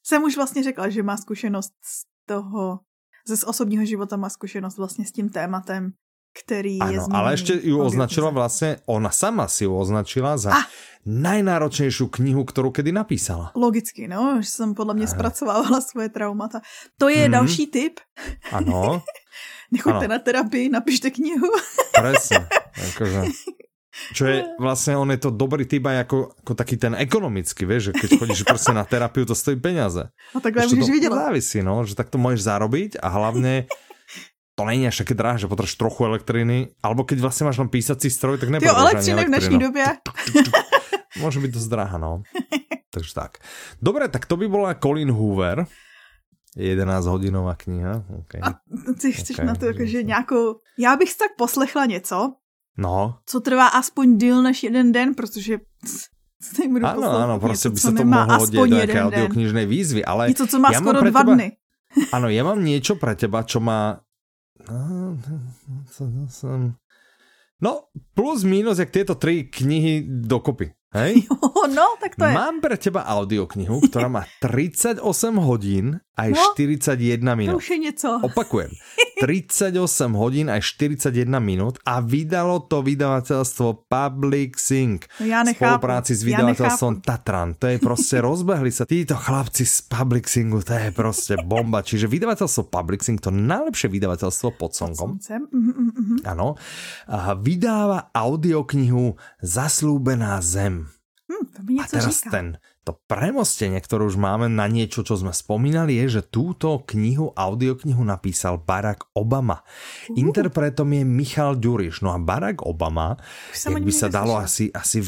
Jsem 0.04 0.24
už 0.24 0.36
vlastně 0.36 0.64
řekla, 0.64 0.90
že 0.90 1.04
má 1.04 1.18
zkušenost 1.18 1.74
z 1.82 2.06
toho, 2.26 2.80
ze 3.28 3.38
z 3.38 3.44
osobního 3.44 3.86
života 3.86 4.18
má 4.18 4.30
zkušenost 4.30 4.78
vlastně 4.78 5.06
s 5.06 5.12
tím 5.12 5.30
tématem, 5.30 5.94
který 6.34 6.78
je 6.78 6.98
Áno, 6.98 7.06
zmíněný 7.06 7.14
ale 7.16 7.30
ešte 7.34 7.54
ju 7.62 7.78
v 7.78 7.86
označila 7.86 8.30
vlastne, 8.34 8.82
ona 8.90 9.14
sama 9.14 9.46
si 9.46 9.70
ju 9.70 9.74
označila 9.78 10.34
za 10.38 10.50
Ah. 10.50 10.66
najnáročnejšiu 11.06 12.10
knihu, 12.10 12.42
ktorú 12.42 12.72
kedy 12.72 12.90
napísala. 12.90 13.54
Logicky, 13.54 14.08
no, 14.08 14.42
že 14.42 14.50
jsem 14.50 14.74
podle 14.74 14.94
mě 14.94 15.08
zpracovávala 15.08 15.82
svoje 15.82 16.10
traumata. 16.10 16.62
To 16.98 17.10
je 17.10 17.24
Mhm. 17.28 17.32
další 17.32 17.66
tip. 17.68 18.00
Áno, 18.52 19.02
Nechoďte 19.74 20.06
Ano. 20.06 20.14
na 20.14 20.20
terapii, 20.20 20.70
napište 20.70 21.10
knihu. 21.10 21.50
presne. 21.98 22.46
Akože, 22.94 23.26
čo 24.14 24.24
je, 24.26 24.46
vlastne 24.62 24.94
on 24.94 25.10
je 25.10 25.18
to 25.18 25.30
dobrý 25.30 25.66
typ 25.66 25.82
aj 25.84 26.06
ako, 26.06 26.18
ako 26.40 26.54
taký 26.54 26.78
ten 26.78 26.94
ekonomický, 26.94 27.66
vieš, 27.66 27.90
že 27.90 27.94
keď 27.96 28.10
chodíš 28.18 28.42
proste 28.44 28.70
na 28.70 28.86
terapiu, 28.86 29.26
to 29.26 29.34
stojí 29.34 29.58
peniaze. 29.58 30.14
A 30.34 30.38
takhle 30.38 30.66
Vieš, 30.66 30.74
můžeš 30.74 30.86
to 30.86 30.94
vydělat. 30.94 31.18
závisí, 31.20 31.60
no, 31.62 31.82
že 31.84 31.94
tak 31.94 32.10
to 32.10 32.18
môžeš 32.18 32.42
zarobiť 32.44 32.92
a 33.02 33.08
hlavne 33.10 33.66
to 34.56 34.66
není 34.66 34.88
až 34.88 34.98
také 35.02 35.14
drahé, 35.14 35.38
že 35.42 35.48
potrebuješ 35.50 35.76
trochu 35.76 36.06
elektriny, 36.06 36.78
alebo 36.84 37.04
keď 37.04 37.18
vlastne 37.26 37.50
máš 37.50 37.58
len 37.58 37.70
písací 37.74 38.10
stroj, 38.10 38.38
tak 38.38 38.54
ani 38.54 38.62
elektřiny 38.62 39.26
v 39.26 39.32
dnešní 39.34 39.58
době. 39.60 39.86
Môže 41.22 41.38
byť 41.42 41.52
dosť 41.54 41.70
drahá, 41.70 41.98
no. 42.02 42.22
Takže 42.94 43.14
tak. 43.14 43.32
Dobre, 43.82 44.10
tak 44.10 44.26
to 44.26 44.38
by 44.38 44.50
bola 44.50 44.74
Colin 44.74 45.10
Hoover. 45.14 45.66
11 46.58 47.06
hodinová 47.06 47.58
kniha. 47.58 48.06
Okay. 48.26 48.42
A 48.42 48.62
ty 49.02 49.10
chceš 49.14 49.40
Ok, 49.40 49.46
na 49.46 49.56
to 49.56 49.66
jakože 49.66 50.04
nějakou... 50.04 50.62
Já 50.78 50.96
bych 50.96 51.10
si 51.12 51.18
tak 51.18 51.32
poslechla 51.38 51.86
něco, 51.86 52.34
No, 52.78 53.18
co 53.26 53.40
trvá 53.40 53.68
aspoň 53.68 54.18
díl 54.18 54.42
než 54.42 54.64
jeden 54.64 54.92
den, 54.92 55.14
protože 55.14 55.58
áno, 56.84 57.40
proste 57.40 57.70
něco, 57.70 57.74
by 57.74 57.80
sa 57.80 57.92
to 57.94 58.04
mohlo 58.06 58.38
hodit 58.38 58.58
do 58.60 58.66
den. 58.86 58.98
audioknižnej 59.06 59.66
výzvy, 59.66 60.02
ale 60.06 60.28
Něco, 60.28 60.48
co 60.48 60.60
má 60.60 60.74
skoro 60.74 61.02
dva 61.02 61.22
teba- 61.24 61.34
dny. 61.34 61.48
áno, 62.12 62.28
ja 62.34 62.42
mám 62.44 62.58
niečo 62.66 62.98
pre 62.98 63.14
teba, 63.14 63.46
čo 63.46 63.62
má... 63.62 64.02
No, 64.70 65.18
No, 67.64 67.88
plus 68.12 68.44
minus, 68.44 68.76
jak 68.80 68.92
tieto 68.92 69.16
tri 69.16 69.48
knihy 69.48 70.04
dokopy. 70.04 70.76
Hej? 70.94 71.26
no, 71.78 71.98
tak 71.98 72.14
to 72.14 72.28
je. 72.28 72.34
Mám 72.36 72.62
pre 72.62 72.78
teba 72.78 73.02
audioknihu, 73.08 73.82
ktorá 73.90 74.12
má 74.12 74.28
38 74.44 75.02
hodín 75.42 75.98
aj 76.14 76.30
No, 76.30 76.42
41 76.54 77.20
To 77.20 77.36
minút. 77.36 77.56
už 77.58 77.70
je 77.70 77.78
něco. 77.80 78.08
Opakujem. 78.24 78.70
38 79.18 79.80
hodín 80.14 80.50
aj 80.50 80.62
41 80.62 81.10
minút 81.40 81.80
a 81.82 82.00
vydalo 82.00 82.60
to 82.62 82.82
vydavateľstvo 82.82 83.88
Public 83.88 84.56
Sync 84.56 85.08
No 85.18 85.26
v 85.26 85.30
nechápu. 85.46 85.56
spolupráci 85.56 86.12
s 86.12 86.22
vydavateľstvom 86.24 86.94
nechápu. 86.94 87.08
Tatran. 87.08 87.50
To 87.56 87.66
je 87.66 87.78
proste, 87.78 88.16
rozbehli 88.30 88.68
sa 88.68 88.84
títo 88.84 89.16
chlapci 89.16 89.64
z 89.64 89.80
Public 89.84 90.26
Syncu, 90.26 90.60
to 90.60 90.74
je 90.74 90.90
proste 90.92 91.34
bomba. 91.40 91.80
Čiže 91.80 92.06
vydavateľstvo 92.06 92.64
Public 92.66 93.00
Sync, 93.00 93.20
to 93.20 93.32
najlepšie 93.32 93.88
vydavateľstvo 93.90 94.48
pod 94.54 94.72
slnkom. 94.72 95.10
Mhm, 95.16 95.48
mhm, 95.50 95.72
mhm. 95.90 96.16
áno, 96.26 96.60
a 97.06 97.34
vydáva 97.34 98.12
audioknihu 98.12 99.16
Zaslúbená 99.40 100.38
zem. 100.40 100.90
Hm, 101.24 101.46
to 101.48 101.60
mi 101.64 101.80
A 101.80 101.88
teraz 101.88 102.20
říká. 102.20 102.30
ten, 102.30 102.58
to 102.84 103.00
premostenie, 103.08 103.80
ktoré 103.80 104.04
už 104.04 104.20
máme 104.20 104.52
na 104.52 104.68
niečo, 104.68 105.08
čo 105.08 105.16
sme 105.16 105.32
spomínali, 105.32 105.96
je, 106.04 106.20
že 106.20 106.22
túto 106.28 106.84
knihu, 106.84 107.32
audioknihu 107.32 108.04
napísal 108.04 108.60
Barack 108.60 109.08
Obama. 109.16 109.64
Uh. 110.12 110.20
Interpretom 110.20 110.92
je 110.92 111.04
Michal 111.08 111.56
Ďuriš. 111.56 112.04
No 112.04 112.12
a 112.12 112.20
Barack 112.20 112.68
Obama, 112.68 113.16
Už 113.56 113.72
jak 113.72 113.84
by 113.88 113.94
sa 113.96 114.12
dalo 114.12 114.36
asi, 114.36 114.68
asi 114.76 115.00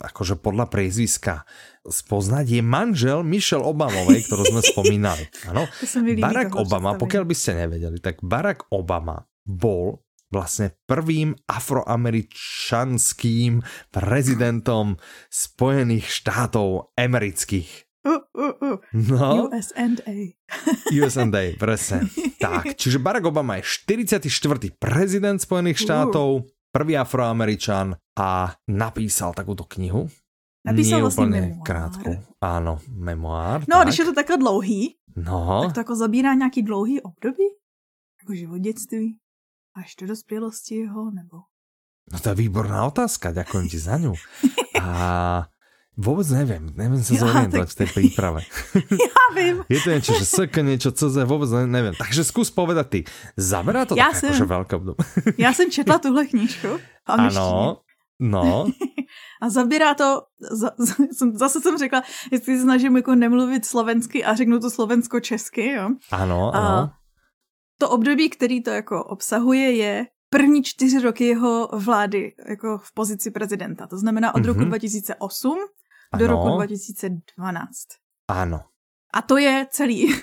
akože 0.00 0.40
podľa 0.40 0.72
priezviska 0.72 1.44
spoznať, 1.84 2.48
je 2.48 2.62
manžel 2.64 3.20
Michelle 3.20 3.64
Obamovej, 3.64 4.24
ktorú 4.24 4.48
sme 4.48 4.62
spomínali. 4.72 5.28
Ano? 5.52 5.68
Barack 6.16 6.56
Obama, 6.56 6.96
pokiaľ 6.96 7.24
by 7.28 7.34
ste 7.36 7.60
nevedeli, 7.60 8.00
tak 8.00 8.24
Barack 8.24 8.72
Obama 8.72 9.20
bol 9.44 10.00
vlastne 10.28 10.76
prvým 10.86 11.34
afroameričanským 11.48 13.62
prezidentom 13.92 14.96
Spojených 15.32 16.06
štátov 16.08 16.92
amerických. 16.96 17.84
Uh, 18.08 18.24
uh, 18.32 18.54
uh. 18.62 18.78
No, 18.94 19.48
US&A. 19.52 20.32
USA, 20.94 21.26
presne. 21.62 22.08
Tak, 22.40 22.72
čiže 22.78 22.98
Barack 23.02 23.26
Obama 23.26 23.56
je 23.60 23.64
44. 23.88 24.30
prezident 24.80 25.36
Spojených 25.36 25.78
štátov, 25.82 26.46
prvý 26.72 26.96
afroameričan 26.96 27.96
a 28.16 28.54
napísal 28.70 29.34
takúto 29.34 29.64
knihu. 29.68 30.08
Napísal 30.66 31.00
vlastně 31.00 31.26
memoár. 31.26 31.62
krátku. 31.64 32.16
Áno, 32.40 32.78
memoár. 32.88 33.60
No, 33.68 33.76
tak. 33.78 33.86
když 33.86 33.98
je 33.98 34.04
to 34.04 34.12
takhle 34.12 34.36
dlouhý, 34.36 34.94
No, 35.16 35.60
tak 35.64 35.72
to 35.74 35.80
jako 35.80 35.96
zabírá 35.96 36.34
nějaký 36.34 36.62
dlouhý 36.62 37.00
období? 37.02 37.44
Jakože 38.22 38.48
od 38.48 38.58
dětství 38.58 39.16
až 39.78 39.94
do 40.00 40.06
dospělosti 40.06 40.74
jeho, 40.74 41.10
nebo... 41.10 41.36
no 42.12 42.18
to 42.18 42.28
je 42.28 42.34
výborná 42.34 42.86
otázka, 42.86 43.30
ďakujem 43.32 43.68
ti 43.68 43.78
za 43.78 43.96
ňu. 44.00 44.14
A 44.80 45.44
vôbec 45.98 46.24
neviem, 46.30 46.70
neviem 46.78 47.02
sa 47.04 47.14
Ja, 47.18 47.20
zorientovať 47.26 47.68
tak- 47.68 47.74
v 47.74 47.78
tej 47.84 47.88
príprave. 47.94 48.40
Já 49.12 49.24
vím. 49.36 49.56
Je 49.72 49.78
to 49.82 49.88
niečo, 49.90 50.12
že 50.16 50.24
SK, 50.24 50.54
niečo 50.64 50.90
CZ, 50.94 51.26
vôbec 51.28 51.50
ne- 51.52 51.68
neviem. 51.68 51.94
Takže 51.94 52.24
skús 52.24 52.48
povedať 52.54 52.86
ty. 52.88 53.00
Zaberá 53.36 53.84
to 53.84 53.92
Ja 53.98 54.08
tak 54.14 54.22
som- 54.24 54.30
akože 54.32 54.46
veľké 54.46 54.72
obdobie. 54.78 55.02
Já 55.38 55.50
jsem 55.52 55.70
četla 55.70 55.98
tuhle 55.98 56.26
knížku. 56.26 56.80
Ano, 57.06 57.80
no, 58.20 58.66
A 59.42 59.46
zabírá 59.50 59.94
to, 59.94 60.22
za, 60.40 60.70
za, 60.78 60.94
jsem- 61.12 61.36
zase 61.38 61.60
jsem 61.60 61.78
řekla, 61.78 62.02
jestli 62.32 62.56
se 62.56 62.62
snažím 62.62 62.96
jako 62.96 63.14
nemluvit 63.14 63.64
slovensky 63.66 64.24
a 64.24 64.34
řeknu 64.34 64.60
to 64.60 64.70
slovensko-česky, 64.70 65.72
jo. 65.78 65.88
ano, 66.10 66.50
A 66.54 66.58
ano. 66.58 66.90
To 67.78 67.90
období, 67.90 68.30
který 68.30 68.62
to 68.62 68.70
jako 68.70 69.04
obsahuje, 69.04 69.76
je 69.76 70.06
první 70.30 70.62
čtyři 70.62 70.98
roky 71.00 71.24
jeho 71.24 71.68
vlády 71.72 72.34
jako 72.48 72.78
v 72.78 72.94
pozici 72.94 73.30
prezidenta. 73.30 73.86
To 73.86 73.98
znamená 73.98 74.34
od 74.34 74.44
roku 74.44 74.60
Mhm. 74.60 74.68
2008 74.68 75.58
do 76.18 76.24
Ano. 76.24 76.34
roku 76.34 76.56
2012. 76.56 77.76
Áno. 78.28 78.60
A 79.14 79.22
to 79.22 79.36
je 79.36 79.66
celý. 79.70 80.14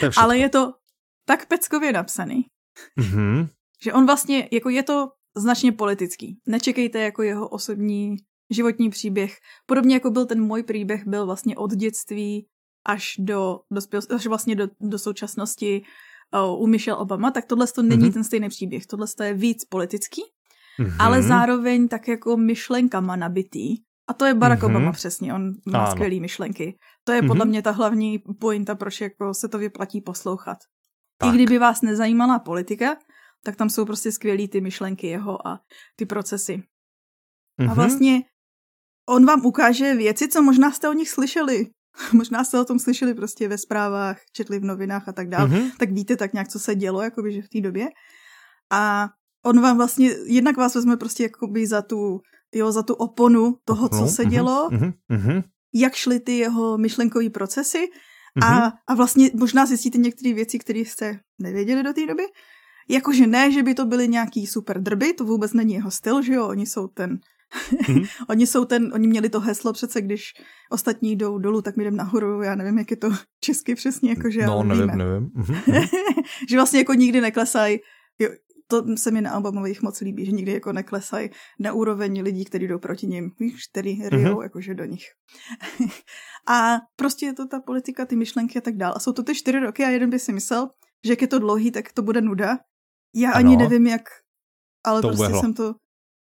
To 0.00 0.04
je. 0.06 0.10
Ale 0.20 0.38
je 0.38 0.48
to 0.48 0.72
tak 1.26 1.46
peckově 1.46 1.92
napsaný, 1.92 2.44
Mhm. 2.96 3.48
že 3.82 3.92
on 3.92 4.06
vlastně, 4.06 4.48
jako 4.52 4.68
je 4.68 4.82
to 4.82 5.08
značně 5.36 5.72
politický. 5.72 6.40
Nečekejte 6.46 6.98
jako 7.00 7.22
jeho 7.22 7.48
osobní 7.48 8.16
životní 8.50 8.90
příběh. 8.90 9.36
Podobně 9.66 9.94
jako 9.94 10.10
byl 10.10 10.26
ten 10.26 10.42
můj 10.42 10.62
příběh, 10.62 11.06
byl 11.06 11.26
vlastně 11.26 11.56
od 11.56 11.70
dětství 11.74 12.46
až 12.86 13.14
do, 13.18 13.60
dospěl, 13.70 14.00
až 14.14 14.26
vlastně 14.26 14.54
do, 14.56 14.68
do 14.80 14.98
současnosti 14.98 15.82
u 16.58 16.66
Michelle 16.66 16.98
Obama, 17.00 17.30
tak 17.30 17.44
tohle 17.46 17.66
to 17.66 17.82
není 17.82 18.02
Mhm. 18.02 18.12
ten 18.12 18.24
stejný 18.24 18.48
příběh. 18.48 18.86
Tohle 18.86 19.06
je 19.22 19.34
víc 19.34 19.64
politický, 19.64 20.22
Mhm. 20.78 20.96
ale 21.00 21.22
zároveň 21.22 21.88
tak 21.88 22.08
jako 22.08 22.36
myšlenkama 22.36 23.16
nabitý. 23.16 23.76
A 24.08 24.12
to 24.14 24.24
je 24.24 24.34
Barack 24.34 24.62
Mhm. 24.62 24.70
Obama 24.76 24.92
přesně, 24.92 25.34
on 25.34 25.52
má 25.66 25.78
Ano. 25.78 25.90
skvělé 25.90 26.20
myšlenky. 26.20 26.78
To 27.04 27.12
je 27.12 27.22
podle 27.22 27.44
Mhm. 27.44 27.48
mě 27.48 27.62
ta 27.62 27.70
hlavní 27.70 28.18
pointa, 28.40 28.74
proč 28.74 29.00
jako 29.00 29.34
se 29.34 29.48
to 29.48 29.58
vyplatí 29.58 30.00
poslouchat. 30.00 30.58
I 30.62 31.18
Tak. 31.18 31.34
kdyby 31.34 31.58
vás 31.58 31.82
nezajímala 31.82 32.38
politika, 32.38 32.96
tak 33.44 33.56
tam 33.56 33.70
jsou 33.70 33.84
prostě 33.84 34.12
skvělý 34.12 34.48
ty 34.48 34.60
myšlenky 34.60 35.06
jeho 35.06 35.46
a 35.46 35.60
ty 35.96 36.06
procesy. 36.06 36.62
A 37.58 37.62
Mhm. 37.62 37.74
vlastně 37.74 38.22
on 39.08 39.26
vám 39.26 39.46
ukáže 39.46 39.94
věci, 39.94 40.28
co 40.28 40.42
možná 40.42 40.70
jste 40.72 40.88
o 40.88 40.92
nich 40.92 41.10
slyšeli. 41.10 41.66
možná 42.12 42.44
jste 42.44 42.60
o 42.60 42.64
tom 42.64 42.78
slyšeli 42.78 43.14
prostě 43.14 43.48
ve 43.48 43.58
zprávách, 43.58 44.18
četli 44.32 44.58
v 44.58 44.64
novinách 44.64 45.08
a 45.08 45.12
tak 45.12 45.28
dále. 45.28 45.48
Mhm. 45.48 45.70
Tak 45.78 45.92
víte 45.92 46.16
tak 46.16 46.32
nějak, 46.32 46.48
co 46.48 46.58
se 46.58 46.74
dělo, 46.74 47.02
jakoby, 47.02 47.32
že 47.32 47.42
v 47.42 47.48
té 47.48 47.60
době. 47.60 47.88
A 48.70 49.08
on 49.44 49.60
vám 49.60 49.76
vlastně, 49.76 50.10
jednak 50.26 50.56
vás 50.56 50.74
vezme 50.74 50.96
prostě 50.96 51.22
jakoby 51.22 51.66
za 51.66 51.82
tu, 51.82 52.20
jo, 52.54 52.72
za 52.72 52.82
tu 52.82 52.94
oponu 52.94 53.56
toho, 53.64 53.88
co 53.88 54.06
se 54.06 54.22
mhm, 54.22 54.30
dělo, 54.30 54.68
mhm, 54.72 54.92
mhm, 55.08 55.42
jak 55.74 55.94
šly 55.94 56.20
ty 56.20 56.38
jeho 56.38 56.78
myšlenkové 56.78 57.30
procesy 57.30 57.88
mhm. 58.34 58.52
a, 58.52 58.72
a 58.86 58.94
vlastně 58.94 59.30
možná 59.34 59.66
zjistíte 59.66 59.98
některé 59.98 60.34
věci, 60.34 60.58
které 60.58 60.78
jste 60.78 61.20
nevěděli 61.38 61.82
do 61.82 61.92
té 61.92 62.06
doby. 62.06 62.22
Jakože 62.88 63.26
ne, 63.26 63.52
že 63.52 63.62
by 63.62 63.74
to 63.74 63.84
byly 63.86 64.08
nějaký 64.08 64.46
super 64.46 64.82
drby, 64.82 65.12
to 65.12 65.24
vůbec 65.24 65.52
není 65.52 65.74
jeho 65.74 65.90
styl, 65.90 66.22
že 66.22 66.34
jo, 66.34 66.48
oni 66.48 66.66
jsou 66.66 66.88
ten 66.88 67.18
Mm-hmm. 67.72 68.06
oni 68.28 68.46
jsou 68.46 68.64
ten, 68.64 68.90
oni 68.94 69.08
měli 69.08 69.28
to 69.28 69.40
heslo 69.40 69.72
přece, 69.72 70.02
když 70.02 70.32
ostatní 70.70 71.16
jdou 71.16 71.38
dolů, 71.38 71.62
tak 71.62 71.76
my 71.76 71.84
jdeme 71.84 71.96
nahoru, 71.96 72.42
já 72.42 72.54
nevím, 72.54 72.78
jak 72.78 72.90
je 72.90 72.96
to 72.96 73.10
česky 73.40 73.74
přesně, 73.74 74.10
jakože 74.10 74.46
No, 74.46 74.62
nevím, 74.62 74.82
víme. 74.82 74.96
nevím. 74.96 75.28
Mm-hmm. 75.28 75.88
že 76.48 76.56
vlastně 76.56 76.78
jako 76.78 76.94
nikdy 76.94 77.20
neklesají, 77.20 77.78
to 78.72 78.96
se 78.96 79.10
mi 79.10 79.20
na 79.20 79.30
albumových 79.30 79.82
moc 79.82 80.00
líbí, 80.00 80.26
že 80.26 80.32
nikdy 80.32 80.52
jako 80.52 80.72
neklesají 80.72 81.30
na 81.60 81.72
úroveň 81.72 82.22
lidí, 82.22 82.44
kteří 82.44 82.68
jdou 82.68 82.78
proti 82.78 83.06
ním, 83.06 83.30
víš, 83.40 83.66
který 83.66 84.08
ryjou 84.08 84.34
mm-hmm. 84.34 84.42
jakože 84.42 84.74
do 84.74 84.84
nich. 84.84 85.04
a 86.48 86.78
prostě 86.96 87.26
je 87.26 87.34
to 87.34 87.46
ta 87.46 87.60
politika, 87.60 88.06
ty 88.06 88.16
myšlenky 88.16 88.58
a 88.58 88.60
tak 88.60 88.76
dále. 88.76 88.94
A 88.96 88.98
jsou 88.98 89.12
to 89.12 89.22
ty 89.22 89.34
čtyři 89.34 89.58
roky 89.58 89.84
a 89.84 89.88
jeden 89.88 90.10
by 90.10 90.18
si 90.18 90.32
myslel, 90.32 90.68
že 91.04 91.12
jak 91.12 91.22
je 91.22 91.28
to 91.28 91.38
dlouhý, 91.38 91.70
tak 91.70 91.92
to 91.92 92.02
bude 92.02 92.20
nuda. 92.20 92.58
Já 93.14 93.32
ano. 93.32 93.38
ani 93.38 93.56
nevím, 93.56 93.86
jak, 93.86 94.02
ale 94.84 95.02
to 95.02 95.08
prostě 95.08 95.24
ubehlo. 95.24 95.40
jsem 95.40 95.54
to 95.54 95.74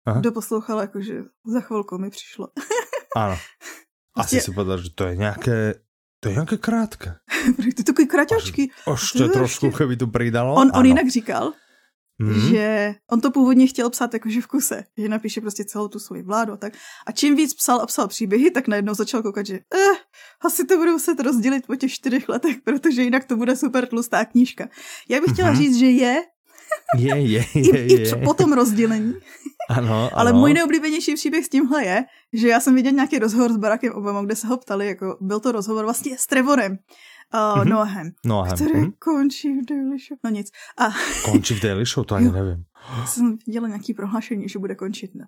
Aha. 0.05 0.21
doposlouchala, 0.21 0.81
jakože 0.81 1.23
za 1.45 1.59
chvilku 1.59 1.97
mi 1.97 2.09
přišlo. 2.09 2.47
ano. 3.15 3.33
Asi 3.33 4.35
prostě... 4.35 4.41
si 4.41 4.51
povedal, 4.51 4.81
že 4.81 4.89
to 4.95 5.03
je 5.05 5.15
nějaké 5.15 5.73
to 6.23 6.29
je 6.29 6.33
nějaké 6.33 6.57
krátké. 6.57 7.15
to 7.55 7.63
je 7.77 7.83
takový 7.83 8.07
kraťačky. 8.07 8.69
Až 8.93 9.11
to 9.11 9.27
trošku, 9.27 9.71
keby 9.71 9.97
tu 9.97 10.07
přidalo. 10.07 10.55
On, 10.55 10.71
on 10.73 10.85
jinak 10.85 11.09
říkal, 11.09 11.53
mm-hmm. 12.21 12.49
že 12.49 12.95
on 13.11 13.21
to 13.21 13.31
původně 13.31 13.67
chtěl 13.67 13.89
psát 13.89 14.13
jakože 14.13 14.41
v 14.41 14.47
kuse, 14.47 14.83
že 14.97 15.09
napíše 15.09 15.41
prostě 15.41 15.65
celou 15.65 15.87
tu 15.87 15.99
svoji 15.99 16.21
vládu. 16.23 16.57
Tak. 16.57 16.73
A 17.07 17.11
čím 17.11 17.35
víc 17.35 17.53
psal 17.53 17.81
a 17.81 17.85
psal 17.85 18.07
příběhy, 18.07 18.51
tak 18.51 18.67
najednou 18.67 18.93
začal 18.93 19.21
koukat, 19.21 19.45
že 19.45 19.55
eh, 19.55 19.97
asi 20.45 20.65
to 20.65 20.77
budu 20.77 20.91
muset 20.91 21.19
rozdělit 21.19 21.67
po 21.67 21.75
těch 21.75 21.91
čtyřech 21.91 22.29
letech, 22.29 22.57
protože 22.63 23.03
jinak 23.03 23.25
to 23.25 23.37
bude 23.37 23.55
super 23.55 23.87
tlustá 23.87 24.25
knížka. 24.25 24.69
Já 25.09 25.21
bych 25.21 25.33
chtěla 25.33 25.51
mm-hmm. 25.51 25.57
říct, 25.57 25.77
že 25.77 25.85
je, 25.85 26.23
je, 26.97 27.17
je, 27.17 27.45
je, 27.55 27.85
I, 27.85 27.93
je. 27.93 28.09
I 28.09 28.25
po 28.25 28.33
tom 28.33 28.53
rozdělení. 28.53 29.13
Ano, 29.69 29.93
ano. 29.93 30.09
Ale 30.13 30.33
můj 30.33 30.53
neoblíbenější 30.53 31.15
příběh 31.15 31.45
s 31.45 31.49
tímhle 31.49 31.85
je, 31.85 32.03
že 32.33 32.47
já 32.47 32.59
jsem 32.59 32.75
viděl 32.75 32.91
nějaký 32.91 33.19
rozhovor 33.19 33.53
s 33.53 33.57
Barackem 33.57 33.93
Obama, 33.93 34.21
kde 34.21 34.35
se 34.35 34.47
ho 34.47 34.57
ptali, 34.57 34.87
jako 34.87 35.17
byl 35.21 35.39
to 35.39 35.51
rozhovor 35.51 35.83
vlastně 35.83 36.17
s 36.17 36.27
Trevorem, 36.27 36.77
Uh, 37.33 37.39
mm-hmm. 37.39 37.69
Noahem, 37.69 38.11
Noahem, 38.25 38.55
který 38.55 38.71
mm-hmm. 38.71 38.93
končí 38.99 39.53
v 39.53 39.65
Daily 39.65 39.97
Show. 39.99 40.17
No 40.23 40.29
nic. 40.29 40.47
A... 40.77 40.89
Končí 41.31 41.53
v 41.53 41.61
Daily 41.61 41.85
Show, 41.85 42.05
to 42.05 42.15
ani 42.15 42.31
nevím. 42.31 42.63
Jsem 43.05 43.37
viděla 43.47 43.67
nějaký 43.67 43.93
prohlášení, 43.93 44.49
že 44.49 44.59
bude 44.59 44.75
končit, 44.75 45.15
ne? 45.15 45.25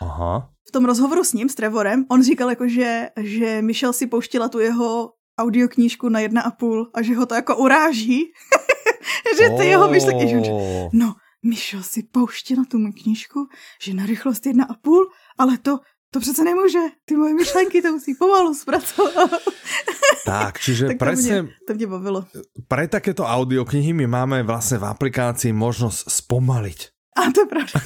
Aha. 0.00 0.50
V 0.68 0.72
tom 0.72 0.84
rozhovoru 0.84 1.24
s 1.24 1.32
ním, 1.32 1.48
s 1.48 1.54
Trevorem, 1.54 2.04
on 2.10 2.22
říkal 2.22 2.50
jako, 2.50 2.68
že, 2.68 3.08
že 3.20 3.62
Michelle 3.62 3.92
si 3.92 4.06
pouštila 4.06 4.48
tu 4.48 4.58
jeho 4.58 5.10
audioknížku 5.38 6.08
na 6.08 6.20
jedna 6.20 6.42
a 6.42 6.50
půl 6.50 6.90
a 6.94 7.02
že 7.02 7.16
ho 7.16 7.26
to 7.26 7.34
jako 7.34 7.56
uráží. 7.56 8.24
že 9.38 9.44
ty 9.56 9.64
oh. 9.64 9.70
jeho 9.72 9.86
myšlenky, 9.88 10.24
že 10.28 10.36
no, 10.92 11.14
Michelle 11.44 11.84
si 11.84 12.02
pouštila 12.02 12.64
tu 12.64 12.78
moji 12.78 12.92
knížku, 12.92 13.48
že 13.80 13.94
na 13.94 14.06
rychlost 14.06 14.46
jedna 14.46 14.64
a 14.64 14.74
půl, 14.74 15.12
ale 15.38 15.58
to, 15.58 15.80
to 16.10 16.20
přece 16.20 16.44
nemůže. 16.44 16.78
Ty 17.04 17.16
moje 17.16 17.34
myšlenky 17.34 17.82
to 17.82 17.92
musí 17.92 18.14
pomalu 18.14 18.54
zpracovat. 18.54 19.30
Tak, 20.24 20.56
čiže 20.56 20.86
tak 20.96 20.98
presne... 20.98 21.36
To 21.36 21.42
mě, 21.42 21.52
to 21.68 21.72
mě 21.74 21.86
bavilo. 21.86 22.20
Pre 22.68 22.88
takéto 22.88 23.28
audioknihy 23.28 23.92
my 23.92 24.06
máme 24.06 24.42
vlastně 24.42 24.78
v 24.78 24.84
aplikácii 24.84 25.52
možnost 25.52 26.08
spomaliť. 26.08 26.88
A 27.14 27.30
to 27.30 27.40
je 27.40 27.46
pravda. 27.46 27.76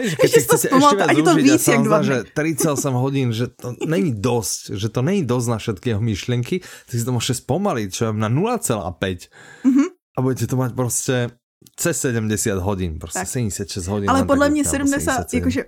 Víš, 0.00 0.14
keď 0.16 0.30
si 0.30 0.40
chcete 0.40 0.66
ešte 0.72 0.96
viac 0.96 1.12
to 1.12 1.34
víc, 1.36 1.60
a 1.60 1.76
sa 1.76 2.00
že 2.00 2.16
38 2.32 2.94
hodín, 2.96 3.28
že 3.36 3.52
to 3.52 3.76
není 3.84 4.16
dosť, 4.16 4.78
že 4.80 4.88
to 4.88 5.04
není 5.04 5.28
dosť 5.28 5.46
na 5.50 5.58
všetky 5.60 5.86
jeho 5.92 6.00
myšlienky, 6.00 6.56
tak 6.62 6.94
si 6.94 7.04
to 7.04 7.12
môžete 7.12 7.44
spomaliť, 7.44 7.88
čo 7.92 8.02
je 8.08 8.10
na 8.16 8.32
0,5. 8.32 9.28
Mm-hmm. 9.66 9.88
A 10.20 10.22
budete 10.22 10.46
to 10.46 10.56
mať 10.56 10.74
prostě 10.74 11.30
cez 11.76 12.00
70 12.00 12.58
hodin, 12.58 12.98
prostě 12.98 13.18
tak. 13.18 13.28
76 13.28 13.86
hodin. 13.86 14.10
Ale 14.10 14.24
podle 14.24 14.50
mě 14.50 14.64
70, 14.64 15.34
jakože, 15.34 15.64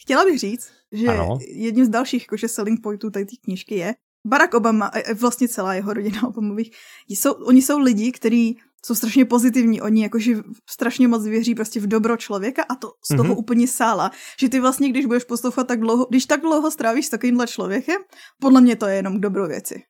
chtěla 0.00 0.24
bych 0.24 0.38
říct, 0.38 0.70
že 0.92 1.06
ano. 1.06 1.38
jedním 1.48 1.84
z 1.84 1.88
dalších 1.88 2.22
jakože 2.22 2.48
selling 2.48 2.82
pointů 2.82 3.10
tady 3.10 3.24
té 3.24 3.36
knížky 3.44 3.74
je, 3.74 3.94
Barack 4.26 4.54
Obama 4.54 4.86
a 4.86 5.14
vlastně 5.14 5.48
celá 5.48 5.74
jeho 5.74 5.94
rodina 5.94 6.22
Obamových, 6.28 6.70
jsou, 7.08 7.32
oni 7.32 7.62
jsou 7.62 7.78
lidi, 7.78 8.12
kteří 8.12 8.58
jsou 8.86 8.94
strašně 8.94 9.24
pozitivní, 9.24 9.80
oni 9.80 10.02
jakože 10.02 10.36
strašně 10.70 11.08
moc 11.08 11.24
věří 11.24 11.54
prostě 11.54 11.80
v 11.80 11.86
dobro 11.86 12.16
člověka 12.16 12.62
a 12.62 12.74
to 12.74 12.92
z 13.04 13.16
toho 13.16 13.24
mm-hmm. 13.24 13.38
úplně 13.38 13.68
sála, 13.68 14.10
že 14.40 14.48
ty 14.48 14.60
vlastně, 14.60 14.88
když 14.88 15.06
budeš 15.06 15.24
poslouchat 15.24 15.66
tak 15.66 15.80
dlouho, 15.80 16.06
když 16.10 16.26
tak 16.26 16.40
dlouho 16.40 16.70
strávíš 16.70 17.06
s 17.06 17.10
takovýmhle 17.10 17.46
člověkem, 17.46 18.02
podle 18.40 18.60
mě 18.60 18.76
to 18.76 18.86
je 18.86 18.96
jenom 18.96 19.18
k 19.18 19.20
dobro 19.20 19.48
věci. 19.48 19.82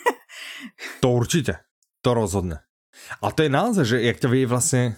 to 1.00 1.10
určitě, 1.10 1.54
to 2.02 2.14
rozhodne. 2.14 2.58
A 3.20 3.32
to 3.32 3.42
je 3.42 3.50
naozaj, 3.50 3.84
že 3.84 3.96
jak 4.04 4.20
ťa 4.20 4.28
vie 4.28 4.44
vlastne 4.46 4.96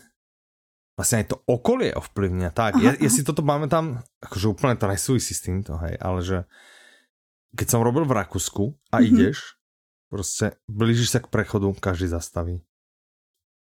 vlastne 0.94 1.22
aj 1.22 1.26
to 1.34 1.36
okolie 1.50 1.90
ovplyvňa. 1.90 2.54
Tak, 2.54 2.78
ja 2.78 3.10
si 3.10 3.26
toto 3.26 3.42
pamätám, 3.42 3.98
akože 4.22 4.46
úplne 4.46 4.78
to 4.78 4.86
nesúvisí 4.86 5.34
s 5.34 5.42
týmto, 5.42 5.74
hej, 5.82 5.98
ale 5.98 6.22
že 6.22 6.38
keď 7.54 7.66
som 7.66 7.86
robil 7.86 8.06
v 8.06 8.14
Rakúsku 8.18 8.74
a 8.90 8.98
mm-hmm. 8.98 9.10
ideš, 9.10 9.38
prostě 10.10 10.54
blížiš 10.70 11.10
sa 11.10 11.18
k 11.18 11.26
prechodu, 11.26 11.66
každý 11.82 12.06
zastaví. 12.06 12.62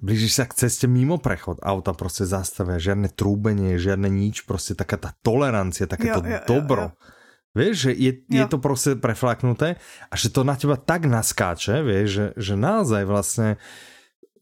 Blížiš 0.04 0.34
sa 0.34 0.46
k 0.46 0.54
ceste 0.54 0.86
mimo 0.90 1.18
prechod, 1.18 1.64
auta 1.64 1.94
prostě 1.94 2.26
zastavia, 2.26 2.78
žiadne 2.78 3.10
trúbenie, 3.10 3.80
žiadne 3.80 4.10
nič, 4.10 4.42
prostě 4.42 4.76
taká 4.76 4.98
ta 4.98 5.14
tolerancia, 5.22 5.88
také 5.88 6.12
jo, 6.12 6.22
to 6.22 6.28
jo, 6.28 6.40
dobro. 6.48 6.82
Jo, 6.82 6.92
jo. 6.92 7.10
Vieš, 7.54 7.78
že 7.78 7.92
je, 7.94 8.12
je 8.30 8.46
to 8.50 8.58
prostě 8.58 8.96
preflaknuté 8.98 9.76
a 10.12 10.14
že 10.18 10.34
to 10.34 10.42
na 10.44 10.58
teba 10.58 10.74
tak 10.76 11.06
naskáče, 11.06 11.86
vieš, 11.86 12.10
že, 12.10 12.26
že 12.38 12.54
naozaj 12.58 13.06
vlastne 13.06 13.62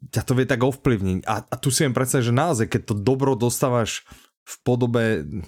ťa 0.10 0.22
to 0.26 0.34
vie 0.34 0.50
tak 0.50 0.66
ovplyvniť. 0.66 1.30
A, 1.30 1.36
a 1.46 1.56
tu 1.62 1.70
si 1.70 1.86
viem 1.86 1.94
predstaviť, 1.94 2.26
že 2.26 2.34
naozaj, 2.34 2.66
keď 2.74 2.82
to 2.90 2.96
dobro 2.98 3.38
dostávaš 3.38 4.02
v 4.42 4.56
podobe 4.66 5.04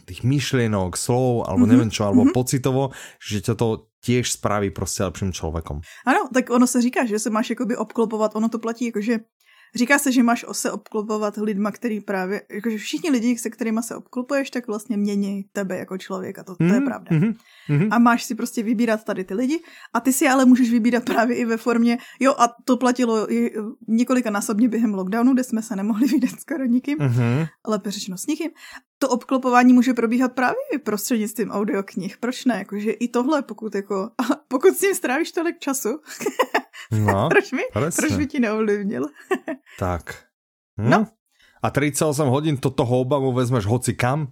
tých 0.05 0.21
myšlienok, 0.21 0.93
slov, 0.93 1.49
alebo 1.49 1.65
neviem 1.65 1.89
čo, 1.89 2.05
alebo 2.05 2.29
mm-hmm. 2.29 2.37
pocitovo, 2.37 2.83
že 3.17 3.41
ťa 3.41 3.55
to 3.57 3.67
tiež 4.05 4.31
spraví 4.31 4.69
prostě 4.69 5.03
lepším 5.03 5.33
člověkom. 5.33 5.81
Ano, 6.05 6.19
tak 6.33 6.49
ono 6.49 6.67
se 6.67 6.81
říká, 6.81 7.05
že 7.05 7.19
se 7.19 7.29
máš 7.29 7.49
jakoby 7.49 7.77
obklopovat, 7.77 8.35
ono 8.35 8.49
to 8.49 8.59
platí 8.59 8.85
jakože 8.85 9.17
Říká 9.75 9.99
se, 9.99 10.11
že 10.11 10.23
máš 10.23 10.45
se 10.51 10.71
obklopovat 10.71 11.37
lidma, 11.37 11.71
který 11.71 12.01
právě, 12.01 12.41
jakože 12.51 12.77
všichni 12.77 13.09
lidi, 13.09 13.37
se 13.37 13.49
kterými 13.49 13.83
se 13.83 13.95
obklopuješ, 13.95 14.49
tak 14.49 14.67
vlastně 14.67 14.97
mění 14.97 15.45
tebe 15.51 15.77
jako 15.77 15.97
člověka, 15.97 16.43
to, 16.43 16.55
to 16.55 16.63
je 16.63 16.71
mhm, 16.71 16.85
pravda. 16.85 17.11
Mm-hmm. 17.11 17.87
A 17.91 17.99
máš 17.99 18.23
si 18.23 18.35
prostě 18.35 18.63
vybírat 18.63 19.03
tady 19.03 19.23
ty 19.23 19.33
lidi 19.33 19.59
a 19.93 19.99
ty 19.99 20.13
si 20.13 20.27
ale 20.27 20.45
můžeš 20.45 20.71
vybírat 20.71 21.05
právě 21.05 21.37
i 21.37 21.45
ve 21.45 21.57
formě, 21.57 21.97
jo 22.19 22.35
a 22.37 22.49
to 22.65 22.77
platilo 22.77 23.33
i 23.33 23.53
několika 23.87 24.29
násobně 24.29 24.69
během 24.69 24.93
lockdownu, 24.93 25.33
kde 25.33 25.43
jsme 25.43 25.61
se 25.61 25.75
nemohli 25.75 26.07
vidět 26.07 26.39
skoro 26.39 26.65
nikým, 26.65 26.97
mm-hmm. 26.97 27.47
lépe 27.67 27.91
řečeno 27.91 28.17
s 28.17 28.27
nikým 28.27 28.51
to 29.03 29.09
obklopování 29.09 29.73
může 29.73 29.93
probíhat 29.93 30.33
právě 30.33 30.57
i 30.73 30.77
prostřednictvím 30.77 31.51
audioknih. 31.51 32.17
Proč 32.17 32.45
ne? 32.45 32.55
Jakože 32.57 32.91
i 32.91 33.07
tohle, 33.07 33.41
pokud 33.41 33.75
jako, 33.75 34.09
pokud 34.47 34.77
s 34.77 34.81
ním 34.81 34.95
strávíš 34.95 35.31
tolik 35.31 35.59
času, 35.59 35.89
no, 36.91 37.29
proč, 37.33 37.51
mi, 37.51 37.63
proč 37.71 38.13
by 38.17 38.25
ti 38.27 38.39
neovlivnil? 38.39 39.05
tak. 39.79 40.25
Hm? 40.81 40.89
No. 40.89 41.07
A 41.63 41.69
38 41.69 42.27
hodin 42.27 42.57
to 42.57 42.69
toho 42.69 42.99
Obamu 42.99 43.31
vezmeš 43.31 43.65
hoci 43.65 43.93
kam? 43.93 44.27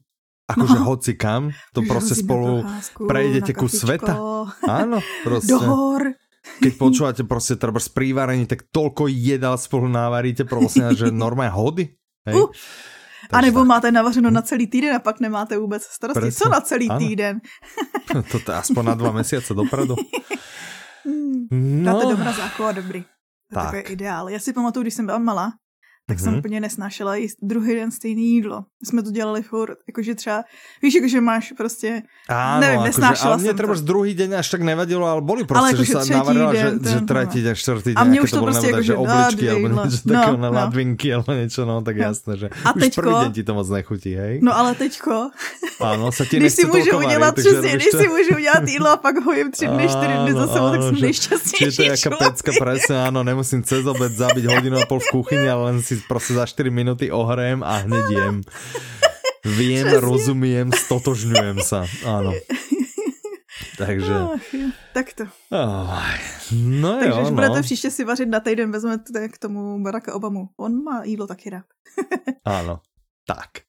Akože 0.51 0.79
no. 0.79 0.83
hoci 0.83 1.13
kam? 1.13 1.51
To 1.73 1.81
prostě 1.81 2.15
spolu 2.15 2.65
prejdete 3.07 3.53
ku 3.53 3.71
sveta? 3.71 4.19
Áno, 4.67 4.99
prostě. 5.23 5.53
Do 5.53 5.59
hor. 5.59 6.11
Keď 6.41 6.77
počúvate 6.77 7.23
prostě 7.23 7.55
treba 7.55 7.79
z 7.79 7.89
prívárení, 7.89 8.45
tak 8.45 8.65
toľko 8.73 9.05
jedal 9.07 9.57
spolu 9.57 9.87
návaríte, 9.87 10.43
prostě, 10.43 10.89
že 10.97 11.11
normálně 11.11 11.49
hody. 11.49 11.89
Hej? 12.25 12.35
Uh. 12.35 12.49
A 13.31 13.41
nebo 13.41 13.59
tak. 13.59 13.67
máte 13.67 13.91
navařeno 13.91 14.31
na 14.31 14.41
celý 14.41 14.67
týden 14.67 14.95
a 14.95 14.99
pak 14.99 15.19
nemáte 15.19 15.57
vůbec 15.57 15.83
starosti. 15.83 16.19
Presne. 16.19 16.43
Co 16.43 16.49
na 16.49 16.61
celý 16.61 16.89
ano. 16.89 16.99
týden? 16.99 17.41
to 18.31 18.51
je 18.51 18.57
aspoň 18.57 18.85
na 18.85 18.93
dva 18.93 19.11
měsíce 19.11 19.53
dopredu. 19.53 19.95
No. 21.05 21.93
Dáte 21.93 22.05
do 22.05 22.17
mrazáku 22.17 22.63
a 22.63 22.71
dobrý. 22.71 23.03
To 23.49 23.55
tak. 23.55 23.73
je 23.73 23.81
ideál. 23.81 24.29
Já 24.29 24.39
si 24.39 24.53
pamatuju, 24.53 24.83
když 24.83 24.93
jsem 24.93 25.05
byla 25.05 25.17
malá, 25.17 25.53
tak 26.07 26.17
mm-hmm. 26.17 26.23
jsem 26.23 26.31
mhm. 26.31 26.39
úplně 26.39 26.59
nesnášela 26.59 27.15
jíst 27.15 27.37
druhý 27.41 27.75
den 27.75 27.91
stejný 27.91 28.29
jídlo. 28.29 28.59
My 28.81 28.85
jsme 28.85 29.03
to 29.03 29.11
dělali 29.11 29.41
furt, 29.41 29.77
jakože 29.87 30.15
třeba, 30.15 30.43
víš, 30.81 30.95
jakože 30.95 31.21
máš 31.21 31.53
prostě, 31.57 32.01
Áno, 32.29 32.61
nevím, 32.61 32.83
nesnášela 32.83 33.33
akože, 33.33 33.45
jsem 33.45 33.55
mě 33.55 33.63
třeba 33.63 33.85
druhý 33.85 34.13
den 34.13 34.35
až 34.35 34.49
tak 34.49 34.61
nevadilo, 34.61 35.07
ale 35.07 35.21
boli 35.21 35.43
prostě, 35.43 35.75
ale 35.75 35.85
že 35.85 35.93
se 35.93 36.13
navarila, 36.13 36.55
že, 36.55 36.73
že 36.89 37.01
tretí 37.01 37.41
den, 37.41 37.55
čtvrtý 37.55 37.89
den, 37.93 37.97
a 37.97 38.03
mě 38.03 38.21
už 38.21 38.31
to, 38.31 38.41
prostě 38.41 38.67
jako, 38.67 38.81
že 38.81 38.95
obličky, 38.95 39.49
alebo 39.49 39.67
něco 39.67 39.97
no, 40.05 40.13
takého, 40.13 40.37
no. 40.37 40.51
ladvinky, 40.51 41.13
alebo 41.13 41.31
něco, 41.31 41.65
no, 41.65 41.81
tak 41.81 41.97
no. 41.97 42.03
jasné, 42.03 42.37
že 42.37 42.49
a 42.65 42.75
už 42.75 42.81
teďko, 42.81 43.01
první 43.01 43.19
den 43.19 43.31
ti 43.31 43.43
to 43.43 43.53
moc 43.53 43.69
nechutí, 43.69 44.15
hej? 44.15 44.39
No 44.43 44.57
ale 44.57 44.75
teďko, 44.75 45.29
Ano, 45.79 46.11
se 46.11 46.25
ti 46.25 46.37
když 46.39 46.53
si 46.53 46.65
můžu 46.65 46.97
udělat 46.97 47.35
přesně, 47.35 47.69
když 47.69 47.89
si 47.91 48.07
můžu 48.07 48.35
udělat 48.35 48.67
jídlo 48.67 48.89
a 48.89 48.97
pak 48.97 49.25
ho 49.25 49.33
jim 49.33 49.51
tři 49.51 49.67
dny, 49.67 49.87
čtyři 49.89 50.13
dny 50.23 50.33
za 50.33 50.47
sebou, 50.47 50.69
tak 50.69 50.81
jsem 50.81 51.01
nejšťastnější 51.01 51.65
Čiže 51.65 51.77
to 51.77 51.83
je 51.83 51.89
jaká 51.89 52.09
pecka, 52.17 52.51
presne, 52.59 52.95
áno, 53.07 53.23
nemusím 53.23 53.63
cez 53.63 53.85
obed 53.85 54.11
zabiť 54.11 54.45
hodinu 54.45 54.77
a 54.81 54.85
pol 54.85 54.99
v 54.99 55.09
kuchyni, 55.11 55.47
ale 55.49 55.71
len 55.71 55.77
si 55.91 56.03
prostě 56.07 56.33
za 56.33 56.45
4 56.45 56.69
minuty 56.69 57.11
ohrajem 57.11 57.63
a 57.63 57.77
hned 57.77 58.09
jem. 58.11 58.41
Přesně. 59.41 59.99
rozumiem, 59.99 60.69
stotožňujem 60.71 61.65
sa. 61.65 61.89
Áno. 62.05 62.31
Takže... 63.81 64.13
Oh, 64.13 64.37
tak 64.93 65.13
to. 65.17 65.25
Oh, 65.49 65.97
no 66.53 67.01
Takže 67.01 67.09
jo, 67.09 67.21
až 67.25 67.29
no. 67.29 67.35
budete 67.35 67.61
příště 67.61 67.91
si 67.91 68.03
vařit 68.03 68.29
na 68.29 68.39
týden, 68.39 68.71
vezmete 68.71 69.29
k 69.29 69.37
tomu 69.37 69.83
Baracka 69.83 70.13
Obamu. 70.13 70.49
On 70.57 70.83
má 70.83 71.03
jídlo 71.03 71.27
taky 71.27 71.49
rád. 71.49 71.65
Áno. 72.45 72.85
Tak. 73.25 73.65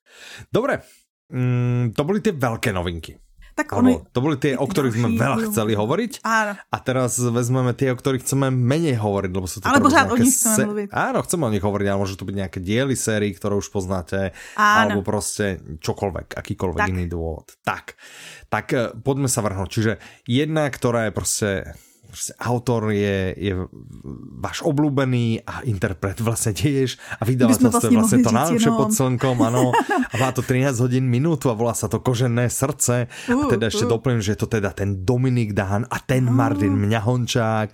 Dobre, 0.52 0.84
mm, 1.32 1.96
to 1.96 2.04
boli 2.04 2.20
tie 2.20 2.36
veľké 2.36 2.72
novinky. 2.72 3.16
Tak 3.53 3.68
Alebo 3.68 4.00
oni... 4.00 4.09
to 4.09 4.18
boli 4.18 4.36
tie, 4.40 4.57
o 4.57 4.64
ktorých 4.64 4.94
sme 4.96 5.09
další 5.12 5.20
veľa 5.20 5.36
budú. 5.36 5.48
chceli 5.53 5.72
hovoriť. 5.76 6.12
Áno. 6.24 6.53
A 6.57 6.76
teraz 6.80 7.20
vezmeme 7.20 7.72
tie, 7.72 7.92
o 7.92 7.96
ktorých 7.96 8.24
chceme 8.24 8.48
menej 8.48 8.96
hovoriť, 8.96 9.30
lebo 9.30 9.44
sú 9.44 9.61
to 9.61 9.68
Ale 9.68 9.78
pořád 9.78 10.09
o 10.09 10.16
nich 10.16 10.32
chceme 10.32 10.57
mluviť. 10.72 10.88
Áno, 10.88 11.18
chceme 11.20 11.42
o 11.44 11.53
nich 11.53 11.61
hovoriť, 11.61 11.86
ale 11.86 12.00
môžu 12.00 12.16
to 12.16 12.24
byť 12.24 12.36
nejaké 12.38 12.59
diely 12.59 12.96
sérií, 12.96 13.36
ktoré 13.36 13.55
už 13.55 13.68
poznáte, 13.68 14.32
Áno. 14.57 14.96
alebo 14.96 15.00
proste 15.05 15.61
čokoľvek, 15.78 16.32
akýkoľvek 16.32 16.80
Tak. 16.80 16.90
iný 16.90 17.07
dôvod. 17.07 17.53
Tak, 17.61 17.94
tak 18.48 18.66
eh, 18.72 18.88
poďme 18.96 19.28
sa 19.28 19.44
vrhnúť. 19.44 19.68
Čiže 19.68 19.92
jedna, 20.24 20.72
ktorá 20.72 21.09
je 21.09 21.12
proste 21.12 21.50
proste 22.12 22.36
autor 22.36 22.92
je, 22.92 23.32
je 23.40 23.52
váš 24.36 24.60
obľúbený 24.60 25.48
a 25.48 25.64
interpret 25.64 26.20
vlastne 26.20 26.52
tiež 26.52 27.00
a 27.16 27.24
vydavateľstvo 27.24 27.88
je 27.88 27.96
vlastne 27.96 28.20
mohli 28.20 28.28
to 28.28 28.32
najlepšie 28.36 28.72
pod 28.76 28.90
slnkom, 28.92 29.36
áno. 29.40 29.72
A 30.12 30.20
má 30.20 30.28
to 30.28 30.44
13 30.44 30.76
hodín 30.84 31.08
minútu 31.08 31.48
a 31.48 31.56
volá 31.56 31.72
sa 31.72 31.88
to 31.88 31.96
Kožené 32.04 32.52
srdce. 32.52 33.08
A 33.08 33.32
Uh, 33.32 33.48
teda 33.48 33.72
ešte 33.72 33.88
uh. 33.88 33.96
doplním, 33.96 34.20
že 34.20 34.36
je 34.36 34.40
to 34.44 34.48
teda 34.60 34.76
ten 34.76 35.08
Dominik 35.08 35.56
Dán 35.56 35.88
a 35.88 35.96
ten 36.04 36.28
Martin 36.28 36.76
Mňahončák. 36.76 37.70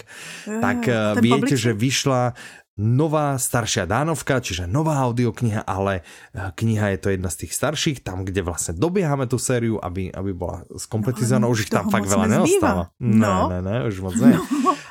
Tak 0.46 0.78
eh, 0.86 0.94
ten 1.18 1.22
viete, 1.24 1.58
že 1.58 1.74
vyšla 1.74 2.38
nová 2.78 3.34
staršia 3.34 3.84
dánovka, 3.84 4.38
čiže 4.38 4.70
nová 4.70 5.02
audiokniha, 5.02 5.66
ale 5.66 6.00
eh, 6.32 6.48
kniha 6.54 6.94
je 6.94 6.98
to 7.02 7.08
jedna 7.10 7.26
z 7.26 7.36
tých 7.44 7.52
starších, 7.52 7.98
tam, 8.06 8.22
kde 8.22 8.40
vlastne 8.40 8.78
dobiehame 8.78 9.26
tú 9.26 9.34
sériu, 9.36 9.82
aby, 9.82 10.14
aby 10.14 10.30
bola 10.30 10.62
skompletizovaná. 10.70 11.44
No, 11.44 11.52
už 11.52 11.66
ich 11.66 11.72
tam 11.74 11.90
fakt 11.90 12.06
veľa 12.06 12.26
nezbýva. 12.30 12.46
neostáva. 12.46 12.84
Ne, 13.02 13.18
No. 13.18 13.50
ne, 13.50 13.58
ne, 13.60 13.76
už 13.90 13.98
moc 13.98 14.14
ne. 14.22 14.38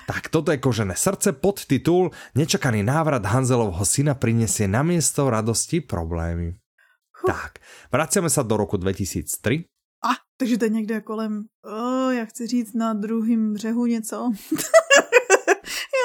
Tak 0.07 0.27
toto 0.27 0.51
je 0.51 0.59
kožené 0.59 0.95
srdce, 0.95 1.31
podtitul 1.35 2.11
Nečakaný 2.35 2.83
návrat 2.83 3.23
Hanzelovho 3.23 3.83
syna 3.83 4.15
prinesie 4.15 4.67
na 4.67 4.83
miesto 4.83 5.27
radosti 5.31 5.79
problémy. 5.79 6.55
Tak, 7.27 7.59
vraciame 7.91 8.27
sa 8.31 8.43
do 8.43 8.55
roku 8.55 8.75
2003. 8.79 9.67
A, 10.05 10.15
takže 10.37 10.57
to 10.57 10.65
je 10.65 10.69
někde 10.69 11.01
kolem, 11.01 11.43
oh, 11.65 12.11
já 12.13 12.25
chci 12.25 12.47
říct, 12.47 12.73
na 12.73 12.93
druhém 12.93 13.53
břehu 13.53 13.85
něco. 13.85 14.31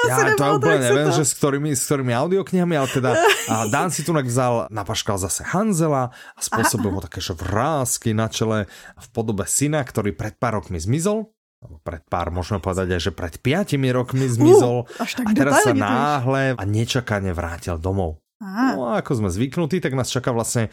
Ja 0.03 0.19
já 0.19 0.29
se 0.29 0.35
to 0.35 0.43
úplne 0.59 0.79
neviem, 0.83 1.07
to... 1.11 1.15
že 1.15 1.23
s 1.23 1.33
ktorými, 1.39 1.71
s 1.75 1.87
ktorými 1.87 2.11
audioknihami, 2.11 2.75
ale 2.75 2.87
teda 2.91 3.11
a 3.47 3.71
Dan 3.71 3.87
si 3.87 4.03
tunak 4.03 4.27
vzal, 4.27 4.67
napaškal 4.67 5.15
zase 5.15 5.47
Hanzela 5.47 6.11
a 6.11 6.39
spôsobil 6.43 6.91
mu 6.91 6.99
také, 6.99 7.23
že 7.23 7.31
vrázky 7.31 8.11
na 8.11 8.27
čele 8.27 8.67
v 8.99 9.07
podobe 9.15 9.47
syna, 9.47 9.83
ktorý 9.83 10.11
pred 10.11 10.35
pár 10.35 10.59
rokmi 10.59 10.79
zmizol. 10.79 11.31
Pred 11.63 12.03
pár, 12.11 12.27
môžeme 12.27 12.59
povedať 12.59 12.99
aj, 12.99 13.01
že 13.07 13.11
pred 13.15 13.39
piatimi 13.39 13.87
rokmi 13.95 14.27
zmizol. 14.27 14.83
Uh, 14.83 15.03
až 15.03 15.23
tak 15.23 15.25
a 15.27 15.31
teraz 15.31 15.63
sa 15.63 15.71
náhle 15.71 16.59
a 16.59 16.63
nečakane 16.67 17.31
vrátil 17.31 17.79
domov. 17.79 18.22
Á, 18.43 18.75
No 18.75 18.91
a 18.91 18.99
ako 18.99 19.23
sme 19.23 19.29
zvyknutí, 19.31 19.79
tak 19.79 19.95
nás 19.95 20.11
čaká 20.11 20.35
vlastne 20.35 20.67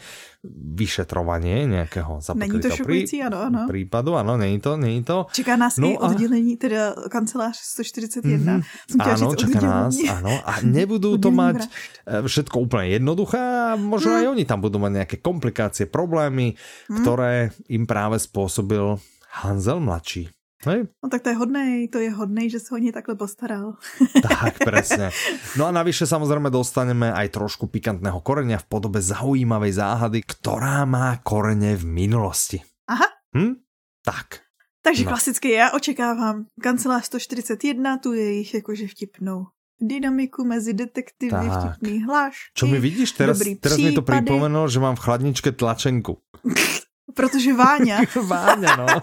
vyšetrovanie 0.75 1.63
nejakého 1.65 2.19
Není 2.35 2.59
to 2.59 2.69
šokující, 2.75 3.23
ano, 3.23 3.47
ano. 3.47 3.59
prípadu. 3.69 4.17
Áno, 4.17 4.35
není 4.35 4.59
to, 4.59 4.75
není 4.75 5.03
to. 5.03 5.25
Čeká 5.31 5.55
nás 5.55 5.77
No 5.79 5.87
i 5.87 5.95
a- 5.95 6.11
oddělení, 6.11 6.57
teda 6.57 6.93
kancelář 7.09 7.55
141. 7.57 8.53
Mhm. 8.53 8.61
Jsem 8.91 8.99
chtěla 8.99 9.15
Áno, 9.15 9.29
říct 9.31 9.39
čaká 9.39 9.59
nás, 9.61 9.95
oddělení. 9.95 10.09
áno. 10.19 10.33
A 10.45 10.51
nebudú 10.67 11.15
to 11.17 11.29
mať 11.31 11.55
vražd. 11.55 11.69
eh, 11.71 12.21
všetko 12.27 12.55
úplne 12.59 12.85
jednoduché 12.91 13.39
a 13.39 13.79
možno 13.79 14.11
aj 14.19 14.27
oni 14.35 14.43
tam 14.43 14.59
budú 14.59 14.77
mať 14.77 14.91
nejaké 14.91 15.17
komplikácie, 15.23 15.85
problémy, 15.87 16.59
ktoré 16.91 17.55
im 17.69 17.87
práve 17.87 18.19
spôsobil 18.19 18.99
Hanzel 19.31 19.79
mladší. 19.79 20.27
Hej? 20.65 20.87
No 21.03 21.09
tak 21.09 21.21
to 21.25 21.29
je 21.29 21.35
hodnej, 21.35 21.87
to 21.89 21.97
je 21.99 22.11
hodnej, 22.11 22.49
že 22.49 22.59
se 22.59 22.69
o 22.75 22.77
ně 22.77 22.91
takhle 22.93 23.15
postaral. 23.15 23.73
Tak, 24.21 24.61
presne. 24.61 25.09
No 25.57 25.65
a 25.65 25.71
navyše 25.73 26.05
samozrejme 26.05 26.49
dostaneme 26.53 27.09
aj 27.13 27.33
trošku 27.33 27.65
pikantného 27.67 28.21
korenia 28.21 28.57
v 28.61 28.69
podobe 28.69 29.01
zaujímavej 29.01 29.73
záhady, 29.73 30.19
ktorá 30.21 30.85
má 30.85 31.17
korene 31.25 31.73
v 31.75 31.85
minulosti. 31.85 32.61
Aha, 32.87 33.07
Hm? 33.37 33.57
Tak. 34.05 34.45
takže 34.81 35.03
No. 35.05 35.09
klasicky 35.09 35.51
já 35.51 35.71
očekávám 35.71 36.45
kancelář 36.61 37.05
141, 37.05 37.97
tu 37.97 38.13
jejich 38.13 38.53
jakože 38.53 38.87
vtipnou 38.87 39.45
dynamiku 39.81 40.45
mezi 40.45 40.73
detektivy, 40.73 41.31
Tak. 41.49 41.57
vtipný 41.81 42.03
hlášky. 42.03 42.53
Čo 42.53 42.65
mi 42.67 42.77
vidíš, 42.79 43.11
teraz, 43.17 43.41
teraz 43.61 43.77
mi 43.81 43.91
to 43.97 44.01
případy. 44.01 44.25
pripomenulo, 44.25 44.69
že 44.69 44.77
mám 44.79 44.93
v 44.95 44.99
chladničke 44.99 45.51
tlačenku. 45.51 46.17
Protože 47.15 47.53
Váňa, 47.53 47.97
Váňa, 48.27 48.71
no. 48.75 48.85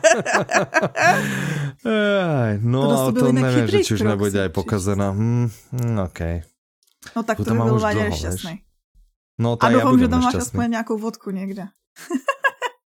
No, 2.58 2.80
To 2.82 2.96
ale 2.98 3.12
to 3.12 3.32
neviem, 3.32 3.66
že 3.70 3.86
či 3.86 3.94
už 3.94 4.02
nebude 4.02 4.34
aj 4.34 4.50
pokazená. 4.50 5.14
Hm, 5.14 5.46
hm, 5.72 5.96
OK. 6.10 6.20
no 7.16 7.22
tak 7.22 7.38
to 7.38 7.44
tam 7.46 7.62
by 7.62 7.64
byl 7.64 7.78
Váňa 7.78 8.04
nešťastný. 8.10 8.54
No 9.38 9.54
to 9.54 9.62
A 9.62 9.70
doufám, 9.70 9.98
že 9.98 10.08
tam 10.10 10.20
máš 10.22 10.34
aspoň 10.34 10.70
nějakou 10.70 10.98
vodku 10.98 11.30
někde. 11.30 11.70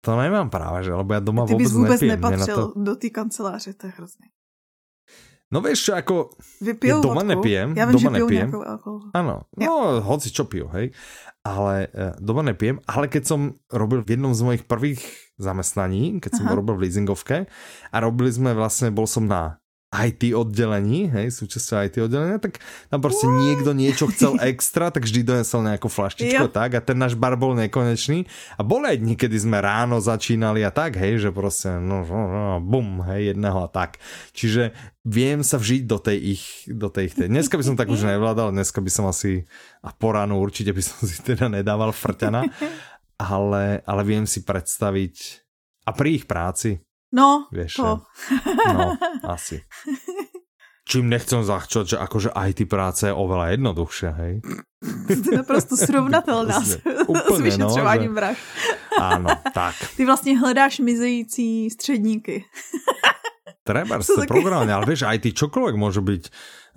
To 0.05 0.13
nemám 0.13 0.53
práve, 0.53 0.85
že, 0.85 0.93
lebo 0.93 1.17
ja 1.17 1.19
doma 1.19 1.49
Ty 1.49 1.57
vůbec 1.57 2.01
Na 2.05 2.13
nepatřil 2.13 2.55
to... 2.55 2.65
do 2.77 2.93
té 2.95 3.09
kanceláře, 3.09 3.73
to 3.73 3.89
je 3.89 3.93
hrozný. 3.97 4.29
No 5.55 5.63
vieš 5.63 5.87
čo, 5.87 5.91
ako... 5.95 6.35
Vypijou 6.59 6.99
Ja 6.99 7.03
doma 7.03 7.23
vodku. 7.23 7.31
nepijem, 7.31 7.67
vím, 7.71 7.95
že 7.95 7.95
doma 7.95 8.17
pijou 8.19 8.27
nepijem. 8.27 8.49
Áno, 9.15 9.33
no 9.55 9.71
hoci 10.03 10.27
čo 10.35 10.43
pijú, 10.43 10.67
hej. 10.75 10.91
Ale 11.47 11.87
e, 11.95 12.11
doma 12.19 12.43
nepijem, 12.43 12.83
ale 12.83 13.07
keď 13.07 13.23
som 13.23 13.39
robil 13.71 14.03
v 14.03 14.19
jednom 14.19 14.35
z 14.35 14.41
mojich 14.43 14.63
prvých 14.67 14.99
zamestnaní, 15.39 16.19
keď 16.19 16.43
som 16.43 16.45
Aha. 16.51 16.57
robil 16.59 16.75
v 16.75 16.81
leasingovke 16.89 17.47
a 17.91 17.95
robili 18.03 18.35
sme 18.35 18.51
vlastne, 18.51 18.91
bol 18.91 19.07
som 19.07 19.23
na 19.23 19.63
IT 19.95 20.35
oddelení, 20.35 21.07
hej, 21.07 21.31
súčasťou 21.31 21.75
IT 21.87 21.95
oddelenia, 22.03 22.37
tak 22.37 22.59
tam 22.91 22.99
proste 22.99 23.25
What? 23.25 23.39
niekto 23.39 23.71
niečo 23.71 24.05
chcel 24.11 24.35
extra, 24.43 24.91
tak 24.91 25.07
vždy 25.07 25.23
donesol 25.23 25.63
nejakú 25.63 25.87
flaštičku 25.87 26.45
Jo. 26.45 26.51
tak 26.51 26.75
a 26.75 26.83
ten 26.83 26.99
náš 26.99 27.15
bar 27.15 27.39
bol 27.39 27.55
nekonečný 27.55 28.27
a 28.59 28.61
boli 28.61 28.91
aj 28.91 28.97
dní, 28.99 29.15
kedy 29.15 29.37
sme 29.39 29.63
ráno 29.63 30.03
začínali 30.03 30.61
a 30.67 30.71
tak, 30.73 30.99
hej, 30.99 31.23
že 31.23 31.29
proste 31.31 31.79
no, 31.79 32.03
no, 32.03 32.21
no, 32.27 32.57
bum, 32.59 33.01
hej, 33.07 33.31
jedného 33.33 33.63
a 33.63 33.69
tak. 33.71 33.97
Čiže 34.35 34.75
viem 35.07 35.45
sa 35.45 35.55
vžiť 35.55 35.83
do 35.87 35.97
tej 36.01 36.17
ich, 36.37 36.43
do 36.67 36.91
tej 36.91 37.13
ich 37.13 37.15
tej. 37.15 37.27
Dneska 37.31 37.55
by 37.55 37.63
som 37.63 37.75
tak 37.79 37.87
už 37.87 38.03
nevládal, 38.03 38.51
dneska 38.51 38.83
by 38.83 38.91
som 38.91 39.05
asi 39.07 39.47
a 39.85 39.93
po 39.93 40.11
ránu 40.11 40.41
určite 40.41 40.75
by 40.75 40.81
som 40.83 40.99
si 41.09 41.21
teda 41.23 41.47
nedával 41.47 41.95
frťana, 41.95 42.43
ale, 43.15 43.85
ale 43.85 44.01
viem 44.03 44.25
si 44.27 44.43
predstaviť 44.43 45.45
a 45.85 45.93
pri 45.93 46.09
ich 46.17 46.25
práci, 46.25 46.81
No, 47.15 47.47
vieš, 47.47 47.79
to. 47.79 48.03
no, 48.75 48.99
asi. 49.23 49.63
Čím 50.85 51.09
nechcem 51.09 51.41
zachčať, 51.41 51.95
že 51.95 51.97
akože 51.97 52.29
IT 52.35 52.69
práce 52.69 53.09
je 53.09 53.15
oveľa 53.15 53.57
jednoduchšia, 53.57 54.11
hej? 54.21 54.33
To 55.09 55.09
je 55.33 55.37
naprosto 55.41 55.73
srovnatelná 55.89 56.61
s, 56.61 56.77
Prostě, 57.07 57.33
s 57.33 57.39
vyšetřováním 57.41 58.13
no, 58.13 58.15
vražd. 58.21 58.41
Áno, 58.99 59.29
tak. 59.53 59.75
Ty 59.97 60.05
vlastně 60.05 60.39
hledáš 60.39 60.79
mizející 60.79 61.69
středníky. 61.69 62.45
Treba 63.65 63.97
To 63.97 64.21
programovanie, 64.29 64.77
ale 64.77 64.85
vieš, 64.85 65.09
IT 65.09 65.33
čokoľvek 65.33 65.73
môže 65.73 65.97
byť 65.97 66.23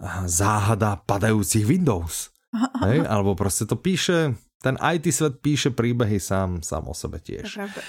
ah, 0.00 0.24
záhada 0.24 0.96
padajúcich 1.04 1.68
Windows. 1.68 2.32
Hej? 2.80 3.04
Alebo 3.12 3.36
proste 3.36 3.68
to 3.68 3.76
píše, 3.76 4.32
ten 4.64 4.80
IT 4.80 5.12
svet 5.12 5.44
píše 5.44 5.68
príbehy 5.68 6.16
sám, 6.16 6.64
sám 6.64 6.88
o 6.88 6.96
sebe 6.96 7.20
tiež. 7.20 7.44
pravda. 7.44 7.80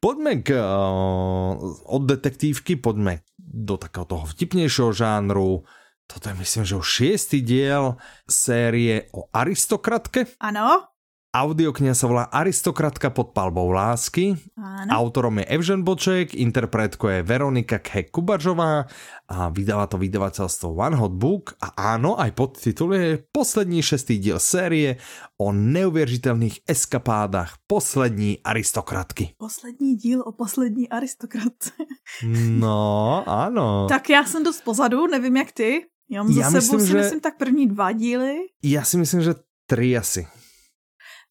Poďme 0.00 0.40
k, 0.40 0.56
uh, 0.56 1.60
od 1.92 2.02
detektívky, 2.08 2.80
poďme 2.80 3.20
do 3.36 3.76
takého 3.76 4.08
toho 4.08 4.24
vtipnejšieho 4.24 4.96
žánru. 4.96 5.68
Toto 6.08 6.24
je 6.32 6.34
myslím, 6.40 6.64
že 6.64 6.80
už 6.80 6.88
šiestý 6.88 7.44
diel 7.44 8.00
série 8.24 9.12
o 9.12 9.28
aristokratke. 9.28 10.40
Ano, 10.40 10.88
Audiokniha 11.30 11.94
sa 11.94 12.10
volá 12.10 12.26
Aristokratka 12.26 13.06
pod 13.14 13.30
palbou 13.30 13.70
lásky. 13.70 14.34
ano. 14.58 14.90
Autorom 14.90 15.38
je 15.38 15.46
Evžen 15.46 15.86
Boček, 15.86 16.34
interpretkou 16.34 17.06
je 17.06 17.22
Veronika 17.22 17.78
Khek 17.78 18.10
Kubaržová 18.10 18.90
a 19.30 19.46
vydáva 19.54 19.86
to 19.86 19.94
vydavateľstvo 19.94 20.74
One 20.74 20.98
Hot 20.98 21.14
Book 21.14 21.54
a 21.62 21.94
áno, 21.94 22.18
aj 22.18 22.34
podtitul 22.34 22.98
je 22.98 23.22
poslední 23.30 23.78
šestý 23.78 24.18
diel 24.18 24.42
série 24.42 24.98
o 25.38 25.54
neuvěřitelných 25.54 26.66
eskapádách 26.66 27.62
poslední 27.70 28.42
aristokratky. 28.42 29.38
Poslední 29.38 29.94
díl 30.02 30.26
o 30.26 30.34
poslední 30.34 30.90
aristokratce. 30.90 31.70
No, 32.58 33.22
áno. 33.22 33.86
tak 33.86 34.10
já 34.10 34.26
jsem 34.26 34.42
dost 34.42 34.66
pozadu, 34.66 35.06
nevím 35.06 35.36
jak 35.36 35.52
ty. 35.52 35.86
Já 36.10 36.22
mám 36.26 36.32
za 36.34 36.40
Já 36.40 36.46
sebou 36.50 36.56
myslím, 36.58 36.80
si 36.80 36.86
že- 36.86 36.98
myslím 36.98 37.20
tak 37.20 37.38
první 37.38 37.66
dva 37.70 37.92
díly. 37.94 38.50
Ja 38.66 38.82
si 38.82 38.98
myslím, 38.98 39.22
že 39.22 39.38
tri 39.70 39.94
asi. 39.94 40.26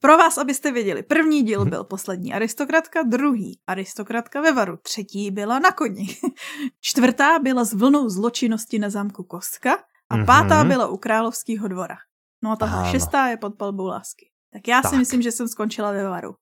Pro 0.02 0.18
vás, 0.18 0.38
abyste 0.38 0.72
věděli, 0.72 1.04
první 1.04 1.44
díl 1.44 1.60
Mhm. 1.62 1.70
byl 1.70 1.84
poslední 1.84 2.34
aristokratka, 2.34 3.04
druhý 3.04 3.60
aristokratka 3.68 4.42
ve 4.42 4.52
varu, 4.52 4.78
třetí 4.82 5.32
byla 5.32 5.60
na 5.60 5.72
koni, 5.72 6.08
čtvrtá 6.82 7.40
byla 7.40 7.64
s 7.66 7.74
vlnou 7.74 8.10
zločinnosti 8.10 8.80
na 8.80 8.90
zámku 8.90 9.24
Kostka 9.24 9.78
a 10.10 10.16
Mhm. 10.18 10.26
pátá 10.26 10.64
byla 10.64 10.88
u 10.88 10.98
královského 10.98 11.68
dvora. 11.68 11.98
No 12.44 12.56
a 12.56 12.56
Áno. 12.56 12.92
šestá 12.92 13.28
je 13.28 13.38
pod 13.38 13.60
palbou 13.60 13.88
lásky. 13.92 14.32
Tak 14.54 14.68
já 14.68 14.82
Tak. 14.82 14.92
si 14.92 14.98
myslím, 14.98 15.22
že 15.22 15.32
jsem 15.32 15.48
skončila 15.48 15.92
ve 15.92 16.04
varu. 16.10 16.36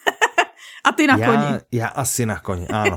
a 0.84 0.92
ty 0.92 1.06
na 1.06 1.16
ja, 1.20 1.26
koni. 1.28 1.50
Ja 1.72 1.88
asi 1.92 2.24
na 2.26 2.40
koni, 2.40 2.64
áno. 2.72 2.96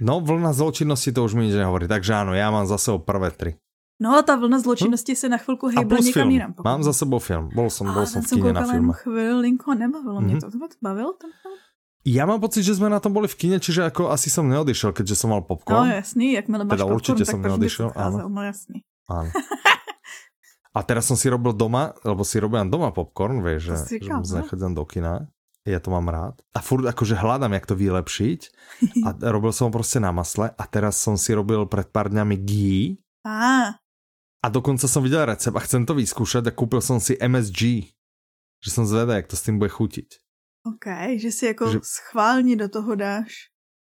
No, 0.00 0.20
vlna 0.20 0.52
zločinnosti 0.52 1.12
to 1.12 1.24
už 1.24 1.36
mi 1.36 1.48
nič 1.48 1.56
nehovorí, 1.56 1.88
takže 1.88 2.12
áno, 2.16 2.32
ja 2.36 2.48
mám 2.52 2.64
za 2.68 2.76
sebou 2.80 3.00
prvé 3.04 3.32
tri. 3.36 3.56
No 3.96 4.12
a 4.12 4.22
ta 4.22 4.36
vlna 4.36 4.60
zločinnosti 4.60 5.12
hm? 5.12 5.16
se 5.16 5.28
na 5.28 5.38
chvilku 5.38 5.66
hejbla 5.66 5.98
někam 5.98 6.12
film. 6.12 6.30
jinam. 6.30 6.54
Mám 6.64 6.82
za 6.82 6.92
sebou 6.92 7.18
film. 7.18 7.48
Bol 7.54 7.70
som, 7.70 7.88
bol 7.88 8.04
som 8.04 8.20
v 8.20 8.28
kine 8.28 8.52
na 8.52 8.68
filme. 8.68 8.92
chvilinku 8.92 9.70
a 9.70 9.74
nebavilo 9.74 10.20
mm-hmm. 10.20 10.24
mě 10.24 10.40
to. 10.40 10.50
To 10.50 10.58
bavilo 10.82 11.12
ten 11.16 11.30
film? 11.42 11.56
Ja 12.06 12.22
mám 12.22 12.38
pocit, 12.38 12.62
že 12.62 12.78
sme 12.78 12.86
na 12.86 13.02
tom 13.02 13.10
boli 13.10 13.26
v 13.26 13.34
kine, 13.34 13.58
čiže 13.58 13.82
ako 13.82 14.14
asi 14.14 14.30
som 14.30 14.46
neodišiel, 14.46 14.94
keďže 14.94 15.26
som 15.26 15.34
mal 15.34 15.42
popcorn. 15.42 15.90
No 15.90 15.90
jasný, 15.90 16.38
jakmile 16.38 16.62
máš 16.62 16.78
teda 16.78 16.86
popcorn, 16.86 16.98
určite 17.02 17.22
tak 17.26 17.32
som 17.34 17.40
neodišiel, 17.42 17.88
áno. 17.98 18.16
No 18.30 18.40
jasný. 18.46 18.86
Áno. 19.10 19.30
A 20.76 20.84
teraz 20.86 21.10
som 21.10 21.18
si 21.18 21.26
robil 21.26 21.50
doma, 21.50 21.98
lebo 22.06 22.22
si 22.22 22.38
robím 22.38 22.70
doma 22.70 22.94
popcorn, 22.94 23.42
vieš, 23.42 23.74
že, 23.74 24.06
že 24.06 24.12
moc 24.12 24.28
nechádzam 24.28 24.78
do 24.78 24.86
kina. 24.86 25.26
Ja 25.66 25.82
to 25.82 25.90
mám 25.90 26.06
rád. 26.06 26.38
A 26.54 26.62
furt 26.62 26.86
akože 26.86 27.18
hľadám, 27.18 27.58
jak 27.58 27.66
to 27.66 27.74
vylepšiť. 27.74 28.40
A 29.06 29.08
robil 29.26 29.50
som 29.50 29.66
ho 29.66 29.74
proste 29.74 29.98
na 29.98 30.14
masle. 30.14 30.54
A 30.54 30.62
teraz 30.70 31.02
som 31.02 31.18
si 31.18 31.34
robil 31.34 31.66
pred 31.66 31.90
pár 31.90 32.06
dňami 32.06 32.38
ghee. 32.38 33.02
A. 33.26 33.74
A 34.44 34.52
dokonca 34.52 34.86
som 34.86 35.02
videl 35.02 35.26
recept 35.26 35.56
a 35.56 35.64
chcem 35.64 35.88
to 35.88 35.96
vyskúšať 35.96 36.48
a 36.48 36.56
kúpil 36.56 36.84
som 36.84 37.00
si 37.00 37.16
MSG. 37.16 37.92
Že 38.60 38.70
som 38.70 38.84
zvedal, 38.88 39.20
jak 39.20 39.30
to 39.30 39.36
s 39.36 39.44
tým 39.44 39.56
bude 39.60 39.72
chutiť. 39.72 40.08
OK, 40.66 40.86
že 41.16 41.30
si 41.32 41.46
jako 41.46 41.72
že... 41.72 41.78
schválně 41.82 42.56
do 42.56 42.68
toho 42.68 42.94
dáš. 42.94 43.32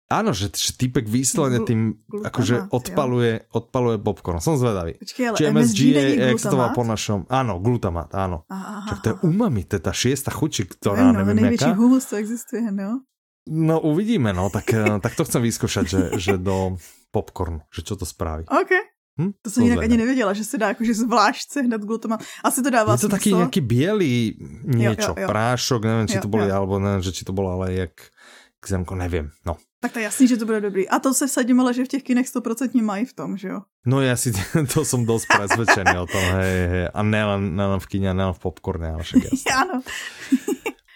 Áno, 0.10 0.34
že, 0.34 0.50
že 0.50 0.74
týpek 0.74 1.06
výslovne 1.06 1.62
tým 1.70 2.02
akože 2.10 2.74
odpaluje, 2.74 3.46
odpaluje 3.54 4.02
popcorn. 4.02 4.42
Som 4.42 4.58
zvedavý. 4.58 4.98
Počkej, 4.98 5.24
ale 5.30 5.38
Či 5.38 5.44
MSG, 5.46 5.54
MSG 5.54 5.80
je, 5.86 6.06
jak 6.34 6.42
to 6.42 6.58
po 6.74 6.82
našom... 6.82 7.20
Áno, 7.30 7.62
glutamát, 7.62 8.10
áno. 8.18 8.42
Aha, 8.50 8.90
Čak 8.90 8.98
to 9.06 9.08
je 9.14 9.16
umami, 9.22 9.70
to 9.70 9.78
je 9.78 9.84
tá 9.86 9.94
šiesta 9.94 10.34
chuči, 10.34 10.66
ktorá 10.66 11.14
no, 11.14 11.22
neviem 11.22 11.54
jaká. 11.54 11.78
humus 11.78 12.10
to 12.10 12.18
existuje, 12.18 12.74
no. 12.74 13.06
No 13.46 13.78
uvidíme, 13.86 14.34
no, 14.34 14.50
tak, 14.50 14.74
eh, 14.74 14.98
tak 14.98 15.14
to 15.14 15.30
chcem 15.30 15.46
vyskúšať, 15.46 15.86
že, 15.86 16.02
že 16.18 16.34
do 16.42 16.82
popcorn, 17.14 17.62
že 17.70 17.86
čo 17.86 17.94
to 17.94 18.02
spraví. 18.02 18.50
OK. 18.50 18.74
Hm? 19.20 19.32
To 19.42 19.50
jsem 19.50 19.64
jinak 19.64 19.84
ani 19.84 19.98
nevěděla, 19.98 20.34
že 20.34 20.44
se 20.44 20.58
dá 20.58 20.68
jakože 20.68 20.94
zvlášť 20.94 21.52
sehnat 21.52 21.82
glutamat. 21.82 22.24
Asi 22.44 22.64
to 22.64 22.70
dává 22.70 22.94
Je 22.94 22.98
to 22.98 23.08
smysl. 23.08 23.12
taký 23.12 23.34
nějaký 23.34 23.62
jo, 25.12 25.16
jo. 25.18 25.28
prášok, 25.28 25.86
nevím, 25.86 26.08
či 26.08 26.16
jo, 26.16 26.22
to 26.22 26.28
boli, 26.28 26.50
jo. 26.50 26.56
alebo 26.56 26.80
nevím, 26.80 27.02
že 27.02 27.12
či 27.12 27.26
to 27.26 27.34
bolo, 27.34 27.52
ale 27.52 27.74
jak 27.74 27.92
k 28.60 28.68
zemko, 28.70 28.96
nevím, 28.96 29.30
no. 29.46 29.58
Tak 29.82 29.92
to 29.92 30.00
je 30.00 30.04
jasný, 30.04 30.28
že 30.28 30.38
to 30.38 30.46
bude 30.46 30.62
dobrý. 30.62 30.90
A 30.90 31.00
to 31.00 31.14
se 31.14 31.28
vsadím, 31.28 31.60
ale 31.60 31.74
že 31.74 31.86
v 31.86 31.88
těch 31.88 32.04
kinech 32.04 32.28
100% 32.28 32.84
mají 32.84 33.06
v 33.06 33.14
tom, 33.14 33.38
že 33.38 33.48
jo? 33.48 33.60
No 33.86 34.02
já 34.02 34.16
si 34.16 34.32
to 34.74 34.86
jsem 34.86 35.06
dost 35.06 35.26
presvedčený 35.38 35.98
o 36.00 36.06
tom, 36.06 36.22
hej, 36.22 36.68
hej. 36.68 36.88
A 36.94 37.04
nelen, 37.04 37.56
nelen 37.56 37.80
v 37.80 37.88
kině, 37.88 38.14
nelen 38.14 38.34
v 38.34 38.40
popcorne, 38.40 38.92
ale 38.92 39.04
však 39.04 39.24
jasný. 39.32 39.52
ano. 39.52 39.82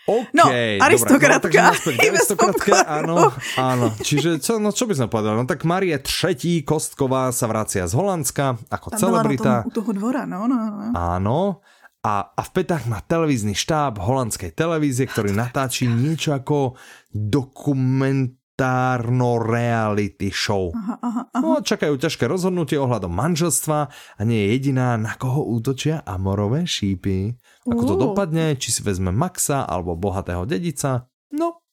OK, 0.04 0.36
no, 0.36 0.46
aristokratka. 0.84 1.72
Dobre, 1.72 1.96
no, 1.96 2.02
aristokratka, 2.04 2.76
áno, 2.84 3.16
áno. 3.56 3.86
Čiže 4.04 4.44
čo, 4.44 4.60
no, 4.60 4.76
čo 4.76 4.84
by 4.84 5.00
sme 5.00 5.08
povedali? 5.08 5.40
No 5.40 5.48
tak 5.48 5.64
Marie 5.64 5.96
třetí 5.96 6.68
Kostková 6.68 7.32
sa 7.32 7.48
vracia 7.48 7.88
z 7.88 7.96
Holandska 7.96 8.60
ako 8.68 8.88
Tam 8.92 9.00
celebrita. 9.00 9.64
Tom, 9.64 9.72
u 9.72 9.72
toho 9.72 9.92
dvora, 9.96 10.28
no, 10.28 10.44
no, 10.44 10.58
no. 10.60 10.92
Áno. 10.92 11.64
A, 12.04 12.36
a 12.36 12.42
v 12.44 12.52
petách 12.52 12.84
má 12.92 13.00
televízny 13.00 13.56
štáb 13.56 13.96
holandskej 13.96 14.52
televízie, 14.52 15.08
ktorý 15.08 15.32
natáči 15.32 15.88
niečo 15.88 16.36
ako 16.36 16.76
dokument 17.08 18.36
dokumentárno 18.54 19.42
reality 19.42 20.30
show. 20.30 20.70
Aha, 20.78 20.98
aha, 21.02 21.24
aha. 21.34 21.42
No, 21.42 21.58
čakajú 21.66 21.98
ťažké 21.98 22.30
rozhodnutie 22.30 22.78
ohľadom 22.78 23.10
manželstva 23.10 23.90
a 23.90 24.22
nie 24.22 24.46
je 24.46 24.48
jediná, 24.54 24.94
na 24.94 25.18
koho 25.18 25.42
útočia 25.42 26.06
amorové 26.06 26.70
šípy. 26.70 27.34
Ako 27.64 27.84
to 27.88 27.96
dopadne, 27.96 28.60
či 28.60 28.76
si 28.76 28.84
vezme 28.84 29.12
Maxa 29.16 29.64
alebo 29.64 29.96
bohatého 29.96 30.44
dedica, 30.44 31.08
no, 31.32 31.64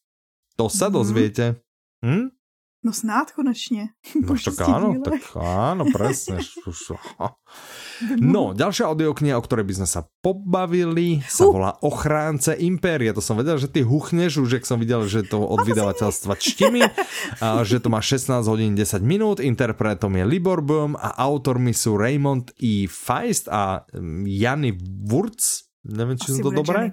to 0.54 0.70
sa 0.70 0.86
mm. 0.88 0.94
dozviete. 0.94 1.44
Hm? 2.04 2.40
No 2.80 2.96
snad 2.96 3.36
konečne. 3.36 3.92
No 4.16 4.32
tak 4.40 4.56
áno, 4.64 4.96
tak 5.04 5.20
áno, 5.36 5.84
presne. 5.92 6.40
No, 8.16 8.56
ďalšia 8.56 8.88
audiokniha, 8.88 9.36
o 9.36 9.44
ktorej 9.44 9.68
by 9.68 9.74
sme 9.76 9.88
sa 9.92 10.08
pobavili, 10.24 11.20
sa 11.28 11.44
uh. 11.44 11.52
volá 11.52 11.76
Ochránce 11.84 12.56
impérie. 12.56 13.12
To 13.12 13.20
som 13.20 13.36
vedel, 13.36 13.60
že 13.60 13.68
ty 13.68 13.84
huchneš 13.84 14.40
už, 14.40 14.56
jak 14.56 14.64
som 14.64 14.80
videl, 14.80 15.04
že 15.04 15.20
to 15.20 15.44
od 15.44 15.60
vydavateľstva 15.68 16.32
čtimi, 16.40 16.80
a 17.44 17.60
že 17.68 17.76
to 17.76 17.92
má 17.92 18.00
16 18.00 18.40
hodín 18.48 18.72
10 18.72 19.04
minút, 19.04 19.44
interpretom 19.44 20.16
je 20.16 20.24
Libor 20.24 20.64
Böhm 20.64 20.96
a 20.96 21.12
autormi 21.20 21.76
sú 21.76 22.00
Raymond 22.00 22.56
E. 22.56 22.88
Feist 22.88 23.52
a 23.52 23.84
mm, 23.92 24.24
Jany 24.24 24.72
Wurz. 24.80 25.69
Neviem, 25.84 26.16
či 26.20 26.36
sú 26.36 26.44
to 26.44 26.50
dobré. 26.52 26.92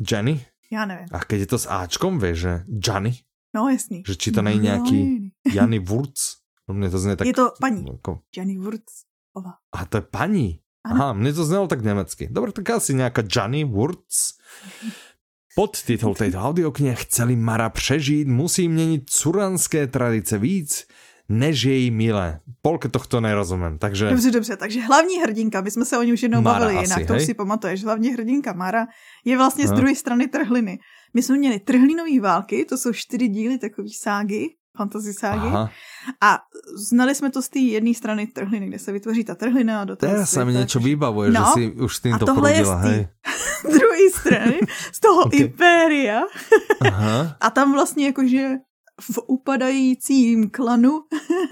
Jenny? 0.00 0.46
Já 0.70 0.84
nevím. 0.84 1.06
A 1.12 1.24
keď 1.24 1.38
je 1.40 1.46
to 1.46 1.58
s 1.58 1.66
Ačkom, 1.66 2.18
vieš, 2.20 2.38
že 2.38 2.52
Johnny? 2.68 3.24
No 3.56 3.68
jasný. 3.68 4.02
Že 4.06 4.14
či 4.16 4.28
to 4.32 4.42
není 4.42 4.60
nějaký 4.60 5.32
Jany 5.54 5.78
Wurz? 5.78 6.36
No 6.68 6.90
to 6.90 6.98
znie 6.98 7.16
tak... 7.16 7.26
Je 7.26 7.32
to 7.32 7.52
paní. 7.60 7.84
Jako... 7.86 8.20
Jany 8.36 8.58
Wurz. 8.58 9.08
A 9.72 9.84
to 9.84 9.96
je 9.96 10.02
paní. 10.02 10.60
Aha, 10.84 11.12
mne 11.12 11.32
to 11.32 11.44
znelo 11.44 11.66
tak 11.68 11.84
německy. 11.84 12.28
Dobre, 12.30 12.52
tak 12.52 12.70
asi 12.70 12.94
nějaká 12.94 13.22
Jany 13.36 13.64
Wurz. 13.64 14.36
titul 15.84 16.14
tejto 16.14 16.38
audioknihy 16.38 16.94
Chceli 16.94 17.36
Mara 17.36 17.68
přežít, 17.70 18.28
musí 18.28 18.68
měnit 18.68 19.10
curanské 19.10 19.86
tradice 19.86 20.38
víc, 20.38 20.86
než 21.28 21.62
jej 21.62 21.90
milé. 21.90 22.40
Polke 22.62 22.88
tohto 22.88 23.20
nerozumím, 23.20 23.78
takže... 23.78 24.10
Dobře, 24.10 24.30
dobře, 24.30 24.56
takže 24.56 24.80
hlavní 24.80 25.20
hrdinka, 25.20 25.60
my 25.60 25.70
jsme 25.70 25.84
se 25.84 25.98
o 25.98 26.02
ní 26.02 26.12
už 26.12 26.22
jednou 26.22 26.40
Mara 26.40 26.58
bavili 26.58 26.78
asi, 26.78 26.84
jinak, 26.84 27.06
to 27.06 27.14
už 27.14 27.24
si 27.24 27.34
pamatuješ, 27.34 27.84
hlavní 27.84 28.10
hrdinka 28.10 28.52
Mara 28.52 28.86
je 29.24 29.36
vlastně 29.36 29.68
z 29.68 29.72
druhé 29.72 29.94
strany 29.94 30.28
trhliny. 30.28 30.78
My 31.14 31.22
jsme 31.22 31.38
měli 31.38 31.58
trhlinové 31.60 32.20
války, 32.20 32.64
to 32.64 32.78
jsou 32.78 32.92
čtyři 32.92 33.28
díly 33.28 33.58
takový 33.58 33.92
ságy, 33.92 34.48
fantasy 34.76 35.12
ságy. 35.12 35.46
Aha. 35.46 35.70
A 36.20 36.38
znali 36.88 37.14
jsme 37.14 37.30
to 37.30 37.42
z 37.42 37.48
té 37.48 37.58
jedné 37.58 37.94
strany 37.94 38.26
trhliny, 38.26 38.66
kde 38.66 38.78
se 38.78 38.92
vytvoří 38.92 39.24
ta 39.24 39.34
trhlina 39.34 39.80
a 39.80 39.84
do 39.84 39.96
toho 39.96 40.12
Teraz 40.12 40.30
se 40.30 40.44
mi 40.44 40.52
něco 40.52 40.80
vybavuje, 40.80 41.30
no, 41.30 41.44
že 41.44 41.52
si 41.52 41.72
už 41.72 41.96
s 41.96 42.00
tím 42.00 42.18
to 42.18 42.26
prudila, 42.26 42.74
hej. 42.74 43.08
druhé 43.62 44.10
strany, 44.14 44.58
z 44.92 45.00
toho 45.00 45.24
okay. 45.24 45.40
impéria. 45.40 46.22
Aha. 46.80 47.36
A 47.40 47.50
tam 47.50 47.72
vlastně 47.72 48.06
jakože 48.06 48.48
v 49.00 49.18
upadajícím 49.26 50.50
klanu 50.50 51.04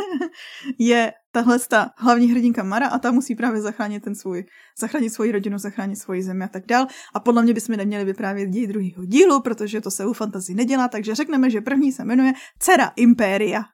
je 0.78 1.12
tahle 1.36 1.58
ta 1.68 1.90
hlavní 1.96 2.32
hrdinka 2.32 2.62
Mara 2.62 2.88
a 2.88 2.98
ta 2.98 3.12
musí 3.12 3.34
právě 3.34 3.60
zachránit 3.60 4.00
ten 4.00 4.14
svůj, 4.14 4.44
zachránit 4.80 5.12
svoji 5.12 5.32
rodinu, 5.32 5.58
zachránit 5.58 5.96
svoji 5.96 6.22
zemi 6.22 6.44
a 6.44 6.48
tak 6.48 6.66
dál. 6.66 6.86
A 7.14 7.20
podle 7.20 7.42
mě 7.42 7.54
bychom 7.54 7.76
neměli 7.76 8.04
vyprávět 8.04 8.48
děj 8.48 8.66
druhého 8.66 9.04
dílu, 9.04 9.40
protože 9.40 9.80
to 9.80 9.90
se 9.90 10.06
u 10.06 10.12
fantasy 10.12 10.54
nedělá, 10.54 10.88
takže 10.88 11.14
řekneme, 11.14 11.50
že 11.50 11.60
první 11.60 11.92
se 11.92 12.04
jmenuje 12.04 12.32
Cera 12.58 12.92
Impéria. 12.96 13.68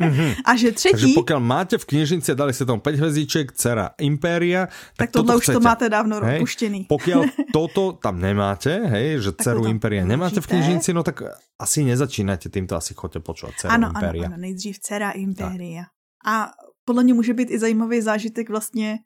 mm-hmm. 0.00 0.34
a 0.44 0.56
že 0.56 0.72
třetí... 0.72 0.92
Takže 0.92 1.06
pokud 1.14 1.38
máte 1.38 1.78
v 1.78 1.84
knižnici, 1.84 2.34
dali 2.34 2.52
se 2.52 2.64
tomu 2.66 2.80
5 2.80 2.96
hvězdiček, 2.96 3.52
Cera 3.52 3.90
Impéria, 4.00 4.66
tak, 4.66 4.76
tak 4.96 5.10
tohle 5.10 5.36
už 5.36 5.46
to 5.46 5.60
máte 5.60 5.88
dávno 5.88 6.20
hej? 6.20 6.44
Pokud 6.88 7.28
toto 7.52 7.92
tam 7.92 8.20
nemáte, 8.20 8.88
hej, 8.88 9.20
že 9.20 9.32
Ceru 9.32 9.66
Impéria 9.66 10.04
nemáte 10.04 10.40
v 10.40 10.46
knižnici, 10.46 10.96
no 10.96 11.02
tak 11.02 11.22
asi 11.60 11.84
nezačínajte 11.84 12.48
týmto, 12.48 12.72
asi 12.72 12.96
chodte 12.96 13.20
počúvať 13.20 13.54
Ceru 13.66 13.72
ano, 13.72 13.92
Impéria. 13.92 14.32
Ano, 14.32 14.34
ano, 14.34 14.42
nejdřív 14.48 14.78
Cera 14.78 15.10
Impéria. 15.10 15.84
A 16.24 16.54
podle 16.84 17.04
mě 17.04 17.14
může 17.14 17.34
být 17.34 17.50
i 17.50 17.58
zajímavý 17.58 18.00
zážitek 18.00 18.50
vlastně, 18.50 18.98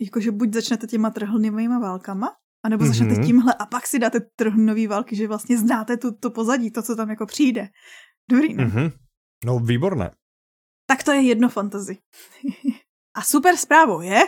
jakože 0.00 0.30
buď 0.30 0.54
začnete 0.54 0.86
těma 0.86 1.10
trhlnivými 1.10 1.78
válkama, 1.80 2.36
anebo 2.64 2.84
mm-hmm. 2.84 2.88
začnete 2.88 3.26
tímhle 3.26 3.54
a 3.54 3.66
pak 3.66 3.86
si 3.86 3.98
dáte 3.98 4.20
trhlnový 4.20 4.86
války, 4.86 5.16
že 5.16 5.28
vlastně 5.28 5.58
znáte 5.58 5.96
tu, 5.96 6.12
to 6.12 6.30
pozadí, 6.30 6.70
to, 6.70 6.82
co 6.82 6.96
tam 6.96 7.10
jako 7.10 7.26
přijde. 7.26 7.68
Dobrý, 8.30 8.54
ne? 8.54 8.66
Mm-hmm. 8.66 8.92
No, 9.44 9.58
výborné. 9.58 10.10
Tak 10.86 11.02
to 11.02 11.12
je 11.12 11.20
jedno 11.20 11.48
fantazy. 11.48 11.98
a 13.14 13.22
super 13.22 13.56
zprávou 13.56 14.00
je, 14.00 14.20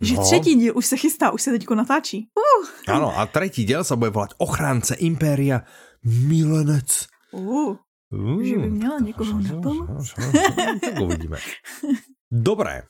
že 0.00 0.14
no. 0.14 0.22
třetí 0.22 0.54
díl 0.54 0.76
už 0.76 0.86
se 0.86 0.96
chystá, 0.96 1.30
už 1.30 1.42
se 1.42 1.50
teďko 1.50 1.74
natáčí. 1.74 2.28
Uh. 2.36 2.94
Ano, 2.94 3.18
a 3.18 3.26
třetí 3.26 3.64
díl 3.64 3.84
se 3.84 3.96
bude 3.96 4.10
volat 4.10 4.30
Ochránce 4.38 4.94
Impéria 4.94 5.62
Milenec. 6.04 7.06
Uh. 7.30 7.76
Uh, 8.12 8.42
že 8.42 8.58
by 8.58 8.70
měla 8.70 8.98
někoho 8.98 9.40
na 9.40 9.62
pomoc. 9.62 10.14
Tak 10.80 11.00
uvidíme. 11.02 11.38
Dobré. 12.30 12.82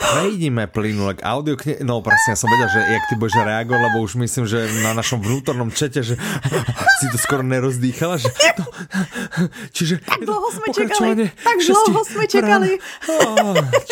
Prejdime 0.00 0.64
plynule 0.64 1.12
k 1.12 1.20
audio 1.28 1.60
knihe. 1.60 1.84
No 1.84 2.00
presne, 2.00 2.32
ja 2.32 2.38
som 2.40 2.48
vedel, 2.48 2.72
že 2.72 2.80
jak 2.80 3.04
ty 3.12 3.14
budeš 3.20 3.36
reagovať, 3.44 3.80
lebo 3.84 3.96
už 4.00 4.16
myslím, 4.16 4.48
že 4.48 4.64
na 4.80 4.96
našom 4.96 5.20
vnútornom 5.20 5.68
čete, 5.68 6.00
že 6.00 6.16
si 7.04 7.06
to 7.12 7.20
skoro 7.20 7.44
nerozdýchala. 7.44 8.16
Že 8.16 8.28
to, 8.32 8.64
čiže 9.76 9.94
tak 10.00 10.24
dlho 10.24 10.48
sme 10.48 10.68
čekali. 10.72 11.28
Tak 11.28 11.58
dlho 11.60 12.02
sme 12.08 12.24
čekali. 12.24 12.70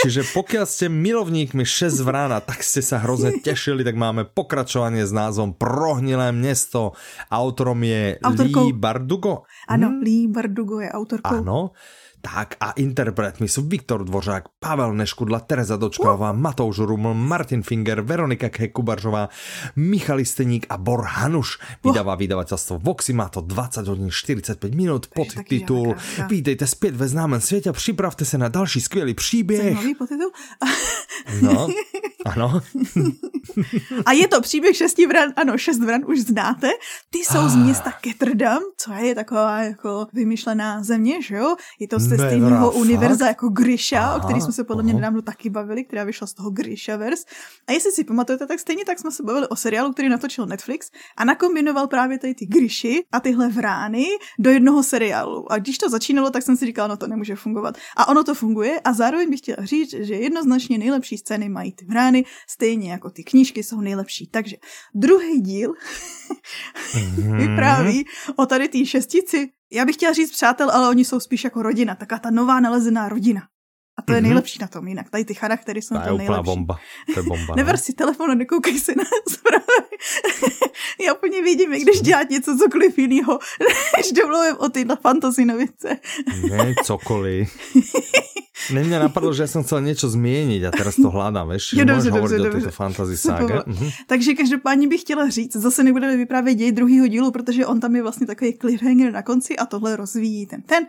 čiže 0.01 0.25
pokiaľ 0.33 0.65
ste 0.65 0.89
milovníkmi 0.89 1.69
6 1.69 2.01
v 2.01 2.09
rána, 2.09 2.41
tak 2.41 2.65
ste 2.65 2.81
sa 2.81 3.05
hrozne 3.05 3.37
tešili, 3.47 3.85
tak 3.85 3.95
máme 4.01 4.25
pokračovanie 4.25 5.05
s 5.05 5.13
názvom 5.13 5.53
Prohnilé 5.53 6.33
město. 6.33 6.97
Autorom 7.29 7.85
je 7.85 8.17
Autorkou. 8.25 8.65
Lee 8.65 8.73
Bardugo. 8.73 9.45
Ano, 9.69 9.93
hm? 9.93 10.01
Lee 10.01 10.25
Bardugo 10.33 10.81
je 10.81 10.89
autorkou. 10.89 11.45
Ano. 11.45 11.77
Tak 12.19 12.59
a 12.61 12.75
interpretmi 12.75 13.47
sú 13.47 13.63
Viktor 13.63 14.05
Dvořák, 14.05 14.59
Pavel 14.59 14.95
Neškudla, 14.95 15.41
Tereza 15.41 15.77
Dočkalová, 15.77 16.33
Matouš 16.33 16.79
Ruml, 16.79 17.15
Martin 17.15 17.63
Finger, 17.63 18.01
Veronika 18.01 18.49
Kekubaržová, 18.49 19.29
Michal 19.77 20.21
Isteník 20.21 20.67
a 20.69 20.77
Bor 20.77 21.07
Hanuš. 21.07 21.63
Vydává 21.85 22.19
vydavateľstvo 22.19 22.83
Voxy, 22.83 23.15
má 23.15 23.31
to 23.31 23.41
20 23.41 23.87
hodín 23.87 24.11
45 24.11 24.75
minút 24.75 25.07
pod 25.15 25.31
titul 25.47 25.95
Vítejte 26.29 26.67
zpět 26.67 26.97
ve 26.97 27.09
známém 27.09 27.41
světě, 27.41 27.73
připravte 27.73 28.25
se 28.25 28.39
na 28.39 28.49
další 28.49 28.81
skvělý 28.81 29.15
příběh. 29.15 29.63
Zajímavý 29.63 29.95
podtitul. 29.95 30.31
No, 31.43 31.69
ano. 32.25 32.61
A 34.07 34.13
je 34.13 34.29
to 34.29 34.41
příběh 34.41 34.77
šesti 34.77 35.07
vran, 35.07 35.33
ano, 35.37 35.59
šest 35.59 35.79
vran 35.79 36.01
už 36.07 36.21
znáte. 36.21 36.71
Ty 37.11 37.19
jsou 37.19 37.49
z 37.49 37.55
Ah. 37.55 37.59
města 37.65 37.93
Ketterdam, 38.01 38.63
co 38.77 38.93
je 38.93 39.15
taková 39.15 39.61
jako 39.63 40.07
vymyšlená 40.13 40.83
země, 40.83 41.23
že 41.23 41.35
jo? 41.37 41.57
Je 41.81 41.89
to 41.89 41.99
z 41.99 42.07
Ne, 42.09 42.17
stejného 42.17 42.73
univerza 42.73 43.27
jako 43.27 43.49
Grisha, 43.49 44.01
o 44.01 44.17
Aha, 44.17 44.25
který 44.25 44.41
jsme 44.41 44.53
se 44.53 44.65
podle 44.65 44.83
mě 44.83 44.95
nedávno 44.95 45.23
taky 45.23 45.51
bavili, 45.51 45.85
která 45.85 46.05
vyšla 46.05 46.27
z 46.27 46.35
toho 46.35 46.51
Grishaverse. 46.51 47.25
A 47.67 47.73
jestli 47.73 47.93
si 47.93 48.05
pamatujete, 48.05 48.47
tak 48.47 48.59
stejně 48.61 48.85
tak 48.85 48.99
jsme 48.99 49.11
se 49.11 49.23
bavili 49.23 49.49
o 49.49 49.57
seriálu, 49.57 49.93
který 49.93 50.09
natočil 50.09 50.47
Netflix 50.47 50.91
a 51.17 51.25
nakombinoval 51.25 51.87
právě 51.87 52.19
tady 52.19 52.35
ty 52.35 52.47
Grishy 52.47 53.05
a 53.13 53.21
tyhle 53.21 53.49
vrány 53.49 54.07
do 54.39 54.51
jednoho 54.51 54.83
seriálu. 54.83 55.53
A 55.53 55.59
když 55.59 55.79
to 55.79 55.91
začínalo, 55.91 56.31
tak 56.31 56.43
jsem 56.43 56.57
si 56.57 56.67
říkala, 56.67 56.89
no 56.89 56.97
to 56.97 57.07
nemůže 57.07 57.37
fungovat. 57.37 57.75
A 57.97 58.09
ono 58.09 58.25
to 58.25 58.35
funguje 58.35 58.81
a 58.81 58.93
zároveň 58.93 59.31
bych 59.31 59.39
chtěla 59.41 59.65
říct, 59.65 59.91
že 60.01 60.15
jednoznačně 60.15 60.79
nejlepší 60.79 61.18
scény 61.19 61.49
mají 61.49 61.73
ty 61.73 61.85
vrány, 61.85 62.25
stejně 62.49 62.91
jako 62.91 63.11
ty 63.11 63.25
knížky 63.25 63.63
jsou 63.63 63.81
nejlepší. 63.81 64.27
Takže 64.27 64.57
druhý 64.95 65.41
díl 65.41 65.75
Mhm. 66.95 67.37
vypráví 67.37 68.05
o 68.37 68.47
tady 68.47 68.69
té 68.69 68.87
šestici. 68.87 69.49
Já 69.73 69.85
bych 69.85 69.95
chtěla 69.97 70.13
říct 70.13 70.33
přátel, 70.33 70.71
ale 70.71 70.89
oni 70.89 71.05
jsou 71.05 71.21
spíš 71.21 71.45
jako 71.45 71.63
rodina, 71.63 71.95
taká 71.95 72.19
ta 72.19 72.31
nová 72.31 72.61
nalezená 72.61 73.09
rodina. 73.09 73.43
A 73.99 74.03
to 74.03 74.13
je 74.15 74.21
Mhm. 74.21 74.25
nejlepší 74.31 74.59
na 74.63 74.67
tom 74.71 74.89
jinak. 74.89 75.11
Tady 75.11 75.25
ty 75.25 75.35
charaktery 75.35 75.83
jsou 75.83 75.95
To 75.95 76.01
je 76.01 76.07
to 76.09 76.15
úplná 76.15 76.29
nejlepší. 76.29 76.47
bomba. 76.51 76.75
To 77.15 77.21
je 77.21 77.25
bomba. 77.27 77.53
Never 77.59 77.75
no. 77.75 77.79
si 77.83 77.93
telefon 77.93 78.31
a 78.31 78.35
nekoukej 78.35 78.79
se 78.79 78.93
na 78.95 79.05
zprávy. 79.29 79.95
Já 81.05 81.15
úplně 81.15 81.43
vidím, 81.43 81.73
jak 81.73 81.83
když 81.83 82.01
dělat 82.01 82.31
něco 82.31 82.57
cokoliv 82.57 82.99
jiného, 82.99 83.39
než 83.97 84.13
domluvím 84.13 84.57
o 84.59 84.69
tyhle 84.69 84.97
fantasy 85.03 85.45
novice. 85.45 85.89
Ne, 86.51 86.75
cokoliv. 86.85 87.51
Ne, 88.75 88.83
mňa 88.85 88.99
napadlo, 89.09 89.31
že 89.31 89.47
ja 89.47 89.49
som 89.49 89.63
chcel 89.63 89.87
niečo 89.87 90.11
zmieniť 90.11 90.63
a 90.67 90.71
teraz 90.75 90.99
to 90.99 91.09
hľadám, 91.15 91.47
vieš? 91.55 91.79
Jo, 91.79 91.87
dobře, 91.87 92.11
dobře, 92.11 92.35
o 92.37 92.43
dobře. 92.43 92.51
tejto 92.59 92.71
fantasy. 92.75 93.15
Mhm. 93.71 93.91
Takže 94.11 94.35
každopádně 94.35 94.89
bych 94.89 95.01
chtěla 95.01 95.29
říct, 95.31 95.57
zase 95.57 95.83
nebudeme 95.87 96.17
vyprávět 96.17 96.59
děj 96.59 96.73
druhého 96.73 97.07
dílu, 97.07 97.31
protože 97.31 97.67
on 97.67 97.81
tam 97.81 97.97
je 97.97 98.03
vlastně 98.03 98.27
takový 98.27 98.59
cliffhanger 98.59 99.13
na 99.13 99.23
konci 99.23 99.57
a 99.57 99.67
tohle 99.67 99.97
rozvíjí 99.97 100.47
ten 100.47 100.63
ten. 100.63 100.87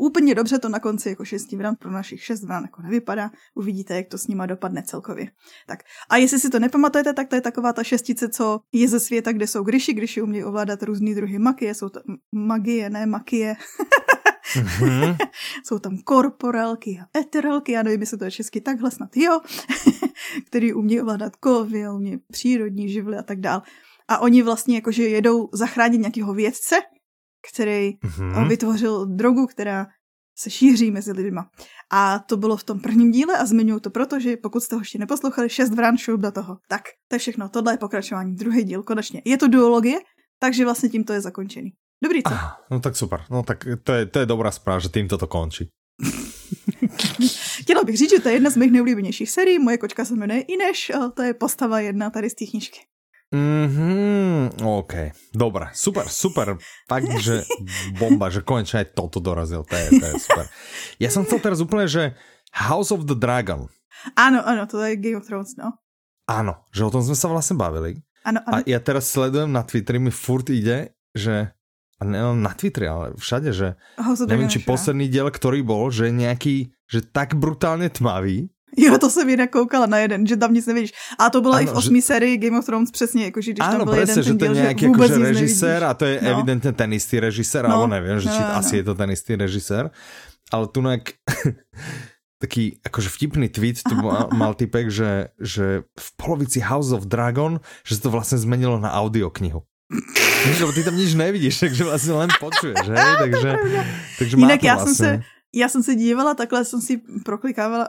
Úplně 0.00 0.34
dobře 0.34 0.58
to 0.58 0.68
na 0.68 0.80
konci 0.80 1.08
jako 1.08 1.24
šesti 1.24 1.56
vran 1.56 1.76
pro 1.76 1.90
našich 1.90 2.22
šest 2.22 2.44
vran 2.44 2.62
jako 2.62 2.82
nevypadá. 2.82 3.30
Uvidíte, 3.54 3.96
jak 3.96 4.08
to 4.08 4.18
s 4.18 4.26
nima 4.26 4.46
dopadne 4.46 4.82
celkově. 4.82 5.30
Tak 5.66 5.78
a 6.10 6.16
jestli 6.16 6.38
si 6.38 6.50
to 6.50 6.58
nepamatujete, 6.58 7.12
tak 7.12 7.28
to 7.28 7.34
je 7.34 7.40
taková 7.40 7.72
ta 7.72 7.82
šestice, 7.82 8.28
co 8.28 8.60
je 8.72 8.88
ze 8.88 9.00
světa, 9.00 9.32
kde 9.32 9.46
jsou 9.46 9.62
gryši. 9.62 9.92
Gryši 9.92 10.22
umějí 10.22 10.44
ovládat 10.44 10.82
různý 10.82 11.14
druhy 11.14 11.38
magie, 11.38 11.74
jsou 11.74 11.88
to 11.88 12.00
magie, 12.32 12.90
ne 12.90 13.06
makie. 13.06 13.56
Mhm. 14.56 15.16
jsou 15.64 15.78
tam 15.78 15.98
korporelky 15.98 17.00
a 17.02 17.18
eterelky, 17.18 17.72
já 17.72 17.82
nevím, 17.82 18.00
jestli 18.00 18.18
to 18.18 18.24
je 18.24 18.30
česky 18.30 18.60
takhle, 18.60 18.90
snad 18.90 19.16
jo, 19.16 19.40
který 20.46 20.72
umějí 20.72 21.00
ovládat 21.00 21.36
kovy, 21.36 21.88
umějí 21.88 22.18
přírodní 22.32 22.88
živly 22.88 23.16
a 23.16 23.22
tak 23.22 23.40
dál. 23.40 23.62
A 24.08 24.18
oni 24.18 24.42
vlastně 24.42 24.74
jakože 24.74 25.08
jedou 25.08 25.48
zachránit 25.52 25.98
nějakého 25.98 26.34
vědce, 26.34 26.76
který 27.52 27.90
Mhm. 28.04 28.48
vytvořil 28.48 29.06
drogu, 29.06 29.46
která 29.46 29.86
se 30.38 30.50
šíří 30.50 30.90
mezi 30.90 31.12
lidma. 31.12 31.50
A 31.92 32.18
to 32.18 32.36
bylo 32.36 32.56
v 32.56 32.64
tom 32.64 32.80
prvním 32.80 33.10
díle 33.10 33.38
a 33.38 33.46
zmiňuji 33.46 33.80
to 33.80 33.90
proto, 33.90 34.20
že 34.20 34.36
pokud 34.36 34.60
jste 34.60 34.76
ho 34.76 34.80
ještě 34.80 34.98
neposlouchali, 34.98 35.48
šest 35.48 35.70
vran 35.70 35.96
šup 35.98 36.20
do 36.20 36.32
toho. 36.32 36.58
Tak, 36.68 36.82
to 37.08 37.14
je 37.14 37.18
všechno, 37.18 37.48
tohle 37.48 37.72
je 37.72 37.78
pokračování, 37.78 38.34
druhý 38.36 38.64
díl, 38.64 38.82
konečně. 38.82 39.22
Je 39.24 39.36
to 39.36 39.48
duologie, 39.48 39.98
takže 40.38 40.64
vlastně 40.64 40.88
tím 40.88 41.04
to 41.04 41.12
je 41.12 41.20
zakončený. 41.20 41.70
Dobrý, 42.04 42.22
co? 42.22 42.34
Ah, 42.34 42.56
no 42.70 42.80
tak 42.80 42.96
super. 42.96 43.24
No 43.30 43.42
tak 43.42 43.64
to 43.82 43.92
je, 43.92 44.06
to 44.06 44.18
je 44.18 44.26
dobrá 44.26 44.50
správa, 44.50 44.78
že 44.78 44.88
týmto 44.88 45.18
to 45.18 45.26
končí. 45.26 45.68
Chtěla 47.60 47.84
bych 47.84 47.96
říct, 47.96 48.10
že 48.10 48.20
to 48.20 48.28
je 48.28 48.34
jedna 48.34 48.50
z 48.50 48.56
mých 48.56 48.70
nejoblíbenějších 48.72 49.30
sérií, 49.30 49.58
moje 49.58 49.78
kočka 49.78 50.04
se 50.04 50.14
jmenuje 50.16 50.40
Ineš, 50.40 50.90
a 50.90 51.08
to 51.08 51.22
je 51.22 51.34
postava 51.34 51.80
jedna 51.80 52.10
tady 52.10 52.30
z 52.30 52.34
té 52.34 52.46
knižky. 52.46 52.80
Mhm, 53.28 54.64
OK. 54.64 54.94
Dobre, 55.36 55.68
super, 55.76 56.08
super. 56.08 56.56
Takže 56.88 57.44
bomba, 58.00 58.32
že 58.32 58.40
konečne 58.40 58.84
aj 58.84 58.96
toto 58.96 59.20
dorazil. 59.20 59.68
To 59.68 59.74
je, 59.76 59.86
to 60.00 60.04
je 60.04 60.14
super. 60.16 60.46
Ja 60.96 61.12
som 61.12 61.28
chcel 61.28 61.40
teraz 61.44 61.60
úplne, 61.60 61.84
že 61.84 62.16
House 62.56 62.88
of 62.88 63.04
the 63.04 63.16
Dragon. 63.16 63.68
Ano, 64.16 64.40
ano, 64.40 64.64
to 64.64 64.80
je 64.80 64.96
Game 64.96 65.20
of 65.20 65.28
Thrones, 65.28 65.58
no. 65.60 65.76
Áno, 66.28 66.64
že 66.72 66.84
o 66.84 66.92
tom 66.92 67.04
sme 67.04 67.16
sa 67.16 67.28
vlastne 67.28 67.56
bavili. 67.56 68.00
Ano, 68.24 68.40
A 68.44 68.60
ano. 68.60 68.64
ja 68.68 68.80
teraz 68.80 69.08
sledujem 69.12 69.48
na 69.48 69.64
Twitteri, 69.64 70.00
mi 70.00 70.12
furt 70.12 70.48
ide, 70.52 70.92
že 71.16 71.52
a 71.98 72.06
nejen 72.06 72.38
na 72.44 72.54
Twitteri, 72.54 72.86
ale 72.86 73.06
všade, 73.18 73.50
že 73.50 73.74
House 73.98 74.22
neviem, 74.28 74.46
či 74.46 74.62
posledný 74.62 75.10
diel, 75.10 75.26
ktorý 75.26 75.66
bol, 75.66 75.90
že 75.90 76.14
nejaký, 76.14 76.70
že 76.86 77.02
tak 77.02 77.34
brutálne 77.34 77.90
tmavý, 77.90 78.46
Jo, 78.76 78.98
to 78.98 79.10
jsem 79.10 79.28
jinak 79.28 79.50
koukala 79.50 79.86
na 79.86 79.98
jeden, 79.98 80.26
že 80.26 80.36
tam 80.36 80.54
nic 80.54 80.66
nevidíš. 80.66 80.92
A 81.18 81.30
to 81.30 81.40
bylo 81.40 81.60
i 81.60 81.66
v 81.66 81.70
Ano, 81.70 81.80
že- 81.80 82.02
sérii 82.02 82.36
Game 82.38 82.58
of 82.58 82.66
Thrones 82.66 82.90
přesně, 82.90 83.24
jakože 83.24 83.50
když 83.52 83.58
tam 83.64 83.74
Áno, 83.74 83.84
byl 83.84 83.94
jeden 83.94 84.06
presne, 84.06 84.22
že 84.22 84.30
ten 84.30 84.38
to 84.38 84.44
je 84.44 84.54
že 84.54 84.68
akože 84.68 85.16
nic 85.18 85.26
režisér 85.26 85.80
a 85.84 85.92
to 85.94 86.04
je 86.04 86.14
No. 86.22 86.28
evidentne 86.30 86.72
ten 86.72 86.90
istý 86.92 87.16
režisér, 87.20 87.62
No. 87.64 87.74
alebo 87.74 87.86
neviem, 87.88 88.20
že 88.20 88.28
či 88.28 88.40
No, 88.40 88.48
no, 88.48 88.56
asi 88.60 88.72
no. 88.72 88.78
je 88.78 88.84
to 88.84 88.94
ten 88.94 89.08
istý 89.10 89.32
režisér, 89.36 89.90
ale 90.52 90.64
tu 90.68 90.80
nejak 90.84 91.04
taký 92.42 92.78
akože 92.86 93.08
vtipný 93.10 93.48
tweet 93.50 93.82
tu 93.82 93.94
mal, 93.98 94.28
mal 94.46 94.52
typek, 94.54 94.86
že, 94.92 95.34
že 95.42 95.82
v 95.98 96.08
polovici 96.16 96.62
House 96.62 96.94
of 96.94 97.10
Dragon, 97.10 97.58
že 97.82 97.98
sa 97.98 98.00
to 98.06 98.10
vlastne 98.14 98.38
zmenilo 98.38 98.78
na 98.78 98.94
audioknihu. 98.94 99.64
Víš, 100.46 100.60
ty 100.76 100.84
tam 100.84 100.94
nič 100.94 101.16
nevidíš, 101.16 101.58
takže 101.64 101.82
vlastne 101.88 102.14
len 102.14 102.30
počuješ, 102.38 102.84
hej? 102.92 103.14
Takže, 103.18 103.50
takže 104.20 104.34
má 104.36 104.40
Jinak 104.46 104.60
to 104.60 104.66
já 104.66 104.76
jsem 104.78 104.94
se, 104.94 105.10
já 105.54 105.68
jsem 105.68 105.82
se 105.82 105.94
dívala, 105.94 106.34
takhle 106.34 106.64
jsem 106.64 106.80
si 106.80 107.00
proklikávala 107.24 107.88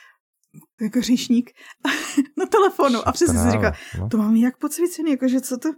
jako 0.80 1.00
říšník 1.00 1.50
na 2.38 2.46
telefonu 2.46 3.08
a 3.08 3.12
přesně 3.12 3.34
si 3.34 3.40
Práve, 3.40 3.52
říkala, 3.52 3.72
no, 3.98 4.08
to 4.08 4.16
mám 4.16 4.36
jak 4.36 4.56
podsvícený, 4.56 5.10
jakože 5.10 5.40
co 5.40 5.58
to... 5.58 5.68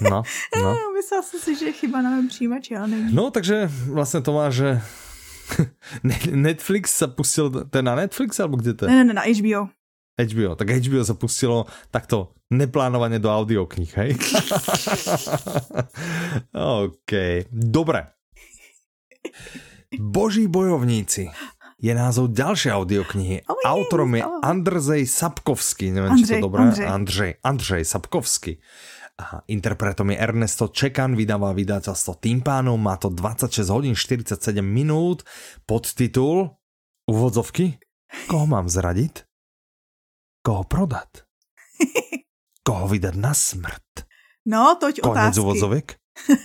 no, 0.10 0.22
no. 0.62 0.76
Myslela 0.94 1.22
jsem 1.22 1.40
si, 1.40 1.56
že 1.56 1.64
je 1.64 1.72
chyba 1.72 2.02
na 2.02 2.10
mém 2.10 2.28
přijímači, 2.28 2.76
ale 2.76 2.88
není. 2.88 3.14
No, 3.14 3.30
takže 3.30 3.70
vlastne 3.88 4.20
to 4.20 4.32
má, 4.32 4.50
že 4.52 4.80
Netflix 6.30 6.94
sa 6.94 7.10
pustil, 7.10 7.50
to 7.50 7.74
je 7.74 7.82
na 7.82 7.98
Netflix, 7.98 8.38
alebo 8.38 8.60
kde 8.60 8.74
to 8.74 8.86
je? 8.86 8.90
Ne, 8.90 9.02
ne, 9.02 9.04
ne, 9.10 9.14
na 9.18 9.24
HBO. 9.26 9.68
HBO, 10.20 10.52
tak 10.54 10.68
HBO 10.68 11.00
sa 11.00 11.16
pustilo 11.16 11.64
takto 11.88 12.36
neplánovane 12.52 13.16
do 13.16 13.32
audiokníh, 13.32 13.92
hej? 13.96 14.10
OK, 16.52 17.12
dobre. 17.50 18.12
Boží 19.98 20.46
bojovníci 20.46 21.34
je 21.80 21.92
názov 21.96 22.30
ďalšej 22.36 22.70
audioknihy. 22.70 23.36
Oh, 23.48 23.56
je, 23.58 23.64
Autorom 23.66 24.12
je 24.14 24.22
oh. 24.22 24.38
Andrzej 24.44 25.08
Sapkovský, 25.08 25.90
neviem, 25.90 26.14
či 26.20 26.36
to 26.36 26.46
dobré. 26.46 26.70
Andřej. 26.70 26.86
Andrzej, 26.86 27.32
Andrzej 27.42 27.82
Sapkovský. 27.88 28.52
A 29.20 29.44
interpretom 29.52 30.08
je 30.12 30.16
Ernesto 30.16 30.72
Čekan, 30.72 31.12
vydáva 31.12 31.52
vydateľstvo 31.52 32.22
Timpánov, 32.24 32.80
má 32.80 32.96
to 32.96 33.12
26 33.12 33.68
hodín 33.68 33.92
47 33.92 34.64
minút, 34.64 35.28
podtitul 35.68 36.56
Úvodzovky? 37.04 37.76
Koho 38.30 38.46
mám 38.46 38.70
zradiť? 38.70 39.26
Koho 40.40 40.64
prodat? 40.64 41.26
Koho 42.66 42.86
vydat 42.88 43.18
na 43.18 43.34
smrt? 43.34 44.08
No, 44.46 44.78
toť 44.78 45.04
Konec 45.04 45.36
otázky. 45.36 45.40
úvodzovek? 45.42 45.86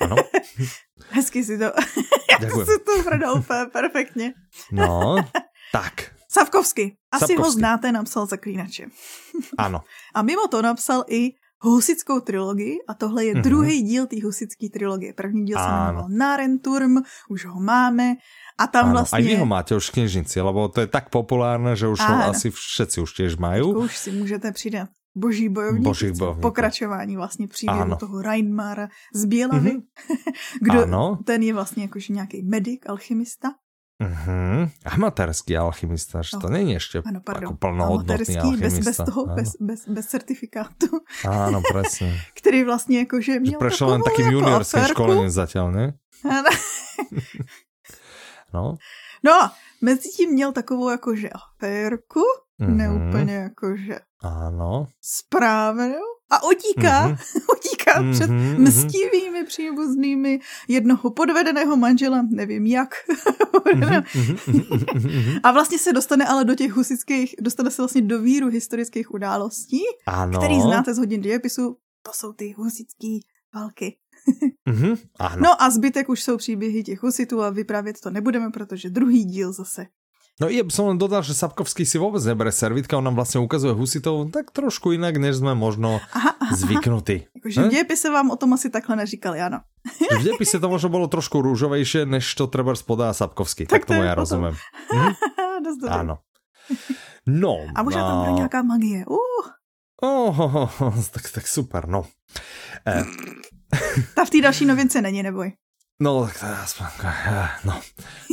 Ano, 0.04 0.16
Hezky 1.16 1.44
si 1.44 1.58
to, 1.58 1.64
jak 2.32 2.52
si 2.52 2.76
to 2.86 3.04
prodal 3.04 3.40
úplně 3.40 3.66
perfektně. 3.72 4.34
no, 4.72 5.16
tak, 5.72 6.12
Savkovsky. 6.30 6.98
Asi 7.12 7.24
ho 7.24 7.28
Sapkovsky. 7.48 7.60
znáte, 7.60 7.92
napsal 7.92 8.26
Zaklínače. 8.28 8.86
ano. 9.58 9.80
A 10.16 10.22
mimo 10.22 10.48
to 10.52 10.62
napsal 10.62 11.04
i 11.08 11.32
husickou 11.64 12.20
trilogii 12.20 12.78
a 12.88 12.94
tohle 12.94 13.26
je 13.26 13.32
Mhm. 13.34 13.40
mm-hmm. 13.40 13.44
druhý 13.50 13.82
díl 13.82 14.06
té 14.08 14.16
husické 14.24 14.68
trilogie. 14.74 15.14
První 15.14 15.46
díl 15.46 15.58
se 15.58 15.64
jmenoval 15.70 16.08
Narenturm, 16.10 16.96
už 17.30 17.46
ho 17.46 17.60
máme 17.62 18.16
a 18.60 18.68
tam 18.68 18.86
Áno, 18.86 18.92
vlastně... 18.94 19.16
aj 19.18 19.24
vy 19.24 19.36
ho 19.36 19.46
máte 19.46 19.72
už 19.76 19.90
v 19.90 19.94
knižnici, 19.94 20.42
lebo 20.42 20.68
to 20.68 20.82
je 20.84 20.88
tak 20.88 21.10
populárne, 21.10 21.76
že 21.76 21.88
už 21.88 22.00
ho 22.00 22.16
Áno. 22.16 22.32
asi 22.32 22.52
všetci 22.52 22.98
už 23.04 23.12
tiež 23.16 23.32
majú. 23.40 23.84
Už 23.84 23.98
si 23.98 24.12
můžete 24.12 24.52
přidat 24.52 24.88
boží 25.16 25.50
bojovník, 25.50 25.84
Božích 25.84 26.12
bojovníků. 26.12 26.42
pokračování 26.42 27.16
vlastně 27.16 27.48
příběhu 27.48 27.82
Áno. 27.82 27.96
toho 27.98 28.22
Reinmara 28.22 28.88
z 29.14 29.26
Bělavy. 29.26 29.72
Mhm. 29.72 29.82
Kdo, 30.62 30.82
Áno. 30.84 31.20
ten 31.26 31.44
je 31.44 31.54
vlastně 31.54 31.84
jakože 31.84 32.14
nějaký 32.14 32.44
medic, 32.44 32.80
alchymista. 32.88 33.50
Uh-huh. 34.04 34.70
Amatérský 34.86 35.58
alchymista, 35.58 36.20
že 36.22 36.36
to 36.36 36.52
No. 36.52 36.60
není 36.60 36.76
ešte 36.76 37.00
Ano, 37.00 37.24
pardon. 37.24 37.48
ako 37.48 37.56
plnohodnotný 37.64 38.36
Amatérský, 38.36 38.60
bez, 38.60 38.74
alchymista. 38.76 38.84
bez 38.92 38.98
toho, 39.08 39.22
Áno. 39.24 39.36
bez, 39.36 39.50
bez, 39.60 39.80
bez 39.88 40.06
certifikátu, 40.12 40.88
Áno, 41.24 41.62
presne. 41.64 42.12
který 42.36 42.64
vlastně 42.68 43.00
jakože 43.08 43.32
Že 43.34 43.40
měl 43.40 43.60
prešiel 43.60 43.88
len 43.90 44.02
takovou 44.04 44.12
takým 44.12 44.26
jako 44.26 44.36
juniorským 44.36 44.84
školením 44.84 45.30
zatiaľ, 45.32 45.72
ne? 45.72 45.86
Ano. 46.28 46.50
No. 48.54 48.76
No 49.24 49.52
mezi 49.86 50.10
tím 50.10 50.30
měl 50.30 50.52
takovou 50.52 50.90
jakože 50.90 51.30
aférku, 51.30 52.22
Mhm. 52.60 52.78
neúplně 52.78 53.34
jakože 53.34 54.00
Áno. 54.24 54.88
správnou, 55.02 56.02
a 56.30 56.44
utíká, 56.44 57.08
mm-hmm. 57.08 57.42
utíká 57.58 58.02
mm-hmm, 58.02 58.12
před 58.14 58.30
mm-hmm. 58.30 58.60
mstivými 58.60 59.44
příbuznými 59.46 60.40
jednoho 60.68 61.12
podvedeného 61.12 61.76
manžela, 61.78 62.22
nevím 62.30 62.66
jak. 62.66 62.90
mm-hmm. 63.66 65.40
a 65.44 65.52
vlastně 65.52 65.80
se 65.80 65.94
dostane 65.94 66.26
ale 66.26 66.46
do 66.46 66.56
těch 66.56 66.72
husických, 66.72 67.36
dostane 67.42 67.72
se 67.72 67.82
vlastně 67.82 68.02
do 68.02 68.22
víru 68.22 68.48
historických 68.48 69.14
událostí, 69.14 69.82
ano. 70.06 70.40
který 70.40 70.62
znáte 70.62 70.94
z 70.94 70.98
hodin 70.98 71.22
dějepisu, 71.22 71.78
to 72.04 72.12
jsou 72.14 72.34
ty 72.34 72.52
husický 72.58 73.20
války. 73.56 73.98
Mm-hmm, 74.70 74.98
ano. 75.20 75.42
No 75.42 75.62
a 75.62 75.70
zbytek 75.70 76.10
už 76.10 76.24
jsou 76.24 76.38
příběhy 76.38 76.84
těch 76.84 77.04
husitů 77.04 77.42
a 77.42 77.50
vyprávět 77.50 78.00
to 78.00 78.10
nebudeme, 78.10 78.52
protože 78.52 78.90
druhý 78.90 79.24
díl 79.24 79.54
zase 79.54 79.86
No 80.36 80.52
ja 80.52 80.68
som 80.68 80.92
len 80.92 81.00
dodal, 81.00 81.24
že 81.24 81.32
Sapkovský 81.32 81.88
si 81.88 81.96
vôbec 81.96 82.20
nebere 82.28 82.52
servitka, 82.52 83.00
on 83.00 83.08
nám 83.08 83.16
vlastne 83.16 83.40
ukazuje 83.40 83.72
husitov 83.72 84.36
tak 84.36 84.52
trošku 84.52 84.92
inak, 84.92 85.16
než 85.16 85.40
sme 85.40 85.56
možno 85.56 86.04
aha, 86.18 86.36
aha. 86.36 86.52
zvyknutí. 86.60 87.32
Jakože 87.40 87.64
v 87.64 87.68
dějepise 87.72 88.12
vám 88.12 88.32
o 88.32 88.36
tom 88.36 88.52
asi 88.52 88.68
takhle 88.68 88.96
neříkali, 88.96 89.40
ano. 89.40 89.64
v 90.20 90.24
dějepise 90.24 90.60
to 90.60 90.68
možno 90.68 90.90
bolo 90.90 91.08
trošku 91.08 91.42
růžovejšie, 91.42 92.06
než 92.06 92.36
to 92.36 92.52
treba 92.52 92.76
spodá 92.76 93.14
Sapkovský. 93.16 93.64
Tak, 93.64 93.88
tak 93.88 93.96
tomu 93.96 94.04
ja 94.04 94.12
rozumiem. 94.12 94.56
Hm? 94.92 95.14
Áno. 95.88 96.20
No. 97.24 97.56
A 97.76 97.84
možná 97.84 98.02
tam 98.04 98.18
bude 98.20 98.32
nějaká 98.32 98.62
magie. 98.62 99.06
Uh. 99.08 99.46
Oh, 100.04 100.40
oh, 100.40 100.82
oh, 100.82 100.98
tak, 101.12 101.32
tak 101.32 101.48
super, 101.48 101.88
no. 101.88 102.04
Eh. 102.86 103.08
Ta 104.16 104.26
v 104.26 104.30
té 104.30 104.42
další 104.42 104.66
novince 104.66 105.02
není, 105.02 105.24
neboj. 105.24 105.54
No, 105.96 106.28
tak 106.28 106.40
to 106.40 106.46
aspoň, 106.46 106.88
no, 107.64 107.76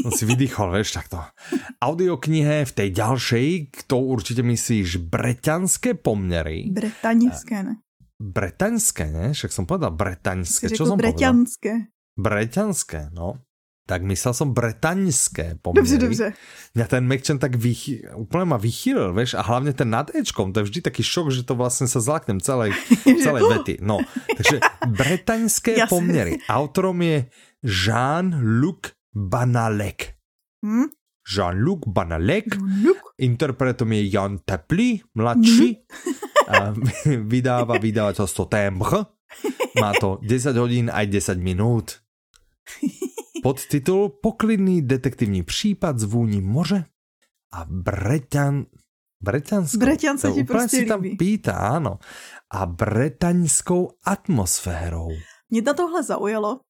no 0.02 0.08
si 0.10 0.26
vydýchol, 0.26 0.70
vieš, 0.74 0.98
takto. 0.98 1.22
Audioknihe 1.78 2.66
v 2.66 2.72
tej 2.74 2.88
ďalšej, 2.90 3.46
to 3.86 4.02
určite 4.02 4.42
myslíš 4.42 4.98
breťanské 5.06 5.94
pomery. 5.94 6.66
Bretaňské, 6.74 7.62
ne? 7.62 7.78
Bretaňské, 8.18 9.04
ne? 9.14 9.30
Však 9.30 9.54
som 9.54 9.64
povedal 9.70 9.94
bretaňské. 9.94 10.74
Čo 10.74 10.90
som 10.90 10.98
breťanské. 10.98 11.86
povedal? 11.86 12.18
Breťanské, 12.18 13.00
no. 13.14 13.38
Tak 13.82 14.06
myslel 14.06 14.30
som 14.30 14.54
bretaňské 14.54 15.58
pomery. 15.58 15.82
Dobře, 15.82 15.98
dobře. 15.98 16.26
Mňa 16.78 16.86
ten 16.86 17.02
Mekčen 17.02 17.38
tak 17.42 17.58
vychy, 17.58 18.06
úplne 18.14 18.54
ma 18.54 18.58
vychýlil, 18.58 19.10
vieš, 19.10 19.34
a 19.34 19.42
hlavne 19.42 19.74
ten 19.74 19.90
nad 19.90 20.06
Ečkom, 20.14 20.54
to 20.54 20.62
je 20.62 20.68
vždy 20.70 20.80
taký 20.86 21.02
šok, 21.02 21.34
že 21.34 21.42
to 21.42 21.58
vlastne 21.58 21.90
sa 21.90 21.98
zlaknem 21.98 22.38
celej, 22.38 22.78
celej 23.26 23.42
vety. 23.50 23.74
No, 23.82 23.98
takže 24.38 24.62
bretaňské 24.86 25.82
pomery. 25.92 26.38
Autorom 26.46 27.02
je 27.02 27.26
Jean-Luc 27.66 28.94
Banalek. 29.10 30.14
Hmm? 30.62 30.86
Jean-Luc 31.26 31.82
Banalek. 31.90 32.54
Interpretom 33.18 33.90
je 33.98 34.02
Jan 34.14 34.38
Teplý, 34.46 35.02
mladší. 35.18 35.68
Hmm? 36.52 37.30
vydáva 37.32 37.78
vydavateľstvo 37.80 38.44
Tembre. 38.50 39.08
Má 39.78 39.94
to 39.96 40.20
10 40.20 40.52
hodín 40.58 40.86
aj 40.92 41.08
10 41.08 41.38
minút. 41.40 42.02
Podtitul 43.42 44.08
Poklidný 44.22 44.82
detektivní 44.82 45.42
případ 45.42 45.98
z 45.98 46.04
vůní 46.04 46.40
moře 46.40 46.84
a 47.52 47.64
Breťan... 47.68 48.64
Breťanskou. 49.22 49.78
Breťan 49.78 50.18
se 50.18 50.32
ti 50.32 50.44
prostě 50.44 50.76
si 50.76 50.86
tam 50.86 51.02
pýta, 51.18 51.52
áno. 51.52 51.98
A 52.50 52.66
bretaňskou 52.66 53.90
atmosférou. 54.04 55.08
Mě 55.50 55.62
to 55.62 55.74
tohle 55.74 56.02
zaujalo, 56.02 56.60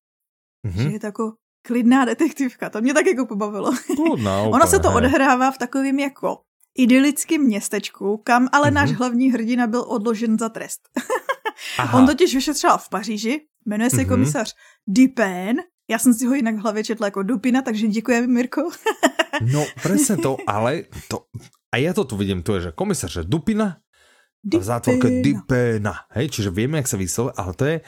mm-hmm. 0.67 0.83
že 0.83 0.89
je 0.89 1.01
to 1.01 1.07
jako 1.07 1.33
klidná 1.67 2.05
detektivka. 2.05 2.71
To 2.71 2.81
mě 2.81 2.95
tak 2.95 3.07
jako 3.07 3.27
pobavilo. 3.27 3.73
Kludná, 3.97 4.43
ono 4.57 4.67
se 4.67 4.79
to 4.79 4.89
hej. 4.89 4.97
odehrává 4.97 5.51
v 5.51 5.59
takovým 5.59 5.99
jako 5.99 6.39
idylickém 6.79 7.43
městečku, 7.43 8.21
kam 8.25 8.49
ale 8.53 8.69
mm-hmm. 8.69 8.75
náš 8.75 8.93
hlavní 8.93 9.33
hrdina 9.33 9.67
byl 9.67 9.85
odložen 9.89 10.39
za 10.39 10.49
trest. 10.49 10.89
On 11.95 12.07
totiž 12.07 12.35
vyšetřoval 12.35 12.79
v 12.79 12.89
Paříži, 12.89 13.41
jmenuje 13.67 13.91
se 13.91 13.97
mm-hmm. 13.97 14.09
komisař 14.09 14.55
Dupin, 14.87 15.63
já 15.93 15.99
jsem 15.99 16.15
si 16.15 16.27
ho 16.27 16.35
jinak 16.35 16.57
v 16.57 16.65
hlavě 16.65 16.85
četla 16.85 17.07
jako 17.07 17.23
Dupina, 17.23 17.63
takže 17.63 17.89
děkujeme, 17.89 18.27
Mirko. 18.27 18.71
no, 19.53 19.67
přesně 19.77 20.17
to, 20.17 20.37
ale 20.47 20.83
to, 21.09 21.29
a 21.73 21.77
já 21.77 21.93
to 21.93 22.05
tu 22.05 22.17
vidím, 22.17 22.43
to 22.43 22.55
je, 22.55 22.61
že 22.61 22.73
komisař 22.73 23.29
Dupina, 23.29 23.77
Dupina. 24.45 24.61
v 24.61 24.65
zátvorke 24.65 25.09
Dupina, 25.23 25.95
hej, 26.11 26.29
čiže 26.29 26.51
víme, 26.51 26.77
jak 26.81 26.89
se 26.89 26.97
vyslovuje, 26.97 27.33
ale 27.37 27.53
to 27.55 27.65
je 27.65 27.81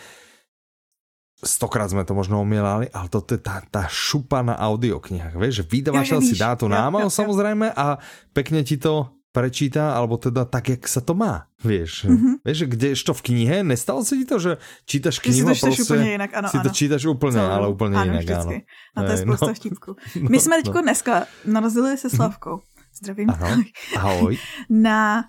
stokrát 1.45 1.91
sme 1.93 2.09
to 2.09 2.17
možno 2.17 2.41
omielali, 2.41 2.89
ale 2.89 3.07
to 3.13 3.21
je 3.21 3.37
tá, 3.37 3.61
tá 3.69 3.85
šupa 3.85 4.41
na 4.41 4.57
audioknihách, 4.57 5.37
vieš, 5.37 5.61
že 5.61 5.65
vydavateľ 5.69 6.19
si 6.25 6.35
dá 6.41 6.57
tu 6.57 6.71
námahu 6.71 7.13
samozrejme 7.13 7.69
a 7.75 8.01
pekne 8.33 8.65
ti 8.65 8.81
to 8.81 9.13
prečíta, 9.35 9.99
alebo 9.99 10.15
teda 10.15 10.47
tak, 10.47 10.71
jak 10.71 10.83
sa 10.87 11.03
to 11.03 11.19
má, 11.19 11.51
vieš. 11.59 12.07
Mm-hmm. 12.07 12.35
Vieš, 12.47 12.59
kde 12.71 12.89
to 12.95 13.13
v 13.19 13.23
knihe, 13.27 13.57
nestalo 13.67 14.07
si 14.07 14.23
ti 14.23 14.27
to, 14.31 14.39
že 14.39 14.53
čítaš 14.87 15.19
knihu 15.19 15.51
a 15.51 15.55
prostě 15.59 15.83
úplně 15.83 16.11
jinak, 16.11 16.31
ano, 16.35 16.49
si 16.49 16.57
ano. 16.57 16.65
to 16.65 16.71
čítaš 16.71 17.05
úplně, 17.05 17.43
Celou. 17.43 17.51
ale 17.51 17.69
úplně 17.69 17.97
ano, 17.97 18.05
jinak, 18.05 18.23
vždycky. 18.23 18.55
ano. 18.55 18.61
Na 18.97 19.03
to 19.03 19.11
je 19.11 19.19
spousta 19.19 19.47
no. 19.51 19.55
vtipků. 19.55 19.97
My 20.31 20.41
jsme 20.41 20.57
teďko 20.57 20.79
no. 20.79 20.83
dneska 20.83 21.27
narazili 21.45 21.99
se 21.99 22.11
Slavkou. 22.11 22.61
Zdravím. 23.03 23.31
Ano. 23.31 23.65
Ahoj. 23.97 24.39
Na 24.71 25.25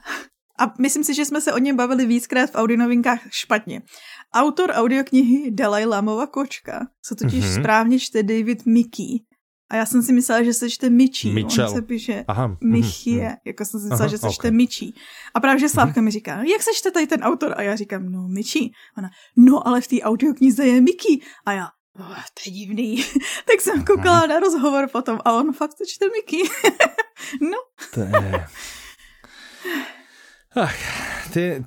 a 0.60 0.74
myslím 0.80 1.03
si, 1.03 1.14
že 1.14 1.26
jsme 1.26 1.41
se 1.41 1.53
o 1.53 1.58
něm 1.58 1.76
bavili 1.76 2.06
víckrát 2.06 2.49
v 2.49 2.56
audionovinkách 2.56 3.20
špatně. 3.32 3.82
Autor 4.34 4.72
audioknihy 4.72 5.51
Dalai 5.51 5.86
Lamova 5.86 6.28
kočka 6.28 6.88
se 7.06 7.16
totiž 7.16 7.43
mm-hmm. 7.43 7.60
správně 7.60 7.99
čte 7.99 8.24
David 8.24 8.66
Mickey. 8.66 9.26
A 9.70 9.76
já 9.76 9.86
jsem 9.86 10.03
si 10.03 10.13
myslela, 10.13 10.43
že 10.43 10.53
se 10.53 10.70
čte 10.70 10.89
Mičí. 10.89 11.32
Mitchell. 11.32 11.68
On 11.68 11.76
se 11.76 11.82
píše 11.82 12.26
Aha. 12.28 12.57
Michie, 12.63 13.24
mm-hmm. 13.24 13.38
jako 13.45 13.66
jsem 13.66 13.80
si 13.80 13.84
myslela, 13.84 13.99
Aha, 13.99 14.07
že 14.07 14.18
se 14.18 14.32
čte 14.32 14.47
okay. 14.47 14.51
Mičí. 14.51 14.93
A 15.34 15.39
právě, 15.39 15.59
že 15.59 15.70
Slávka 15.70 16.01
mm-hmm. 16.01 16.03
mi 16.03 16.11
říká, 16.11 16.43
jak 16.43 16.63
se 16.63 16.70
čte 16.76 16.91
tady 16.91 17.07
ten 17.07 17.24
autor? 17.24 17.53
A 17.57 17.61
já 17.61 17.76
říkám, 17.76 18.11
no 18.11 18.28
Mičí. 18.28 18.74
Ona, 18.97 19.09
no 19.36 19.68
ale 19.68 19.82
v 19.82 19.88
té 19.88 20.01
audioknize 20.01 20.66
je 20.66 20.82
Mickey. 20.82 21.20
A 21.45 21.51
já, 21.51 21.68
oh, 21.99 22.16
to 22.16 22.41
je 22.45 22.51
divný. 22.51 23.05
tak 23.45 23.61
jsem 23.61 23.86
koukala 23.86 24.26
na 24.26 24.39
rozhovor 24.39 24.89
potom 24.91 25.20
a 25.26 25.34
on 25.34 25.53
fakt 25.53 25.78
se 25.78 25.84
čte 25.88 26.05
Mickey. 26.09 26.43
no. 27.41 27.57
To 27.93 27.99
je... 27.99 28.45
Ach, 30.56 30.76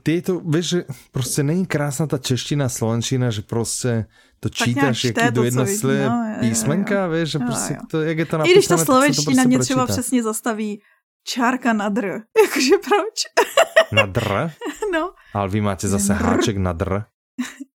ty, 0.03 0.23
to, 0.23 0.41
víš, 0.41 0.69
že 0.69 0.85
prostě 1.13 1.43
není 1.43 1.67
krásná 1.67 2.07
ta 2.07 2.19
čeština, 2.19 2.69
slovenčina, 2.69 3.31
že 3.31 3.43
prostě 3.43 4.07
to 4.41 4.49
čítáš, 4.49 5.05
jaký 5.05 5.31
do 5.31 5.43
jedna 5.45 5.67
slě 5.67 6.09
no, 6.09 6.37
písmenka, 6.41 7.05
jo, 7.05 7.11
víš, 7.11 7.31
že 7.31 7.39
jo, 7.39 7.47
prostě 7.47 7.75
jo. 7.75 7.81
to, 7.91 8.03
jak 8.03 8.19
je 8.19 8.27
to 8.27 8.39
napísané, 8.39 8.53
I 8.53 8.55
když 8.55 8.67
ta 8.67 8.79
slovenština 8.79 9.25
prostě 9.25 9.49
mě 9.49 9.59
třeba 9.59 9.87
přesně 9.87 10.23
zastaví 10.23 10.81
čárka 11.25 11.73
na 11.73 11.89
dr. 11.89 12.07
Jakože 12.43 12.75
proč? 12.89 13.47
Na 13.93 14.07
dr? 14.07 14.51
No. 14.93 15.13
Ale 15.35 15.49
vy 15.49 15.61
máte 15.61 15.89
zase 15.89 16.15
Rr. 16.15 16.23
háček 16.23 16.57
na 16.57 16.73
dr. 16.73 17.03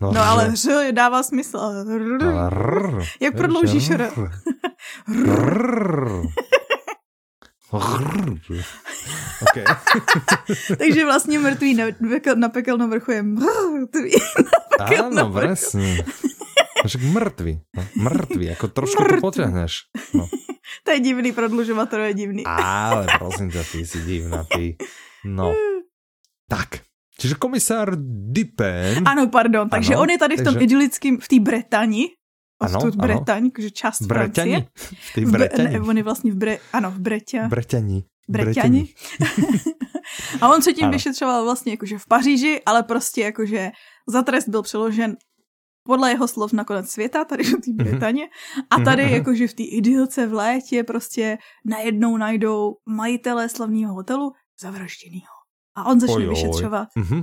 No, 0.00 0.12
no 0.12 0.20
ale 0.20 0.56
ř 0.56 0.92
dává 0.92 1.22
smysl. 1.22 1.58
Rr. 2.48 3.02
Jak 3.20 3.36
prodloužíš 3.36 3.90
r? 3.90 4.10
Okay. 9.42 9.64
Takže 10.78 11.04
vlastně 11.04 11.38
mrtvý 11.38 11.74
na, 11.74 11.84
na 12.34 12.48
pekelnou 12.48 12.88
vrchu 12.88 13.10
je 13.10 13.22
mrtvý 13.22 14.12
na 14.78 14.84
Áno, 14.84 15.32
presne. 15.32 16.04
Však 16.86 17.02
mrtvý. 17.02 17.60
No, 17.76 17.82
mrtvý, 17.96 18.44
jako 18.46 18.68
trošku 18.68 19.02
mrtvý. 19.02 19.16
to 19.16 19.20
potiahneš. 19.20 19.72
No. 20.14 20.26
to 20.84 20.90
je 20.90 21.00
divný, 21.00 21.32
prodlužovat 21.32 21.90
to 21.90 21.96
je 21.96 22.14
divný. 22.14 22.42
Ale 22.46 23.06
prosím 23.18 23.50
ťa, 23.50 23.62
ty 23.72 23.86
si 23.86 23.98
divná, 24.02 24.44
ty. 24.44 24.76
No. 25.24 25.54
Tak. 26.50 26.82
Čiže 27.18 27.38
komisár 27.38 27.94
Dipen... 28.34 29.06
Ano, 29.06 29.30
pardon, 29.30 29.68
takže 29.68 29.94
ano, 29.94 30.02
on 30.02 30.10
je 30.10 30.18
tady 30.18 30.34
v 30.36 30.44
tom 30.44 30.54
takže... 30.58 30.64
idylickém, 30.64 31.14
v 31.22 31.28
té 31.28 31.38
Bretani, 31.40 32.04
ano, 32.08 32.16
odtud 32.62 32.94
ano. 32.98 33.06
Bretaň, 33.06 33.50
že 33.58 33.70
část 33.70 34.02
Bretaň, 34.02 34.50
Francie. 34.50 35.26
V 35.26 35.30
Bretaň. 35.30 35.72
Ne, 35.72 35.80
on 35.80 35.96
je 35.96 36.02
vlastně 36.02 36.32
v 36.32 36.34
Bre, 36.34 36.58
ano, 36.72 36.90
v 36.90 36.98
Breťa. 36.98 37.48
Breťani. 37.48 38.04
Breťani. 38.28 38.94
a 40.40 40.48
on 40.48 40.62
se 40.62 40.72
tím 40.72 40.84
ano. 40.84 40.92
vyšetřoval 40.92 41.44
vlastně 41.44 41.72
jakože 41.72 41.98
v 41.98 42.06
Paříži, 42.06 42.62
ale 42.66 42.82
prostě 42.82 43.20
jakože 43.20 43.70
za 44.08 44.22
trest 44.22 44.48
byl 44.48 44.62
přeložen 44.62 45.16
podle 45.82 46.10
jeho 46.10 46.28
slov 46.28 46.52
na 46.52 46.64
konec 46.64 46.90
světa, 46.90 47.24
tady 47.24 47.50
do 47.50 47.56
té 47.56 47.70
mhm. 47.70 47.76
Bretaně. 47.76 48.28
A 48.70 48.80
tady 48.80 49.04
mhm. 49.04 49.14
jakože 49.14 49.48
v 49.48 49.54
té 49.54 49.62
idylce 49.62 50.26
v 50.26 50.34
létě 50.34 50.84
prostě 50.84 51.38
najednou 51.64 52.16
najdou 52.16 52.76
majitele 52.86 53.48
slavného 53.48 53.94
hotelu 53.94 54.32
zavražděnýho. 54.60 55.34
A 55.74 55.84
on 55.84 56.00
začne 56.00 56.26
vyšetřovat. 56.26 56.88
Mhm. 56.96 57.22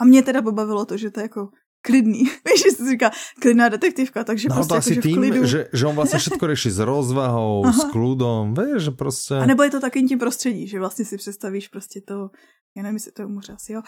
A 0.00 0.04
mě 0.04 0.22
teda 0.22 0.42
pobavilo 0.42 0.84
to, 0.84 0.96
že 0.96 1.10
to 1.10 1.20
jako 1.20 1.48
klidný. 1.82 2.18
Víš, 2.46 2.62
že 2.64 2.70
si 2.70 2.90
říká 2.90 3.10
klidná 3.40 3.68
detektivka, 3.68 4.24
takže 4.24 4.48
no, 4.48 4.54
prostě 4.54 4.74
to 4.74 4.78
asi 4.78 4.90
jako, 4.90 5.02
tým, 5.02 5.16
v 5.16 5.18
klidu. 5.18 5.46
Že, 5.46 5.68
že 5.72 5.86
on 5.86 5.94
vlastně 5.94 6.18
všetko 6.18 6.46
řeší 6.46 6.70
s 6.70 6.78
rozvahou, 6.78 7.62
Aha. 7.66 7.72
s 7.72 7.92
kludom, 7.92 8.54
víš, 8.54 8.82
že 8.82 8.90
prostě... 8.90 9.34
A 9.34 9.46
nebo 9.46 9.62
je 9.62 9.70
to 9.70 9.80
taky 9.80 10.02
tím 10.02 10.18
prostředí, 10.18 10.68
že 10.68 10.78
vlastně 10.78 11.04
si 11.04 11.16
představíš 11.16 11.68
prostě 11.68 12.00
to, 12.00 12.30
já 12.76 12.82
nevím, 12.82 12.96
jestli 12.96 13.12
to 13.12 13.22
je 13.22 13.26
moře 13.26 13.52
asi, 13.52 13.72
jo. 13.72 13.82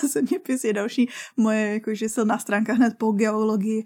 Zeměpis 0.12 0.64
je 0.64 0.72
další 0.72 1.08
moje 1.36 1.72
jakože 1.72 2.08
silná 2.08 2.38
stránka 2.38 2.74
hned 2.74 2.94
po 2.98 3.12
geologii. 3.12 3.84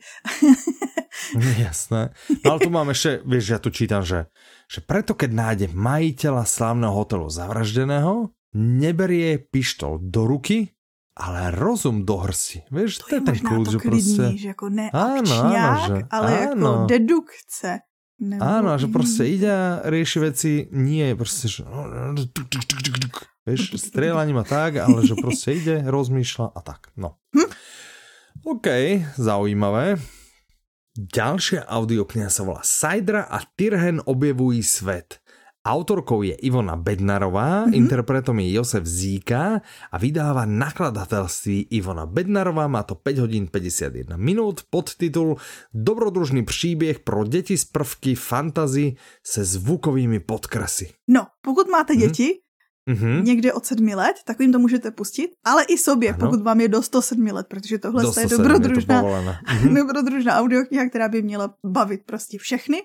Jasné. 1.59 2.11
No 2.45 2.51
ale 2.51 2.61
tu 2.61 2.71
mám 2.71 2.89
ještě, 2.89 3.23
víš, 3.27 3.49
já 3.49 3.59
tu 3.59 3.71
čítam, 3.71 4.03
že, 4.03 4.27
že 4.73 4.81
preto 4.81 5.15
keď 5.15 5.31
nájde 5.33 5.67
majiteľa 5.73 6.45
slavného 6.45 6.93
hotelu 6.93 7.29
zavraždeného, 7.29 8.33
neberie 8.57 9.39
pištol 9.39 10.01
do 10.01 10.25
ruky, 10.25 10.76
ale 11.17 11.51
rozum 11.51 12.05
do 12.05 12.17
hrsti. 12.17 12.63
Víš, 12.71 12.99
to, 12.99 13.05
to 13.09 13.15
je 13.15 13.21
ten 13.21 13.39
kult, 13.39 13.71
že 13.71 13.79
prostě... 13.79 14.33
že 14.37 14.49
jako 14.49 14.69
ne 14.69 14.91
áno, 14.93 15.33
áno, 15.33 15.87
že, 15.87 15.97
ale 16.11 16.31
áno. 16.53 16.67
jako 16.67 16.87
dedukce. 16.87 17.71
Nebo 18.21 18.45
áno, 18.45 18.69
a 18.73 18.77
že 18.77 18.87
prostě 18.87 19.25
ide 19.25 19.53
a 19.53 19.81
rieši 19.85 20.19
veci, 20.19 20.69
nie 20.73 21.17
prostě, 21.17 21.49
že 21.49 21.65
vieš, 23.47 23.77
strieľaním 23.77 24.41
a 24.41 24.45
tak, 24.45 24.77
ale 24.77 25.07
že 25.07 25.15
prostě 25.15 25.53
ide, 25.53 25.85
rozmýšľa 25.87 26.47
a 26.55 26.61
tak. 26.61 26.91
No. 26.97 27.21
Hm? 27.37 27.53
OK, 28.45 28.67
zaujímavé. 29.17 30.01
Ďalšia 30.97 31.69
audiokniha 31.69 32.33
sa 32.33 32.41
volá 32.41 32.65
Sajdra 32.65 33.29
a 33.29 33.45
Tyrhen 33.45 34.01
objevují 34.01 34.65
svet. 34.65 35.21
Autorkou 35.67 36.23
je 36.23 36.35
Ivona 36.47 36.77
Bednarová, 36.79 37.67
mm-hmm. 37.67 37.75
interpretom 37.75 38.39
je 38.39 38.53
Josef 38.53 38.87
Zíka 38.87 39.61
a 39.93 39.99
vydáva 39.99 40.47
nakladatelství 40.47 41.67
Ivona 41.71 42.07
Bednarová, 42.07 42.71
má 42.71 42.83
to 42.83 42.95
5 42.95 43.19
hodín 43.19 43.47
51 43.51 44.17
minút, 44.17 44.61
podtitul 44.71 45.37
Dobrodružný 45.75 46.45
příběh 46.45 46.99
pro 46.99 47.25
děti 47.25 47.59
z 47.59 47.65
prvky 47.65 48.15
fantazy 48.15 48.95
se 49.27 49.45
zvukovými 49.45 50.21
podkresy. 50.21 50.91
No, 51.09 51.27
pokud 51.43 51.69
máte 51.69 51.93
mm-hmm. 51.93 51.99
děti, 51.99 52.39
mm-hmm. 52.91 53.25
někde 53.25 53.53
od 53.53 53.67
sedmi 53.67 53.95
let, 53.95 54.17
tak 54.25 54.41
jim 54.41 54.53
to 54.53 54.59
můžete 54.59 54.91
pustit, 54.91 55.31
ale 55.45 55.65
i 55.65 55.79
sobě, 55.79 56.15
ano. 56.15 56.19
pokud 56.19 56.43
vám 56.43 56.61
je 56.61 56.69
do 56.69 56.83
107 56.83 57.27
let, 57.27 57.47
protože 57.51 57.79
tohle 57.79 58.03
do 58.03 58.13
je 58.21 58.27
dobrodružná, 58.27 59.03
je 59.03 59.03
mm-hmm. 59.03 59.75
dobrodružná 59.87 60.39
audiokniha, 60.39 60.89
která 60.89 61.09
by 61.09 61.23
měla 61.23 61.55
bavit 61.67 62.01
prostě 62.07 62.39
všechny. 62.39 62.83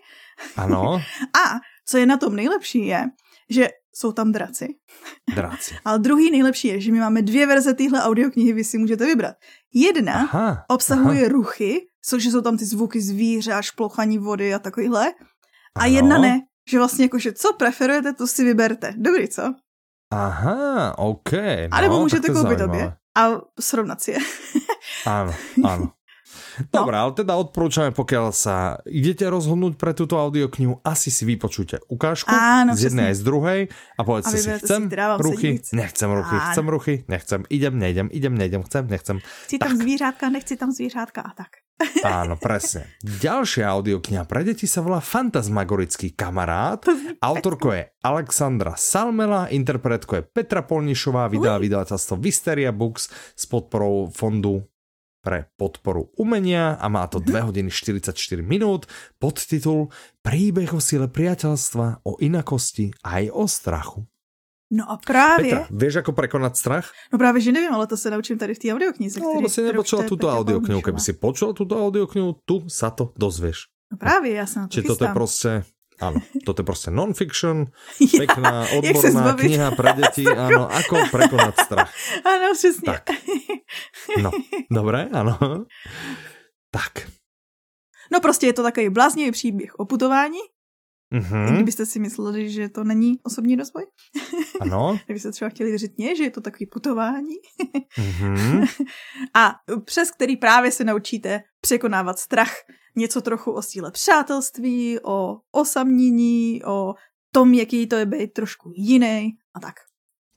Ano. 0.58 1.02
A 1.46 1.60
co 1.86 1.98
je 1.98 2.06
na 2.06 2.18
tom 2.18 2.36
nejlepší 2.36 2.86
je, 2.86 3.06
že 3.50 3.70
jsou 3.94 4.12
tam 4.12 4.32
draci. 4.32 4.68
Draci. 5.36 5.76
Ale 5.86 6.00
druhý 6.00 6.32
nejlepší 6.32 6.68
je, 6.68 6.82
že 6.82 6.92
my 6.92 7.00
máme 7.00 7.22
dvě 7.22 7.48
verze 7.48 7.74
téhle 7.74 8.04
audioknihy, 8.04 8.54
vy 8.54 8.64
si 8.64 8.78
můžete 8.78 9.06
vybrat. 9.06 9.36
Jedna 9.74 10.14
aha, 10.14 10.66
obsahuje 10.68 11.20
aha. 11.20 11.30
ruchy, 11.30 11.82
což 12.04 12.26
jsou 12.26 12.42
tam 12.42 12.58
ty 12.58 12.66
zvuky 12.66 13.02
zvířat, 13.02 13.62
šplouchaní 13.62 14.18
vody 14.18 14.54
a 14.54 14.60
takovýhle. 14.60 15.08
A 15.76 15.80
ano. 15.80 15.94
jedna 15.94 16.18
ne, 16.18 16.42
že 16.70 16.78
vlastně 16.78 17.06
jakože 17.06 17.34
co 17.34 17.54
preferujete, 17.54 18.14
to 18.14 18.28
si 18.28 18.44
vyberte. 18.44 18.94
Dobrý, 18.98 19.28
co? 19.28 19.54
Aha, 20.12 20.98
OK. 20.98 21.32
No, 21.32 21.40
a 21.72 21.82
nebo 21.82 22.00
můžete 22.00 22.34
koupit 22.34 22.62
obě 22.62 22.94
a 23.18 23.42
srovnat 23.60 24.02
si 24.02 24.12
je. 24.12 24.18
ano, 25.06 25.34
ano. 25.64 25.92
No. 26.72 26.84
Dobre, 26.84 26.96
ale 27.00 27.12
teda 27.16 27.34
odporúčame, 27.40 27.96
pokiaľ 27.96 28.36
sa 28.36 28.80
idete 28.84 29.28
rozhodnúť 29.28 29.80
pre 29.80 29.96
túto 29.96 30.20
audioknihu, 30.20 30.84
asi 30.84 31.08
si 31.08 31.24
vypočujte 31.24 31.88
ukážku 31.88 32.32
Áno, 32.32 32.76
z 32.76 32.92
jednej 32.92 33.14
aj 33.14 33.16
z 33.20 33.24
druhej 33.24 33.62
a 33.96 34.02
povedzte 34.04 34.36
si, 34.36 34.50
chcem 34.60 34.92
si 34.92 34.96
ruchy, 35.22 35.50
nechcem 35.72 36.10
ruchy, 36.12 36.36
Áno. 36.36 36.48
chcem 36.52 36.66
ruchy, 36.68 36.96
nechcem, 37.08 37.42
idem, 37.48 37.74
nejdem, 37.80 38.08
idem, 38.12 38.34
nejdem, 38.36 38.62
chcem, 38.68 38.84
nechcem. 38.88 39.18
Chci 39.48 39.58
tak. 39.58 39.70
tam 39.70 39.78
zvířátka, 39.78 40.26
nechci 40.30 40.54
tam 40.58 40.70
zvířátka 40.72 41.22
a 41.22 41.32
tak. 41.34 41.52
Áno, 42.06 42.38
presne. 42.38 42.86
Ďalšia 43.02 43.66
audiokniha 43.66 44.24
pre 44.30 44.46
deti 44.46 44.70
sa 44.70 44.86
volá 44.86 45.02
Fantasmagorický 45.02 46.14
kamarát. 46.14 46.86
Autorko 47.32 47.74
je 47.74 47.90
Alexandra 48.06 48.78
Salmela, 48.78 49.50
interpretko 49.50 50.22
je 50.22 50.24
Petra 50.26 50.62
Polnišová, 50.62 51.26
vydá 51.30 51.58
vydavateľstvo 51.58 52.22
Visteria 52.22 52.70
Books 52.70 53.10
s 53.34 53.44
podporou 53.50 54.14
fondu 54.14 54.62
pre 55.22 55.46
podporu 55.56 56.10
umenia 56.18 56.76
a 56.82 56.90
má 56.90 57.06
to 57.08 57.22
2 57.22 57.32
mhm. 57.32 57.46
hodiny 57.46 57.70
44 57.70 58.42
minút. 58.42 58.90
Podtitul 59.22 59.94
Príbeh 60.22 60.74
o 60.74 60.82
sile 60.82 61.08
priateľstva, 61.10 62.06
o 62.06 62.18
inakosti 62.22 62.94
a 63.06 63.22
aj 63.22 63.26
o 63.34 63.46
strachu. 63.48 64.02
No 64.72 64.88
a 64.92 64.98
právě... 64.98 65.52
Petra, 65.52 65.68
vieš, 65.68 65.96
ako 66.00 66.12
prekonať 66.16 66.56
strach? 66.56 66.88
No 67.12 67.20
právě, 67.20 67.42
že 67.42 67.52
nevím, 67.52 67.74
ale 67.76 67.88
to 67.88 67.98
se 67.98 68.08
naučím 68.08 68.38
tady 68.38 68.56
v 68.56 68.60
té 68.60 68.68
audioknize. 68.74 69.20
No, 69.20 69.36
lebo 69.36 69.50
si 69.50 69.62
nepočula 69.62 70.08
túto 70.08 70.32
audioknihu. 70.32 70.80
Keby 70.80 71.00
si 71.00 71.14
počula 71.14 71.52
túto 71.52 71.76
audioknihu, 71.76 72.40
tu 72.48 72.64
sa 72.72 72.88
to 72.88 73.12
dozvieš. 73.20 73.68
No 73.92 73.98
právě, 73.98 74.32
já 74.34 74.46
se 74.46 74.60
na 74.60 74.68
to 74.68 74.74
Či 74.74 74.82
toto 74.82 75.04
je 75.04 75.12
prostě 75.12 75.64
Áno, 76.02 76.18
toto 76.46 76.62
je 76.62 76.66
prostě 76.66 76.92
non-fiction, 76.92 77.66
ja, 78.02 78.20
pekná, 78.20 78.66
odborná 78.74 79.34
kniha 79.38 79.72
pre 79.78 79.94
deti, 80.02 80.26
áno, 80.26 80.66
ako 80.66 81.14
prekonať 81.14 81.56
strach. 81.62 81.92
Áno, 82.26 82.54
přesně. 82.54 82.86
Tak. 82.86 83.10
No, 84.18 84.32
dobré, 84.72 85.10
ano. 85.14 85.38
Tak. 86.72 87.08
No 88.12 88.20
prostě 88.20 88.46
je 88.48 88.54
to 88.54 88.64
takový 88.64 88.90
bláznivý 88.90 89.32
příběh 89.32 89.80
o 89.80 89.86
putování. 89.86 90.40
Mm-hmm. 91.14 91.54
Kdybyste 91.54 91.86
si 91.86 92.00
mysleli, 92.00 92.50
že 92.50 92.70
to 92.70 92.84
není 92.84 93.20
osobní 93.24 93.56
rozvoj. 93.56 93.86
Ano. 94.62 95.00
Kdybyste 95.06 95.32
třeba 95.32 95.50
chtěli 95.50 95.70
věřit 95.70 95.98
mě, 95.98 96.16
že 96.16 96.24
je 96.24 96.32
to 96.32 96.42
takový 96.42 96.66
putování. 96.66 97.36
mm-hmm. 97.98 98.68
A 99.34 99.56
přes 99.86 100.12
který 100.12 100.38
právě 100.38 100.72
se 100.72 100.84
naučíte 100.84 101.42
překonávat 101.62 102.20
strach 102.20 102.52
něco 102.96 103.22
trochu 103.22 103.52
o 103.52 103.62
síle 103.62 103.92
přátelství, 103.92 105.00
o 105.04 105.38
osamění, 105.52 106.64
o 106.66 106.94
tom, 107.34 107.54
jaký 107.54 107.88
to 107.88 107.96
je 107.96 108.06
být 108.06 108.34
trošku 108.34 108.72
jiný 108.76 109.32
a 109.56 109.60
tak. 109.60 109.76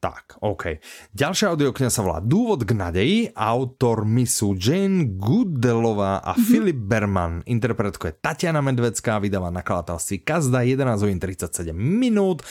Tak, 0.05 0.37
OK. 0.45 0.85
Ďalšia 1.17 1.57
audiokniha 1.57 1.89
sa 1.89 2.05
volá 2.05 2.21
Důvod 2.21 2.69
k 2.69 2.77
nadeji, 2.77 3.33
autor 3.33 4.05
misu 4.05 4.53
Jane 4.53 5.17
Goodelová 5.17 6.21
a 6.21 6.37
mm-hmm. 6.37 6.45
Filip 6.45 6.77
Berman. 6.77 7.41
Interpretko 7.49 8.13
je 8.13 8.15
Tatiana 8.21 8.61
Medvecká, 8.61 9.17
vydáva 9.17 9.49
nakladatelství 9.49 10.21
Kazda 10.21 10.61
11 10.61 11.01
hodin 11.01 11.17
37 11.17 11.73
minút. 11.73 12.45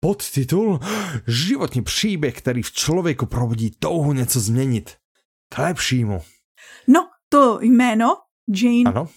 Podtitul 0.00 0.80
Životní 1.28 1.84
příběh, 1.84 2.40
který 2.40 2.62
v 2.62 2.72
člověku 2.72 3.26
probudí 3.26 3.76
touhu 3.76 4.12
něco 4.12 4.40
změnit. 4.40 4.96
K 5.52 5.58
lepšímu. 5.58 6.20
No, 6.88 7.08
to 7.28 7.60
jméno 7.60 8.16
Jane 8.48 8.88
ano 8.88 9.08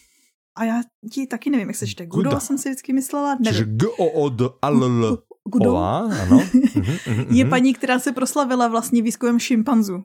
a 0.57 0.63
já 0.63 0.81
ti 1.13 1.27
taky 1.27 1.49
nevím, 1.49 1.67
jak 1.67 1.75
se 1.75 1.87
čte. 1.87 2.05
Gudo 2.05 2.39
jsem 2.39 2.57
si 2.57 2.69
vždycky 2.69 2.93
myslela. 2.93 3.37
Nevím. 3.39 3.45
Čiže 3.45 3.65
g 3.65 3.87
o 3.87 4.07
o 4.09 4.29
d 4.29 4.49
a 4.61 4.67
l 4.67 4.83
l 4.83 5.17
Gudo? 5.47 5.75
ano. 5.77 6.37
Mhm, 6.75 6.97
mhm, 7.07 7.25
je 7.29 7.43
mhm. 7.43 7.49
paní, 7.49 7.73
která 7.73 7.99
se 7.99 8.11
proslavila 8.11 8.67
vlastně 8.67 9.01
výzkumem 9.01 9.39
šimpanzu. 9.39 10.03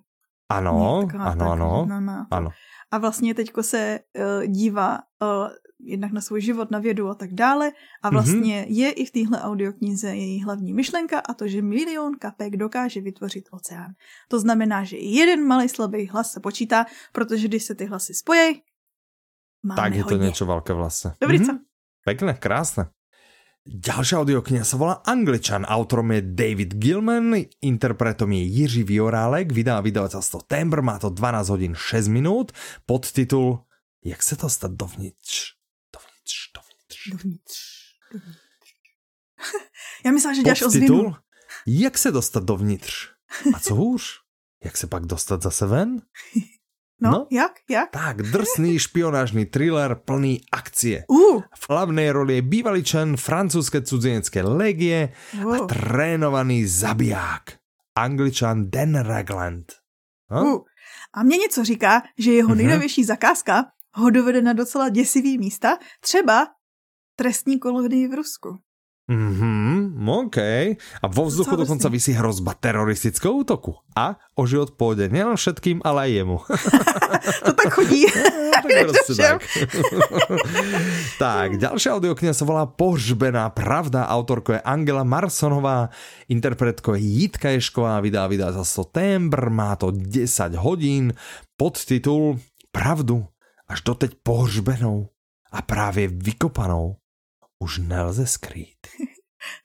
Ano, 0.48 1.08
ano, 1.18 1.52
ano, 1.52 2.26
ano. 2.30 2.50
A 2.90 2.98
vlastně 2.98 3.34
teďko 3.34 3.62
se 3.62 4.00
uh, 4.18 4.46
dívá 4.46 4.98
uh, 5.22 5.48
jednak 5.80 6.12
na 6.12 6.20
svůj 6.20 6.40
život, 6.40 6.70
na 6.70 6.78
vědu 6.78 7.08
a 7.08 7.14
tak 7.14 7.34
dále. 7.34 7.72
A 8.02 8.10
vlastně 8.10 8.62
mm-hmm. 8.62 8.66
je 8.68 8.90
i 8.90 9.04
v 9.04 9.10
téhle 9.10 9.42
audioknize 9.42 10.16
její 10.16 10.42
hlavní 10.42 10.72
myšlenka 10.72 11.18
a 11.18 11.34
to, 11.34 11.48
že 11.48 11.62
milion 11.62 12.14
kapek 12.18 12.56
dokáže 12.56 13.00
vytvořit 13.00 13.48
oceán. 13.50 13.92
To 14.28 14.40
znamená, 14.40 14.84
že 14.84 14.96
jeden 14.96 15.46
malý 15.46 15.68
slabý 15.68 16.06
hlas 16.06 16.32
se 16.32 16.40
počítá, 16.40 16.86
protože 17.12 17.48
když 17.48 17.64
se 17.64 17.74
ty 17.74 17.84
hlasy 17.84 18.14
spojí, 18.14 18.60
Máme 19.62 19.78
tak 19.78 19.94
je 19.94 20.02
to 20.02 20.18
hodně. 20.18 20.26
niečo 20.26 20.42
veľké 20.42 20.74
vlastne. 20.74 21.14
Dobrý, 21.22 21.38
mm-hmm. 21.38 21.46
co? 21.46 21.62
Pekné, 22.02 22.34
krásne. 22.34 22.90
Ďalšia 23.62 24.18
audiokniha 24.18 24.66
sa 24.66 24.74
volá 24.74 25.06
Angličan. 25.06 25.62
Autorom 25.62 26.10
je 26.10 26.34
David 26.34 26.82
Gilman, 26.82 27.46
interpretom 27.62 28.34
je 28.34 28.42
Jiří 28.42 28.82
Viorálek, 28.82 29.54
vydá 29.54 29.78
vydavateľstvo 29.78 30.42
Tembr, 30.50 30.82
má 30.82 30.98
to 30.98 31.14
12 31.14 31.46
hodín 31.46 31.72
6 31.78 32.10
minút, 32.10 32.50
podtitul 32.90 33.62
Jak 34.04 34.22
se 34.22 34.36
dostat 34.36 34.72
dovnitř? 34.72 35.54
Dovnitř, 35.94 36.34
dovnitř. 36.54 37.10
Dovnitř, 37.10 37.10
dovnitř. 37.10 37.56
Já 40.04 40.10
myslím, 40.10 40.34
že 40.34 40.42
děláš 40.42 40.62
ozvinu. 40.62 41.14
Jak 41.66 41.98
se 41.98 42.10
dostat 42.10 42.44
dovnitř? 42.44 43.08
A 43.54 43.60
co 43.60 43.74
hůř? 43.74 44.04
Jak 44.64 44.76
se 44.76 44.86
pak 44.86 45.06
dostat 45.06 45.42
zase 45.42 45.66
ven? 45.66 46.02
No, 47.02 47.10
no, 47.10 47.26
jak, 47.30 47.52
jak? 47.70 47.90
Tak, 47.90 48.22
drsný 48.22 48.78
špionážný 48.78 49.50
thriller 49.50 49.98
plný 49.98 50.40
akcie. 50.52 51.02
Uh. 51.10 51.42
V 51.42 51.64
hlavnej 51.66 52.14
roli 52.14 52.38
je 52.38 52.42
bývalý 52.46 52.86
člen 52.86 53.18
francúzske 53.18 53.82
cudzinecké 53.82 54.46
legie 54.46 55.10
uh. 55.42 55.50
a 55.50 55.58
trénovaný 55.66 56.62
zabiják. 56.62 57.58
Angličan 57.98 58.70
Dan 58.70 58.94
Ragland. 58.94 59.82
No? 60.30 60.40
Uh. 60.42 60.60
A 61.14 61.22
mě 61.22 61.36
něco 61.36 61.64
říká, 61.64 62.02
že 62.18 62.32
jeho 62.32 62.48
mhm. 62.48 62.58
nejnovější 62.58 63.04
zakázka 63.04 63.64
ho 63.94 64.10
dovede 64.10 64.42
na 64.42 64.52
docela 64.52 64.88
děsivý 64.88 65.38
místa, 65.38 65.78
třeba 66.00 66.46
trestní 67.16 67.58
kolonii 67.58 68.08
v 68.08 68.14
Rusku. 68.14 68.58
Mhm, 69.12 70.08
OK. 70.08 70.38
A 71.04 71.06
vo 71.12 71.28
vzduchu 71.28 71.52
dokonca 71.60 71.92
vysí 71.92 72.16
hrozba 72.16 72.56
teroristického 72.56 73.44
útoku. 73.44 73.76
A 73.92 74.16
o 74.32 74.48
život 74.48 74.72
pôjde 74.80 75.12
nielen 75.12 75.36
všetkým, 75.36 75.84
ale 75.84 76.08
aj 76.08 76.10
jemu. 76.16 76.36
to 77.46 77.52
tak 77.52 77.70
chodí. 77.76 78.08
tak, 78.62 78.64
tak. 79.20 79.40
tak, 81.18 81.48
ďalšia 81.60 81.92
audiokniha 81.92 82.32
sa 82.32 82.48
volá 82.48 82.64
Pohřbená 82.64 83.52
pravda. 83.52 84.08
Autorko 84.08 84.56
je 84.56 84.64
Angela 84.64 85.04
Marsonová, 85.04 85.92
interpretko 86.32 86.96
je 86.96 87.04
Jitka 87.04 87.52
Ješková, 87.52 88.00
vydá 88.00 88.24
vydavateľstvo 88.30 88.82
Tembr, 88.88 89.52
má 89.52 89.76
to 89.76 89.92
10 89.92 90.56
hodín, 90.56 91.12
podtitul 91.60 92.40
Pravdu 92.72 93.28
až 93.68 93.84
doteď 93.84 94.14
pohřbenou 94.22 95.08
a 95.52 95.62
právě 95.62 96.08
vykopanou 96.08 97.01
už 97.62 97.78
nelze 97.78 98.26
skrýt. 98.26 98.86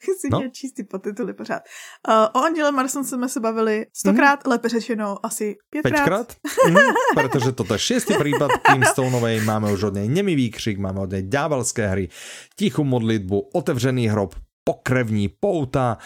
Chci 0.02 0.28
no. 0.32 0.44
číst 0.52 0.72
ty 0.72 0.84
podtituly 0.84 1.34
pořád. 1.34 1.62
Uh, 2.08 2.42
o 2.42 2.46
Angele 2.46 2.72
Marson 2.72 3.04
jsme 3.04 3.30
se 3.30 3.40
bavili 3.40 3.86
stokrát, 3.94 4.46
mm. 4.46 4.52
lépe 4.52 4.70
řečeno 4.70 5.26
asi 5.26 5.56
pětkrát. 5.70 5.98
Pětkrát? 5.98 6.36
mm, 6.68 6.78
protože 7.14 7.52
toto 7.52 7.74
je 7.74 7.80
šiestý 7.80 8.14
prípad 8.18 8.52
Kim 8.72 8.84
Stoneovej. 8.84 9.42
Máme 9.42 9.72
už 9.72 9.84
od 9.84 9.94
něj 9.94 10.10
nemý 10.10 10.36
výkřik, 10.36 10.78
máme 10.78 11.00
od 11.00 11.12
něj 11.12 11.22
ďábelské 11.22 11.88
hry, 11.88 12.10
tichou 12.58 12.84
modlitbu, 12.84 13.50
otevřený 13.54 14.08
hrob, 14.08 14.36
pokrevní 14.64 15.30
pouta. 15.30 15.98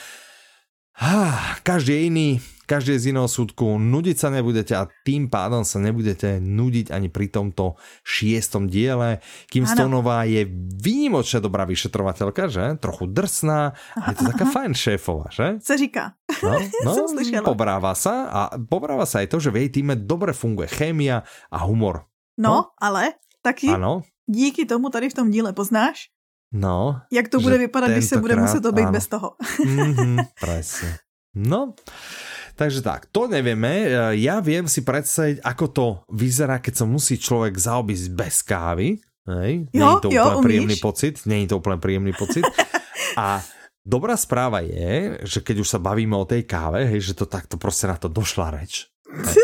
Ah, 1.02 1.56
každý 1.64 1.94
je 1.94 2.40
je 2.80 3.04
z 3.04 3.12
iného 3.12 3.28
súdku, 3.28 3.76
nudiť 3.76 4.16
sa 4.16 4.32
nebudete 4.32 4.72
a 4.72 4.88
tým 5.04 5.28
pádom 5.28 5.68
sa 5.68 5.84
nebudete 5.84 6.40
nudiť 6.40 6.88
ani 6.88 7.12
pri 7.12 7.28
tomto 7.28 7.76
šiestom 8.08 8.72
diele. 8.72 9.20
Kim 9.52 9.68
Stonová 9.68 10.24
je 10.24 10.48
výnimočne 10.80 11.44
dobrá 11.44 11.68
vyšetrovateľka, 11.68 12.48
že? 12.48 12.80
Trochu 12.80 13.12
drsná, 13.12 13.76
a 13.76 14.06
je 14.14 14.16
to 14.16 14.24
taká 14.32 14.46
fajn 14.56 14.72
šéfova, 14.72 15.28
že? 15.28 15.60
Co 15.60 15.74
říká? 15.76 16.16
No, 16.40 16.56
no 16.88 17.44
pobráva 17.44 17.92
sa 17.92 18.32
a 18.32 18.42
pobráva 18.56 19.04
sa 19.04 19.20
aj 19.20 19.36
to, 19.36 19.44
že 19.44 19.52
v 19.52 19.68
jej 19.68 19.70
týme 19.82 20.00
dobre 20.00 20.32
funguje 20.32 20.72
chémia 20.72 21.28
a 21.52 21.68
humor. 21.68 22.08
No, 22.40 22.48
no 22.48 22.58
ale 22.80 23.20
taky 23.44 23.68
ano. 23.68 24.08
díky 24.24 24.64
tomu 24.64 24.88
tady 24.88 25.12
v 25.12 25.18
tom 25.20 25.28
díle 25.28 25.52
poznáš, 25.52 26.08
No. 26.52 27.00
Jak 27.12 27.28
to 27.28 27.40
bude 27.40 27.58
vypadat, 27.58 27.92
když 27.92 28.06
se 28.06 28.18
bude 28.18 28.36
muset 28.36 28.66
obejít 28.66 28.90
bez 28.90 29.08
toho. 29.08 29.40
mm-hmm, 29.40 30.20
presne. 30.40 31.00
No, 31.32 31.80
Takže 32.62 32.86
tak, 32.86 33.10
to 33.10 33.26
nevieme. 33.26 33.90
Ja 34.22 34.38
viem 34.38 34.70
si 34.70 34.86
predstaviť, 34.86 35.42
ako 35.42 35.66
to 35.74 35.86
vyzerá, 36.14 36.62
keď 36.62 36.74
sa 36.78 36.86
musí 36.86 37.18
človek 37.18 37.58
zaobísť 37.58 38.08
bez 38.14 38.46
kávy. 38.46 39.02
Hej? 39.26 39.66
Jo, 39.74 39.82
Není 39.82 39.98
to 40.06 40.10
jo, 40.14 40.22
úplne 40.22 40.38
umíš. 40.38 40.46
príjemný 40.46 40.78
pocit. 40.78 41.16
Není 41.26 41.46
to 41.50 41.58
úplne 41.58 41.82
príjemný 41.82 42.14
pocit. 42.14 42.46
A 43.18 43.42
dobrá 43.82 44.14
správa 44.14 44.62
je, 44.62 45.18
že 45.26 45.42
keď 45.42 45.66
už 45.66 45.68
sa 45.74 45.80
bavíme 45.82 46.14
o 46.14 46.30
tej 46.30 46.46
káve, 46.46 46.86
hej, 46.86 47.02
že 47.02 47.18
to 47.18 47.26
takto 47.26 47.58
prostě 47.58 47.90
na 47.90 47.98
to 47.98 48.14
došla 48.14 48.54
reč. 48.62 48.94
Hej. 49.10 49.42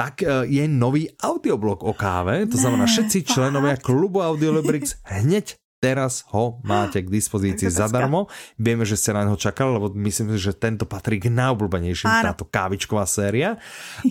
tak 0.00 0.24
e, 0.24 0.48
je 0.48 0.64
nový 0.64 1.12
audioblog 1.20 1.84
o 1.84 1.92
káve, 1.92 2.48
to 2.48 2.56
znamená 2.56 2.88
všetci 2.88 3.28
členovia 3.28 3.76
klubu 3.76 4.24
Audiolibrix 4.24 4.96
hneď 5.04 5.59
teraz 5.80 6.28
ho 6.30 6.60
máte 6.62 7.00
k 7.00 7.08
dispozícii 7.08 7.72
zadarmo. 7.72 8.28
Vieme, 8.60 8.84
že 8.84 9.00
ste 9.00 9.16
na 9.16 9.24
neho 9.24 9.40
čakali, 9.40 9.80
lebo 9.80 9.88
myslím, 9.96 10.36
že 10.36 10.52
tento 10.52 10.84
patrí 10.84 11.16
k 11.16 11.32
najobľúbenejším, 11.32 12.06
táto 12.20 12.44
kávičková 12.44 13.08
séria. 13.08 13.56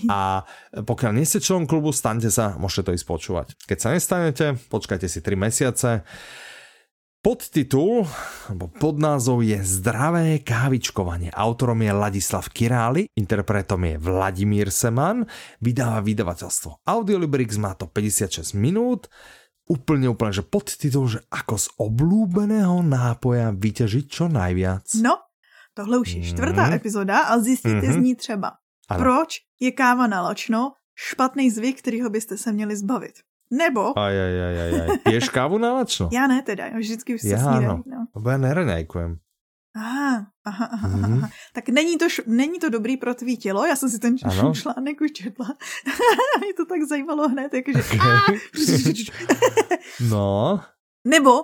A 0.09 0.43
pokiaľ 0.73 1.11
nie 1.13 1.29
ste 1.29 1.39
členom 1.39 1.69
klubu, 1.69 1.93
staňte 1.93 2.33
sa, 2.33 2.57
môžete 2.57 2.89
to 2.89 2.95
ísť 2.97 3.05
počúvať. 3.05 3.47
Keď 3.69 3.77
sa 3.77 3.89
nestanete, 3.93 4.45
počkajte 4.73 5.05
si 5.05 5.21
3 5.21 5.37
mesiace. 5.37 6.01
Podtitul, 7.19 8.07
alebo 8.47 8.71
podnázov 8.71 9.43
je 9.43 9.59
Zdravé 9.59 10.39
kávičkovanie. 10.39 11.27
Autorom 11.35 11.83
je 11.83 11.91
Ladislav 11.91 12.47
Király, 12.47 13.11
interpretom 13.11 13.83
je 13.83 13.99
Vladimír 13.99 14.71
Seman, 14.71 15.27
vydáva 15.59 15.99
vydavateľstvo 15.99 16.87
Audiolibrix, 16.87 17.59
má 17.59 17.75
to 17.75 17.91
56 17.91 18.55
minút 18.55 19.11
úplne, 19.69 20.09
úplne, 20.09 20.33
že 20.33 20.41
podtitul, 20.41 21.05
že 21.05 21.21
ako 21.29 21.55
z 21.61 21.67
oblúbeného 21.77 22.81
nápoja 22.81 23.53
vyťažiť 23.53 24.05
čo 24.09 24.25
najviac. 24.25 24.89
No, 24.97 25.21
tohle 25.77 26.01
už 26.01 26.07
je 26.09 26.21
čtvrtá 26.33 26.73
mm. 26.73 26.73
epizoda 26.73 27.29
a 27.29 27.37
zjistíte 27.37 27.85
mm-hmm. 27.85 28.01
z 28.01 28.03
ní 28.03 28.13
třeba, 28.17 28.49
ano. 28.89 28.99
proč 28.99 29.45
je 29.61 29.69
káva 29.71 30.09
nalačno 30.09 30.73
špatný 30.97 31.53
zvyk, 31.53 31.79
kterýho 31.79 32.09
byste 32.09 32.37
se 32.37 32.51
měli 32.51 32.75
zbavit. 32.75 33.23
Nebo... 33.49 33.97
Aj, 33.97 34.13
aj, 34.13 34.35
aj, 34.41 34.55
aj, 34.61 34.71
aj. 34.81 34.89
Piješ 35.03 35.29
kávu 35.29 35.57
nalačno? 35.57 36.09
Já 36.13 36.27
ne 36.27 36.41
teda, 36.41 36.69
vždycky 36.77 37.15
už 37.15 37.21
se 37.21 37.27
já 37.27 37.37
snídají. 37.37 37.81
No. 37.85 38.05
Lebo 38.15 38.29
já 38.29 38.37
nerenajkujem. 38.37 39.17
Aha, 39.75 40.25
aha, 40.45 40.65
aha, 40.65 40.87
mm-hmm. 40.87 41.17
aha. 41.17 41.29
Tak 41.53 41.69
není 41.69 41.97
to, 41.97 42.05
není 42.27 42.59
to 42.59 42.69
dobrý 42.69 42.97
pro 42.97 43.15
tvý 43.15 43.37
tělo? 43.37 43.65
Já 43.65 43.75
jsem 43.75 43.89
si 43.89 43.99
ten 43.99 44.15
ano? 44.23 44.53
článek 44.61 45.01
už 45.01 45.11
četla. 45.11 45.45
Mě 46.39 46.53
to 46.53 46.65
tak 46.65 46.81
zajímalo 46.83 47.29
hned, 47.29 47.53
jakože... 47.53 47.83
Okay. 47.83 48.39
no. 50.09 50.61
Nebo 51.07 51.43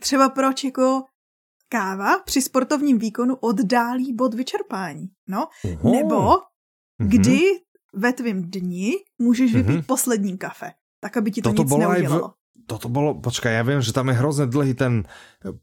třeba 0.00 0.28
proč 0.28 0.64
jako 0.64 1.02
káva 1.68 2.18
při 2.18 2.42
sportovním 2.42 2.98
výkonu 2.98 3.36
oddálí 3.36 4.12
bod 4.12 4.34
vyčerpání. 4.34 5.06
No. 5.28 5.48
Oho. 5.64 5.94
Nebo 5.94 6.16
mm-hmm. 6.16 7.08
kdy 7.08 7.40
ve 7.94 8.12
tvém 8.12 8.50
dni 8.50 8.92
můžeš 9.18 9.54
vypít 9.54 9.70
mm-hmm. 9.70 9.86
poslední 9.86 10.38
kafe, 10.38 10.72
tak 11.00 11.16
aby 11.16 11.30
ti 11.30 11.42
to 11.42 11.52
Toto 11.52 11.62
nic 11.62 11.86
neudělalo. 11.86 12.34
Toto 12.66 12.90
bolo, 12.90 13.14
počkaj, 13.14 13.52
ja 13.54 13.62
viem, 13.62 13.78
že 13.78 13.94
tam 13.94 14.10
je 14.10 14.18
hrozne 14.18 14.50
dlhý 14.50 14.74
ten 14.74 15.06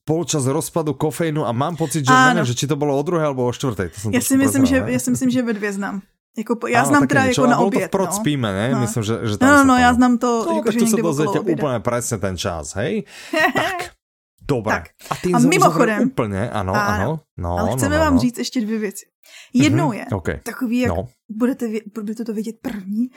polčas 0.08 0.48
rozpadu 0.48 0.96
kofeínu 0.96 1.44
a 1.44 1.52
mám 1.52 1.76
pocit, 1.76 2.08
že 2.08 2.16
neviem, 2.16 2.48
že 2.48 2.56
či 2.56 2.64
to 2.64 2.80
bolo 2.80 2.96
o 2.96 3.04
druhé 3.04 3.28
alebo 3.28 3.44
o 3.44 3.52
čtvrtej. 3.52 3.92
To 3.92 4.16
ja, 4.16 4.24
si 4.24 4.40
myslím, 4.40 4.64
že, 4.64 4.80
ja 4.80 5.00
si 5.04 5.12
myslím, 5.12 5.30
že 5.30 5.44
ve 5.44 5.54
dvě 5.54 5.72
znám. 5.76 6.00
Jako, 6.38 6.68
já 6.68 6.82
Áno, 6.82 6.90
znám 6.90 7.08
teda 7.08 7.24
jako 7.24 7.46
na 7.46 7.58
oběd. 7.58 7.92
to 7.92 7.98
v 7.98 8.02
no. 8.02 8.12
spíme, 8.12 8.54
ne? 8.54 8.72
No. 8.72 8.80
Myslím, 8.80 9.04
že, 9.04 9.14
že 9.24 9.38
tam 9.38 9.50
no, 9.50 9.58
no, 9.58 9.64
no, 9.64 9.78
já 9.78 9.94
znám 9.94 10.18
to, 10.18 10.46
no, 10.50 10.56
jako, 10.56 10.66
tak 10.66 10.74
že 10.74 10.80
to 10.80 10.88
sa 10.88 10.98
dozviete 10.98 11.40
úplne 11.46 11.80
presne 11.80 12.18
ten 12.18 12.34
čas, 12.34 12.74
hej? 12.74 13.06
tak, 13.54 13.94
Dobre. 14.42 14.74
Tak. 14.74 14.84
A, 15.10 15.16
tým 15.16 15.36
a 15.36 15.40
mimochodem... 15.40 16.10
Úplně, 16.10 16.50
ano, 16.50 16.74
ano. 16.74 17.20
No, 17.38 17.58
ale 17.58 17.78
chceme 17.78 17.96
no, 17.96 18.00
no, 18.00 18.06
vám 18.06 18.14
no. 18.14 18.20
říct 18.20 18.38
ještě 18.38 18.62
dvě 18.62 18.80
věci. 18.80 19.06
Jednou 19.54 19.90
mm-hmm, 19.90 19.98
je 19.98 20.06
okay. 20.14 20.40
takový, 20.44 20.80
jak 20.80 20.90
no. 20.90 21.08
budete, 21.30 21.66
budete 21.94 22.26
to 22.26 22.34
vidět 22.34 22.56
první. 22.62 23.10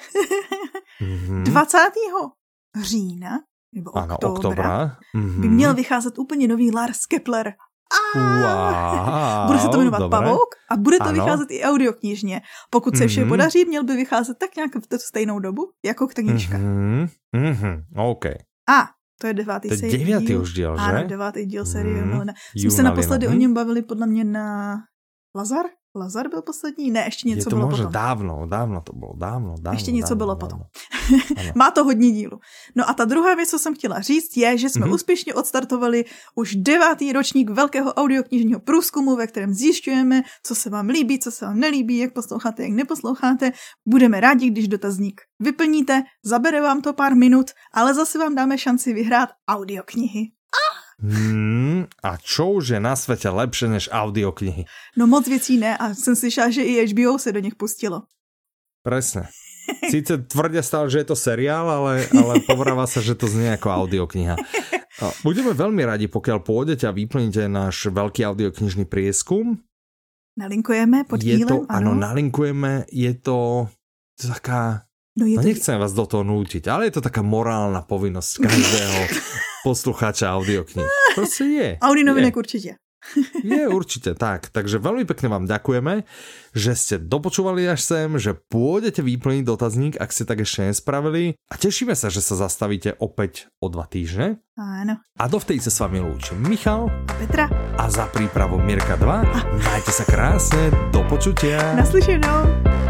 mm-hmm. 1.00 1.42
20. 1.42 1.78
října 2.82 3.40
nebo 3.76 3.96
ano, 3.96 4.14
oktobra, 4.14 4.36
oktobra. 4.36 4.96
Mm-hmm. 5.16 5.40
by 5.40 5.48
měl 5.48 5.74
vycházet 5.74 6.18
úplně 6.18 6.48
nový 6.48 6.74
Lars 6.74 7.06
Kepler. 7.06 7.52
Wow, 8.14 9.46
bude 9.46 9.58
se 9.58 9.68
to 9.68 9.78
jmenovat 9.78 9.98
dobré. 9.98 10.18
Pavouk 10.20 10.48
a 10.70 10.76
bude 10.76 10.98
to 10.98 11.04
ano. 11.04 11.12
vycházet 11.12 11.50
i 11.50 11.62
audioknižně. 11.62 12.40
Pokud 12.70 12.96
se 12.96 13.06
vše 13.06 13.24
mm-hmm. 13.24 13.28
podaří, 13.28 13.64
měl 13.64 13.84
by 13.84 13.96
vycházet 13.96 14.38
tak 14.38 14.56
nějak 14.56 14.70
v 14.74 14.86
tu 14.86 14.98
stejnou 14.98 15.38
dobu, 15.38 15.62
jako 15.84 16.06
knižka. 16.06 16.58
Mm-hmm. 16.58 17.08
Mm-hmm. 17.36 17.82
OK. 17.96 18.24
A 18.68 18.88
to 19.20 19.26
je 19.26 19.34
devátý 19.34 19.68
to 19.68 19.74
je 19.74 19.98
devátý 19.98 20.26
díl. 20.26 20.42
už 20.42 20.52
díl, 20.52 20.76
že? 20.76 20.82
Ano, 20.82 21.08
devátý 21.08 21.46
díl 21.46 21.66
série 21.66 22.04
mm-hmm. 22.04 22.34
Jsme 22.54 22.70
se 22.70 22.82
naposledy 22.82 23.28
o 23.28 23.32
něm 23.32 23.54
bavili 23.54 23.82
podle 23.82 24.06
mě 24.06 24.24
na 24.24 24.76
Lazar? 25.34 25.66
Lazar 25.96 26.28
byl 26.28 26.42
poslední? 26.42 26.90
Ne, 26.90 27.04
ještě 27.04 27.28
něco 27.28 27.40
je 27.40 27.44
to 27.44 27.56
bylo 27.56 27.68
možná 27.68 27.84
potom. 27.84 27.92
dávno, 27.92 28.46
dávno 28.46 28.80
to 28.80 28.92
bylo, 28.92 29.12
dávno, 29.16 29.54
dávno. 29.60 29.76
Ještě 29.76 29.92
něco 29.92 30.14
dávno, 30.14 30.16
bylo 30.16 30.34
dávno. 30.34 30.48
potom. 30.48 31.46
Má 31.54 31.70
to 31.70 31.84
hodně 31.84 32.10
dílu. 32.10 32.38
No 32.74 32.90
a 32.90 32.94
ta 32.94 33.04
druhá 33.04 33.34
věc, 33.34 33.50
co 33.50 33.58
jsem 33.58 33.74
chtěla 33.74 34.00
říct, 34.00 34.36
je, 34.36 34.58
že 34.58 34.68
jsme 34.68 34.86
mm-hmm. 34.86 34.94
úspěšně 34.94 35.34
odstartovali 35.34 36.04
už 36.34 36.56
devátý 36.56 37.12
ročník 37.12 37.50
velkého 37.50 37.94
audioknižního 37.94 38.60
průzkumu, 38.60 39.16
ve 39.16 39.26
kterém 39.26 39.54
zjišťujeme, 39.54 40.22
co 40.42 40.54
se 40.54 40.70
vám 40.70 40.88
líbí, 40.88 41.18
co 41.18 41.30
se 41.30 41.44
vám 41.44 41.58
nelíbí, 41.58 41.98
jak 41.98 42.12
posloucháte, 42.12 42.62
jak 42.62 42.72
neposloucháte. 42.72 43.52
Budeme 43.88 44.20
rádi, 44.20 44.50
když 44.50 44.68
dotazník 44.68 45.20
vyplníte, 45.40 46.02
zabere 46.24 46.60
vám 46.60 46.82
to 46.82 46.92
pár 46.92 47.16
minut, 47.16 47.50
ale 47.74 47.94
zase 47.94 48.18
vám 48.18 48.34
dáme 48.34 48.58
šanci 48.58 48.92
vyhrát 48.92 49.28
audioknihy. 49.50 50.35
Hmm, 50.96 51.84
a 52.02 52.16
čo 52.16 52.56
už 52.56 52.68
je 52.68 52.80
na 52.80 52.96
světě 52.96 53.28
lepší 53.28 53.68
než 53.68 53.88
audioknihy? 53.92 54.64
No 54.96 55.06
moc 55.06 55.28
věcí 55.28 55.56
ne 55.56 55.76
a 55.76 55.94
jsem 55.94 56.16
slyšela, 56.16 56.50
že 56.50 56.62
i 56.62 56.86
HBO 56.86 57.18
se 57.18 57.32
do 57.32 57.40
nich 57.40 57.54
pustilo. 57.54 58.02
Presne. 58.82 59.28
Sice 59.90 60.18
tvrdia 60.30 60.62
stále, 60.62 60.86
že 60.86 61.02
je 61.02 61.10
to 61.10 61.18
seriál, 61.18 61.66
ale, 61.66 62.06
ale 62.14 62.38
povráva 62.46 62.86
sa, 62.86 63.02
že 63.02 63.18
to 63.18 63.26
znie 63.26 63.50
ako 63.50 63.66
audiokniha. 63.74 64.38
Budeme 65.26 65.52
veľmi 65.52 65.82
radi, 65.82 66.06
pokiaľ 66.06 66.38
pôjdete 66.40 66.86
a 66.86 66.94
vyplníte 66.94 67.50
náš 67.50 67.90
veľký 67.90 68.22
audioknižný 68.22 68.86
prieskum. 68.86 69.58
Nalinkujeme 70.38 71.02
pod 71.04 71.18
je 71.18 71.42
dílem, 71.42 71.48
to, 71.50 71.56
ano. 71.66 71.98
nalinkujeme, 71.98 72.86
je 72.94 73.12
to, 73.18 73.66
to 74.20 74.24
taká 74.38 74.85
No, 75.16 75.24
je 75.24 75.36
no 75.36 75.42
to... 75.42 75.48
nechcem 75.48 75.80
vás 75.80 75.96
do 75.96 76.04
toho 76.04 76.20
nútiť, 76.22 76.68
ale 76.68 76.92
je 76.92 77.00
to 77.00 77.02
taká 77.02 77.24
morálna 77.24 77.80
povinnosť 77.80 78.32
každého 78.44 79.00
poslucháča 79.66 80.28
audioknih. 80.28 80.84
Proste 81.16 81.44
je. 81.48 81.68
Audi 81.80 82.04
novinek 82.04 82.36
určite. 82.36 82.76
Je 83.46 83.70
určite 83.70 84.18
tak. 84.18 84.50
Takže 84.50 84.82
veľmi 84.82 85.06
pekne 85.06 85.30
vám 85.30 85.44
ďakujeme, 85.46 86.02
že 86.56 86.72
ste 86.74 86.96
dopočúvali 86.98 87.62
až 87.68 87.80
sem, 87.86 88.10
že 88.18 88.34
pôjdete 88.34 89.02
vyplniť 89.02 89.44
dotazník, 89.46 89.94
ak 89.94 90.10
ste 90.10 90.26
tak 90.26 90.42
ešte 90.42 90.66
nespravili. 90.66 91.38
A 91.46 91.54
tešíme 91.54 91.94
sa, 91.94 92.10
že 92.10 92.18
sa 92.18 92.34
zastavíte 92.34 92.98
opäť 92.98 93.46
o 93.62 93.70
dva 93.70 93.86
týždne. 93.86 94.42
Áno. 94.58 94.98
A 94.98 95.24
dovtedy 95.28 95.60
sa 95.60 95.70
s 95.70 95.78
vami 95.78 96.00
lúči 96.02 96.34
Michal 96.34 96.88
a 97.06 97.12
Petra. 97.14 97.46
A 97.76 97.84
za 97.92 98.08
prípravu 98.10 98.58
Mirka 98.58 98.96
2. 98.96 99.06
A. 99.06 99.38
Majte 99.54 99.92
sa 99.92 100.02
krásne. 100.02 100.72
Do 100.90 101.04
počutia. 101.06 101.60
Naslyšenou. 101.76 102.85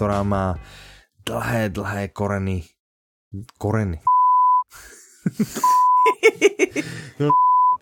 Ktorá 0.00 0.24
má 0.24 0.56
dlhé, 1.28 1.68
dlhé 1.68 2.08
koreny. 2.08 2.64
Koreny. 3.60 4.00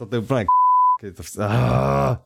Toto 0.03 0.11
je 0.11 0.20
úplne 0.27 0.43
k... 0.43 0.51
keď 0.99 1.11
to... 1.15 1.23
Ah. 1.39 2.19